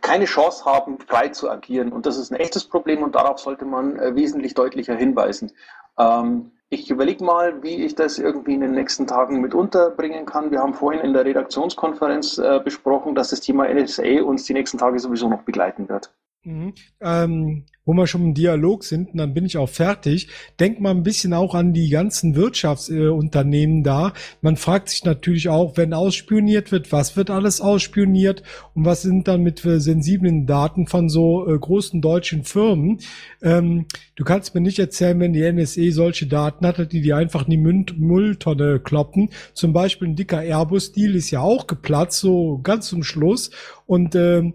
keine 0.00 0.24
Chance 0.24 0.64
haben, 0.64 1.00
frei 1.00 1.30
zu 1.30 1.50
agieren. 1.50 1.92
Und 1.92 2.06
das 2.06 2.16
ist 2.16 2.30
ein 2.30 2.36
echtes 2.36 2.64
Problem 2.64 3.02
und 3.02 3.16
darauf 3.16 3.40
sollte 3.40 3.64
man 3.64 3.96
wesentlich 4.14 4.54
deutlicher 4.54 4.94
hinweisen. 4.94 5.50
Ähm, 5.98 6.52
ich 6.68 6.88
überlege 6.88 7.24
mal, 7.24 7.60
wie 7.64 7.84
ich 7.84 7.96
das 7.96 8.18
irgendwie 8.18 8.54
in 8.54 8.60
den 8.60 8.70
nächsten 8.70 9.08
Tagen 9.08 9.40
mit 9.40 9.52
unterbringen 9.52 10.26
kann. 10.26 10.52
Wir 10.52 10.60
haben 10.60 10.74
vorhin 10.74 11.00
in 11.00 11.12
der 11.12 11.24
Redaktionskonferenz 11.24 12.40
besprochen, 12.64 13.16
dass 13.16 13.30
das 13.30 13.40
Thema 13.40 13.68
NSA 13.68 14.22
uns 14.22 14.44
die 14.44 14.52
nächsten 14.52 14.78
Tage 14.78 15.00
sowieso 15.00 15.28
noch 15.28 15.42
begleiten 15.42 15.88
wird. 15.88 16.12
Mhm. 16.46 16.74
Ähm, 17.00 17.64
wo 17.84 17.92
wir 17.92 18.06
schon 18.06 18.22
im 18.22 18.34
Dialog 18.34 18.84
sind, 18.84 19.10
und 19.10 19.18
dann 19.18 19.34
bin 19.34 19.44
ich 19.44 19.56
auch 19.56 19.68
fertig. 19.68 20.28
Denk 20.60 20.80
mal 20.80 20.92
ein 20.92 21.02
bisschen 21.02 21.32
auch 21.32 21.56
an 21.56 21.72
die 21.72 21.88
ganzen 21.88 22.36
Wirtschaftsunternehmen 22.36 23.80
äh, 23.80 23.82
da. 23.82 24.12
Man 24.42 24.56
fragt 24.56 24.90
sich 24.90 25.04
natürlich 25.04 25.48
auch, 25.48 25.76
wenn 25.76 25.92
ausspioniert 25.92 26.70
wird, 26.70 26.92
was 26.92 27.16
wird 27.16 27.30
alles 27.30 27.60
ausspioniert 27.60 28.44
und 28.74 28.84
was 28.84 29.02
sind 29.02 29.26
dann 29.26 29.42
mit 29.42 29.64
äh, 29.64 29.80
sensiblen 29.80 30.46
Daten 30.46 30.86
von 30.86 31.08
so 31.08 31.48
äh, 31.48 31.58
großen 31.58 32.00
deutschen 32.00 32.44
Firmen. 32.44 33.00
Ähm, 33.42 33.86
du 34.14 34.22
kannst 34.22 34.54
mir 34.54 34.60
nicht 34.60 34.78
erzählen, 34.78 35.18
wenn 35.18 35.32
die 35.32 35.42
NSE 35.42 35.90
solche 35.90 36.28
Daten 36.28 36.64
hatte, 36.64 36.86
die 36.86 37.00
die 37.00 37.12
einfach 37.12 37.46
in 37.46 37.50
die 37.50 37.56
Münd 37.56 37.98
Mülltonne 37.98 38.78
kloppen. 38.78 39.30
Zum 39.52 39.72
Beispiel 39.72 40.06
ein 40.06 40.16
dicker 40.16 40.42
Airbus-Deal 40.42 41.16
ist 41.16 41.32
ja 41.32 41.40
auch 41.40 41.66
geplatzt, 41.66 42.20
so 42.20 42.60
ganz 42.62 42.86
zum 42.86 43.02
Schluss. 43.02 43.50
Und 43.86 44.14
ähm, 44.14 44.54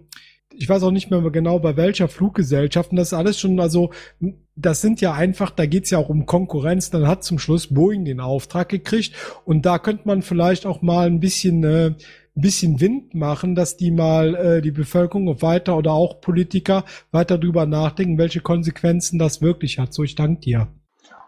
ich 0.54 0.68
weiß 0.68 0.82
auch 0.82 0.90
nicht 0.90 1.10
mehr 1.10 1.20
genau 1.30 1.58
bei 1.58 1.76
welcher 1.76 2.08
Fluggesellschaft. 2.08 2.90
Und 2.90 2.96
das 2.96 3.08
ist 3.08 3.14
alles 3.14 3.38
schon, 3.38 3.58
also 3.60 3.90
das 4.56 4.80
sind 4.80 5.00
ja 5.00 5.12
einfach, 5.12 5.50
da 5.50 5.66
geht's 5.66 5.90
ja 5.90 5.98
auch 5.98 6.08
um 6.08 6.26
Konkurrenz. 6.26 6.90
Dann 6.90 7.06
hat 7.06 7.24
zum 7.24 7.38
Schluss 7.38 7.72
Boeing 7.72 8.04
den 8.04 8.20
Auftrag 8.20 8.68
gekriegt 8.68 9.14
und 9.44 9.66
da 9.66 9.78
könnte 9.78 10.02
man 10.06 10.22
vielleicht 10.22 10.66
auch 10.66 10.82
mal 10.82 11.06
ein 11.06 11.20
bisschen, 11.20 11.64
äh, 11.64 11.86
ein 12.34 12.40
bisschen 12.40 12.80
Wind 12.80 13.14
machen, 13.14 13.54
dass 13.54 13.76
die 13.76 13.90
mal 13.90 14.34
äh, 14.34 14.62
die 14.62 14.70
Bevölkerung 14.70 15.42
weiter 15.42 15.76
oder 15.76 15.92
auch 15.92 16.20
Politiker 16.20 16.84
weiter 17.10 17.38
drüber 17.38 17.66
nachdenken, 17.66 18.18
welche 18.18 18.40
Konsequenzen 18.40 19.18
das 19.18 19.42
wirklich 19.42 19.78
hat. 19.78 19.92
So, 19.92 20.02
ich 20.02 20.14
danke 20.14 20.40
dir. 20.40 20.68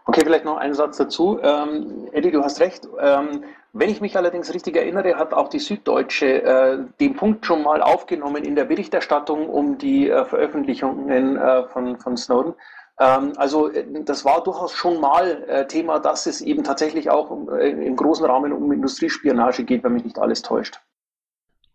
Okay, 0.07 0.21
vielleicht 0.23 0.45
noch 0.45 0.57
einen 0.57 0.75
Satz 0.75 0.97
dazu. 0.97 1.39
Ähm, 1.41 2.07
Eddie, 2.11 2.31
du 2.31 2.43
hast 2.43 2.59
recht. 2.59 2.87
Ähm, 3.01 3.43
wenn 3.77 3.89
ich 3.89 3.99
mich 3.99 4.15
allerdings 4.15 4.53
richtig 4.53 4.77
erinnere, 4.77 5.17
hat 5.17 5.33
auch 5.33 5.49
die 5.49 5.59
Süddeutsche 5.59 6.43
äh, 6.43 6.77
den 7.01 7.13
Punkt 7.17 7.45
schon 7.45 7.61
mal 7.61 7.81
aufgenommen 7.81 8.45
in 8.45 8.55
der 8.55 8.63
Berichterstattung 8.63 9.49
um 9.49 9.77
die 9.77 10.09
äh, 10.09 10.23
Veröffentlichungen 10.23 11.35
äh, 11.35 11.67
von, 11.67 11.99
von 11.99 12.15
Snowden. 12.15 12.53
Ähm, 13.01 13.33
also 13.35 13.69
äh, 13.69 13.85
das 14.05 14.23
war 14.23 14.41
durchaus 14.41 14.71
schon 14.71 15.01
mal 15.01 15.43
äh, 15.49 15.67
Thema, 15.67 15.99
dass 15.99 16.25
es 16.25 16.39
eben 16.39 16.63
tatsächlich 16.63 17.09
auch 17.09 17.29
um, 17.29 17.49
äh, 17.49 17.67
im 17.67 17.97
großen 17.97 18.25
Rahmen 18.25 18.53
um 18.53 18.71
Industriespionage 18.71 19.65
geht, 19.65 19.83
wenn 19.83 19.91
mich 19.91 20.05
nicht 20.05 20.19
alles 20.19 20.41
täuscht. 20.41 20.79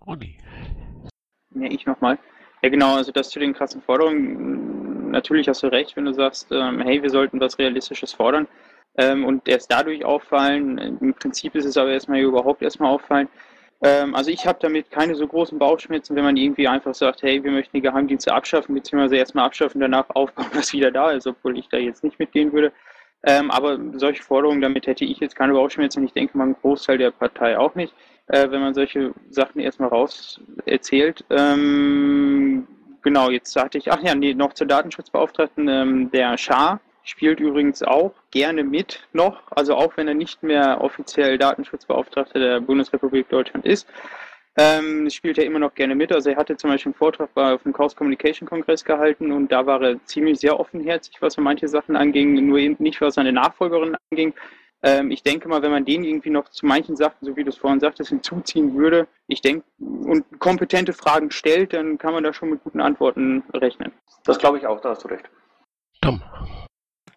Ronny. 0.07 0.39
Ja, 1.55 1.67
ich 1.69 1.85
nochmal. 1.85 2.19
Ja 2.63 2.71
genau, 2.71 2.97
also 2.97 3.13
das 3.13 3.29
zu 3.29 3.39
den 3.39 3.53
krassen 3.53 3.83
Forderungen. 3.83 5.11
Natürlich 5.11 5.49
hast 5.49 5.63
du 5.63 5.67
recht, 5.67 5.97
wenn 5.97 6.07
du 6.07 6.15
sagst, 6.15 6.51
ähm, 6.51 6.81
hey, 6.81 7.03
wir 7.03 7.11
sollten 7.11 7.41
was 7.41 7.59
Realistisches 7.59 8.15
fordern 8.15 8.49
ähm, 8.97 9.25
und 9.25 9.49
erst 9.49 9.71
dadurch 9.73 10.05
auffallen. 10.05 10.79
Im 10.79 11.15
Prinzip 11.15 11.55
ist 11.55 11.65
es 11.65 11.77
aber 11.77 11.91
erstmal 11.91 12.21
überhaupt 12.21 12.63
erstmal 12.63 12.93
auffallen. 12.93 13.29
Ähm, 13.83 14.15
also 14.15 14.31
ich 14.31 14.47
habe 14.47 14.59
damit 14.61 14.91
keine 14.91 15.15
so 15.15 15.27
großen 15.27 15.59
Bauchschmerzen, 15.59 16.15
wenn 16.17 16.25
man 16.25 16.37
irgendwie 16.37 16.69
einfach 16.69 16.95
sagt, 16.95 17.23
hey, 17.23 17.43
wir 17.43 17.51
möchten 17.51 17.77
die 17.77 17.83
Geheimdienste 17.83 18.33
abschaffen, 18.33 18.75
beziehungsweise 18.75 19.17
erstmal 19.17 19.47
abschaffen, 19.47 19.81
danach 19.81 20.11
aufbauen, 20.11 20.47
was 20.55 20.73
wieder 20.73 20.91
da 20.91 21.13
ist, 21.13 21.27
obwohl 21.27 21.59
ich 21.59 21.69
da 21.69 21.79
jetzt 21.79 22.05
nicht 22.05 22.19
mitgehen 22.19 22.53
würde. 22.53 22.73
Ähm, 23.23 23.51
aber 23.51 23.79
solche 23.95 24.23
Forderungen, 24.23 24.63
damit 24.63 24.87
hätte 24.87 25.05
ich 25.05 25.19
jetzt 25.21 25.37
keine 25.37 25.53
Bauchschmerzen. 25.53 26.05
Ich 26.05 26.13
denke 26.13 26.37
mal, 26.39 26.49
ein 26.49 26.57
Großteil 26.61 26.99
der 26.99 27.11
Partei 27.11 27.59
auch 27.59 27.75
nicht, 27.75 27.95
äh, 28.29 28.51
wenn 28.51 28.61
man 28.61 28.75
solche 28.75 29.13
Sachen 29.31 29.61
erstmal 29.61 29.91
raus 29.91 30.41
erzählt. 30.65 31.25
Ähm, 31.31 32.67
genau, 33.03 33.31
jetzt 33.31 33.55
hatte 33.57 33.79
ich, 33.79 33.93
ach 33.93 34.03
ja, 34.03 34.15
nee, 34.15 34.35
noch 34.35 34.55
zur 34.55 34.67
Datenschutzbeauftragten, 34.67 35.69
ähm, 35.69 36.11
der 36.11 36.39
Schar 36.39 36.81
spielt 37.11 37.41
übrigens 37.41 37.83
auch 37.83 38.13
gerne 38.31 38.63
mit 38.63 39.01
noch, 39.13 39.43
also 39.51 39.75
auch 39.75 39.97
wenn 39.97 40.07
er 40.07 40.15
nicht 40.15 40.43
mehr 40.43 40.81
offiziell 40.81 41.39
Datenschutzbeauftragter 41.39 42.39
der 42.39 42.61
Bundesrepublik 42.61 43.29
Deutschland 43.29 43.67
ist, 43.67 43.89
ähm, 44.57 45.11
spielt 45.11 45.39
er 45.39 45.45
immer 45.45 45.59
noch 45.59 45.75
gerne 45.75 45.97
mit. 45.97 46.13
Also 46.13 46.31
er 46.31 46.37
hatte 46.37 46.57
zum 46.57 46.71
Beispiel 46.71 46.91
einen 46.91 46.99
Vortrag 46.99 47.35
bei, 47.35 47.53
auf 47.53 47.65
dem 47.65 47.73
Chaos 47.73 47.97
Communication 47.97 48.49
Kongress 48.49 48.85
gehalten 48.85 49.33
und 49.33 49.51
da 49.51 49.67
war 49.67 49.83
er 49.83 50.05
ziemlich 50.05 50.39
sehr 50.39 50.59
offenherzig, 50.59 51.17
was 51.21 51.35
für 51.35 51.41
manche 51.41 51.67
Sachen 51.67 51.97
anging, 51.97 52.47
nur 52.47 52.59
eben 52.59 52.77
nicht, 52.79 53.01
was 53.01 53.15
seine 53.15 53.33
Nachfolgerin 53.33 53.97
anging. 54.11 54.33
Ähm, 54.83 55.11
ich 55.11 55.25
denke 55.25 55.49
mal, 55.49 55.63
wenn 55.63 55.73
man 55.73 55.85
den 55.85 56.05
irgendwie 56.05 56.31
noch 56.31 56.49
zu 56.49 56.65
manchen 56.65 56.95
Sachen, 56.95 57.19
so 57.23 57.37
wie 57.37 57.43
du 57.43 57.51
es 57.51 57.57
vorhin 57.57 57.81
sagtest, 57.81 58.11
hinzuziehen 58.11 58.77
würde, 58.77 59.09
ich 59.27 59.41
denke, 59.41 59.65
und 59.79 60.25
kompetente 60.39 60.93
Fragen 60.93 61.33
stellt, 61.33 61.73
dann 61.73 61.99
kann 61.99 62.15
man 62.15 62.23
da 62.23 62.33
schon 62.33 62.51
mit 62.51 62.63
guten 62.63 62.81
Antworten 62.81 63.43
rechnen. 63.53 63.93
Das 64.25 64.39
glaube 64.39 64.59
ich 64.59 64.67
auch, 64.67 64.81
da 64.81 64.91
hast 64.91 65.03
du 65.05 65.09
recht. 65.09 65.29
Tom. 66.01 66.23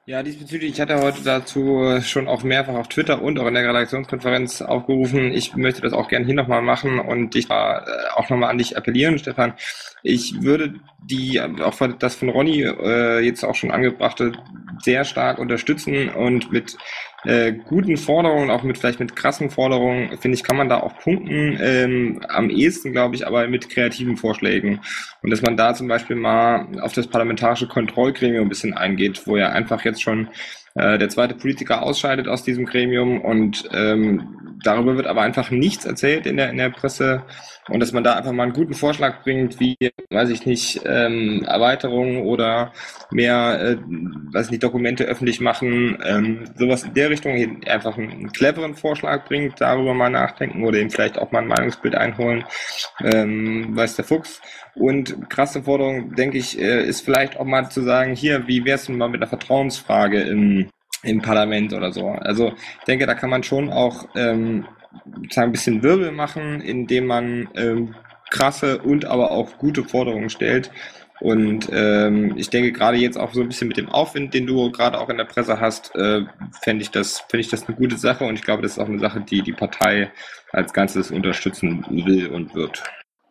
Ja, 0.05 0.21
diesbezüglich, 0.21 0.73
ich 0.73 0.81
hatte 0.81 1.01
heute 1.01 1.23
dazu 1.23 1.97
schon 2.01 2.27
auch 2.27 2.43
mehrfach 2.43 2.73
auf 2.73 2.89
Twitter 2.89 3.21
und 3.21 3.39
auch 3.39 3.47
in 3.47 3.53
der 3.53 3.69
Redaktionskonferenz 3.69 4.61
aufgerufen. 4.61 5.31
Ich 5.31 5.55
möchte 5.55 5.81
das 5.81 5.93
auch 5.93 6.09
gerne 6.09 6.25
hier 6.25 6.35
nochmal 6.35 6.61
machen 6.61 6.99
und 6.99 7.35
dich 7.35 7.49
äh, 7.49 7.79
auch 8.13 8.29
nochmal 8.29 8.49
an 8.49 8.57
dich 8.57 8.75
appellieren, 8.75 9.17
Stefan. 9.17 9.53
Ich 10.01 10.41
würde 10.41 10.73
die, 11.01 11.39
auch 11.39 11.73
das 11.99 12.15
von 12.15 12.27
Ronny 12.27 12.63
äh, 12.63 13.21
jetzt 13.21 13.45
auch 13.45 13.55
schon 13.55 13.71
angebrachte, 13.71 14.33
sehr 14.81 15.05
stark 15.05 15.39
unterstützen 15.39 16.09
und 16.09 16.51
mit 16.51 16.75
äh, 17.25 17.53
guten 17.53 17.97
Forderungen, 17.97 18.49
auch 18.49 18.63
mit 18.63 18.77
vielleicht 18.77 18.99
mit 18.99 19.15
krassen 19.15 19.49
Forderungen, 19.49 20.17
finde 20.17 20.35
ich, 20.35 20.43
kann 20.43 20.57
man 20.57 20.69
da 20.69 20.79
auch 20.79 20.97
punkten. 20.99 21.57
Ähm, 21.61 22.21
am 22.27 22.49
ehesten, 22.49 22.91
glaube 22.91 23.15
ich, 23.15 23.25
aber 23.25 23.47
mit 23.47 23.69
kreativen 23.69 24.17
Vorschlägen. 24.17 24.81
Und 25.21 25.29
dass 25.29 25.41
man 25.41 25.57
da 25.57 25.73
zum 25.73 25.87
Beispiel 25.87 26.15
mal 26.15 26.67
auf 26.81 26.93
das 26.93 27.07
parlamentarische 27.07 27.67
Kontrollgremium 27.67 28.45
ein 28.45 28.49
bisschen 28.49 28.73
eingeht, 28.73 29.25
wo 29.25 29.37
ja 29.37 29.49
einfach 29.49 29.85
jetzt 29.85 30.01
schon 30.01 30.29
äh, 30.75 30.97
der 30.97 31.09
zweite 31.09 31.35
Politiker 31.35 31.83
ausscheidet 31.83 32.27
aus 32.27 32.43
diesem 32.43 32.65
Gremium 32.65 33.21
und 33.21 33.69
ähm, 33.73 34.57
darüber 34.63 34.95
wird 34.95 35.07
aber 35.07 35.21
einfach 35.21 35.51
nichts 35.51 35.85
erzählt 35.85 36.25
in 36.25 36.37
der, 36.37 36.49
in 36.49 36.57
der 36.57 36.69
Presse 36.69 37.23
und 37.69 37.79
dass 37.79 37.93
man 37.93 38.03
da 38.03 38.15
einfach 38.15 38.31
mal 38.31 38.43
einen 38.43 38.53
guten 38.53 38.73
Vorschlag 38.73 39.23
bringt, 39.23 39.59
wie, 39.59 39.77
weiß 40.09 40.29
ich 40.29 40.45
nicht, 40.45 40.81
ähm, 40.85 41.43
Erweiterungen 41.47 42.23
oder 42.23 42.73
mehr, 43.11 43.59
äh, 43.61 43.77
weiß 44.33 44.47
ich 44.47 44.51
nicht, 44.51 44.63
Dokumente 44.63 45.05
öffentlich 45.05 45.39
machen, 45.39 45.97
ähm, 46.05 46.45
sowas 46.57 46.83
in 46.83 46.93
der 46.93 47.09
Richtung, 47.09 47.33
einfach 47.65 47.97
einen, 47.97 48.11
einen 48.11 48.31
cleveren 48.31 48.75
Vorschlag 48.75 49.25
bringt, 49.25 49.61
darüber 49.61 49.93
mal 49.93 50.09
nachdenken 50.09 50.63
oder 50.65 50.77
eben 50.77 50.89
vielleicht 50.89 51.17
auch 51.17 51.31
mal 51.31 51.41
ein 51.41 51.47
Meinungsbild 51.47 51.95
einholen, 51.95 52.43
ähm, 53.01 53.75
weiß 53.75 53.95
der 53.95 54.05
Fuchs. 54.05 54.41
Und 54.75 55.29
krasse 55.29 55.63
Forderung, 55.63 56.15
denke 56.15 56.37
ich, 56.37 56.59
äh, 56.59 56.83
ist 56.83 57.01
vielleicht 57.01 57.39
auch 57.39 57.45
mal 57.45 57.69
zu 57.69 57.81
sagen, 57.81 58.15
hier, 58.15 58.47
wie 58.47 58.65
wär's 58.65 58.87
denn 58.87 58.97
mal 58.97 59.07
mit 59.07 59.21
einer 59.21 59.29
Vertrauensfrage 59.29 60.21
im, 60.21 60.69
im 61.03 61.21
Parlament 61.21 61.73
oder 61.73 61.91
so. 61.91 62.09
Also 62.09 62.53
ich 62.79 62.85
denke, 62.85 63.05
da 63.05 63.13
kann 63.13 63.29
man 63.29 63.43
schon 63.43 63.69
auch 63.71 64.07
ähm, 64.15 64.65
ein 65.35 65.51
bisschen 65.51 65.83
Wirbel 65.83 66.11
machen, 66.11 66.61
indem 66.61 67.07
man 67.07 67.49
ähm, 67.55 67.95
krasse 68.29 68.79
und 68.79 69.05
aber 69.05 69.31
auch 69.31 69.57
gute 69.57 69.83
Forderungen 69.83 70.29
stellt. 70.29 70.71
Und 71.19 71.69
ähm, 71.71 72.33
ich 72.35 72.49
denke, 72.49 72.73
gerade 72.73 72.97
jetzt 72.97 73.17
auch 73.17 73.33
so 73.33 73.41
ein 73.41 73.47
bisschen 73.47 73.69
mit 73.69 73.77
dem 73.77 73.87
Aufwind, 73.87 74.33
den 74.33 74.45
du 74.45 74.71
gerade 74.71 74.99
auch 74.99 75.09
in 75.09 75.17
der 75.17 75.23
Presse 75.23 75.59
hast, 75.59 75.95
äh, 75.95 76.25
fände 76.61 76.81
ich, 76.81 76.91
das, 76.91 77.21
fänd 77.29 77.41
ich 77.41 77.49
das 77.49 77.67
eine 77.67 77.77
gute 77.77 77.97
Sache. 77.97 78.25
Und 78.25 78.35
ich 78.35 78.43
glaube, 78.43 78.61
das 78.61 78.73
ist 78.73 78.79
auch 78.79 78.89
eine 78.89 78.99
Sache, 78.99 79.21
die 79.21 79.41
die 79.41 79.53
Partei 79.53 80.11
als 80.51 80.73
Ganzes 80.73 81.11
unterstützen 81.11 81.85
will 81.89 82.27
und 82.27 82.53
wird. 82.55 82.83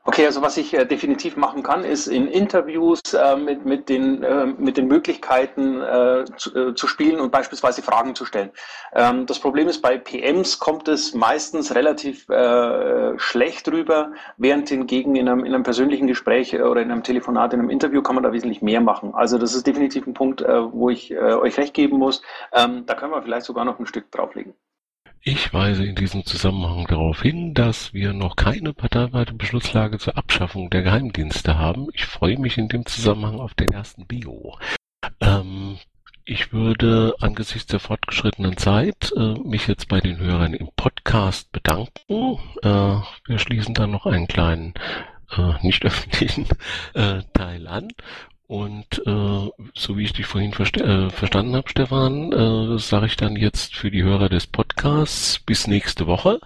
Okay, 0.05 0.27
also 0.27 0.43
was 0.43 0.57
ich 0.57 0.75
äh, 0.75 0.85
definitiv 0.85 1.37
machen 1.37 1.63
kann, 1.63 1.85
ist 1.85 2.09
in 2.09 2.27
Interviews 2.27 3.01
äh, 3.15 3.37
mit, 3.37 3.65
mit, 3.65 3.89
den, 3.89 4.25
äh, 4.25 4.47
mit 4.47 4.77
den 4.77 4.89
Möglichkeiten 4.89 5.81
äh, 5.81 6.25
zu, 6.37 6.71
äh, 6.71 6.75
zu, 6.75 6.89
spielen 6.89 7.21
und 7.21 7.31
beispielsweise 7.31 7.83
Fragen 7.83 8.17
zu 8.17 8.25
stellen. 8.25 8.51
Ähm, 8.95 9.27
das 9.27 9.39
Problem 9.39 9.69
ist, 9.69 9.81
bei 9.81 9.99
PMs 9.99 10.59
kommt 10.59 10.89
es 10.89 11.15
meistens 11.15 11.77
relativ 11.77 12.29
äh, 12.31 13.17
schlecht 13.17 13.69
rüber, 13.69 14.11
während 14.39 14.71
hingegen 14.71 15.15
in 15.15 15.29
einem, 15.29 15.45
in 15.45 15.55
einem 15.55 15.63
persönlichen 15.63 16.09
Gespräch 16.09 16.53
oder 16.61 16.83
in 16.83 16.91
einem 16.91 17.05
Telefonat, 17.05 17.55
in 17.55 17.61
einem 17.61 17.71
Interview 17.71 18.03
kann 18.03 18.17
man 18.17 18.25
da 18.25 18.33
wesentlich 18.33 18.61
mehr 18.61 18.81
machen. 18.81 19.15
Also 19.15 19.39
das 19.39 19.55
ist 19.55 19.69
definitiv 19.69 20.09
ein 20.09 20.15
Punkt, 20.15 20.43
wo 20.43 20.91
ich 20.91 21.17
euch 21.17 21.57
recht 21.59 21.75
geben 21.75 21.99
muss. 21.99 22.23
Ähm, 22.53 22.87
da 22.87 22.95
können 22.95 23.13
wir 23.13 23.23
vielleicht 23.23 23.47
sogar 23.47 23.65
noch 23.65 23.79
ein 23.79 23.87
Stück 23.87 24.11
drauflegen. 24.11 24.55
Ich 25.25 25.55
weise 25.55 25.85
in 25.87 25.95
diesem 25.95 26.27
Zusammenhang 26.27 26.85
darauf 26.89 27.23
hin, 27.23 27.55
dass 27.55 27.95
wir 27.95 28.13
noch 28.13 28.35
keine 28.35 28.73
parteiweite 28.73 29.35
Beschlusslage 29.35 29.99
zur 29.99 30.19
Abschaffung 30.19 30.69
der 30.69 30.83
Geheimdienste 30.83 31.57
haben. 31.57 31.87
Ich 31.93 32.07
freue 32.07 32.41
mich 32.41 32.59
in 32.59 32.67
dem 32.67 32.87
Zusammenhang 32.87 33.39
auf 33.39 33.55
den 33.55 33.71
ersten 33.71 34.05
Bio. 34.05 34.59
Ähm, 35.21 35.79
ich 36.25 36.53
würde 36.53 37.15
angesichts 37.21 37.67
der 37.67 37.79
fortgeschrittenen 37.79 38.57
Zeit 38.57 39.13
äh, 39.17 39.35
mich 39.45 39.69
jetzt 39.69 39.87
bei 39.87 40.01
den 40.01 40.19
Hörern 40.19 40.55
im 40.55 40.71
Podcast 40.75 41.53
bedanken. 41.53 42.41
Äh, 42.65 42.97
wir 43.27 43.39
schließen 43.39 43.75
dann 43.75 43.93
noch 43.93 44.07
einen 44.07 44.27
kleinen 44.27 44.75
äh, 45.37 45.55
nicht 45.63 45.85
öffentlichen 45.85 46.49
äh, 46.95 47.23
Teil 47.33 47.69
an 47.69 47.93
und 48.47 49.03
äh, 49.07 49.51
so 49.75 49.97
wie 49.97 50.03
ich 50.03 50.13
dich 50.13 50.27
vorhin 50.27 50.53
äh, 50.53 51.11
verstanden 51.11 51.57
habe, 51.57 51.69
Stefan, 51.69 52.33
äh, 52.33 52.79
sage 52.79 53.07
ich 53.07 53.17
dann 53.17 53.37
jetzt 53.37 53.75
für 53.75 53.91
die 53.91 54.03
Hörer 54.03 54.29
des 54.29 54.47
Podcasts 54.47 55.39
bis 55.39 55.67
nächste 55.67 56.07
Woche. 56.07 56.41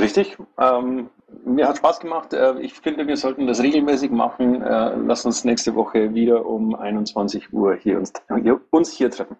Richtig. 0.00 0.38
Ähm, 0.58 1.10
mir 1.44 1.68
hat 1.68 1.78
Spaß 1.78 2.00
gemacht. 2.00 2.32
Äh, 2.32 2.60
ich 2.60 2.74
finde, 2.74 3.06
wir 3.06 3.16
sollten 3.16 3.46
das 3.46 3.60
regelmäßig 3.60 4.10
machen. 4.10 4.62
Äh, 4.62 4.96
lass 4.96 5.24
uns 5.24 5.44
nächste 5.44 5.74
Woche 5.74 6.14
wieder 6.14 6.46
um 6.46 6.74
21 6.74 7.52
Uhr 7.52 7.76
hier 7.76 7.98
uns, 7.98 8.12
hier, 8.42 8.60
uns 8.70 8.92
hier 8.92 9.10
treffen. 9.10 9.36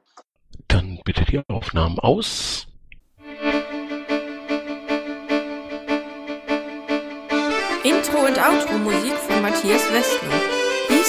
Dann 0.68 1.00
bitte 1.04 1.24
die 1.24 1.40
Aufnahmen 1.48 1.98
aus. 1.98 2.66
Intro 7.82 8.18
und 8.26 8.38
Outro 8.38 8.78
Musik 8.78 9.14
von 9.14 9.42
Matthias 9.42 9.90
Westner. 9.92 10.59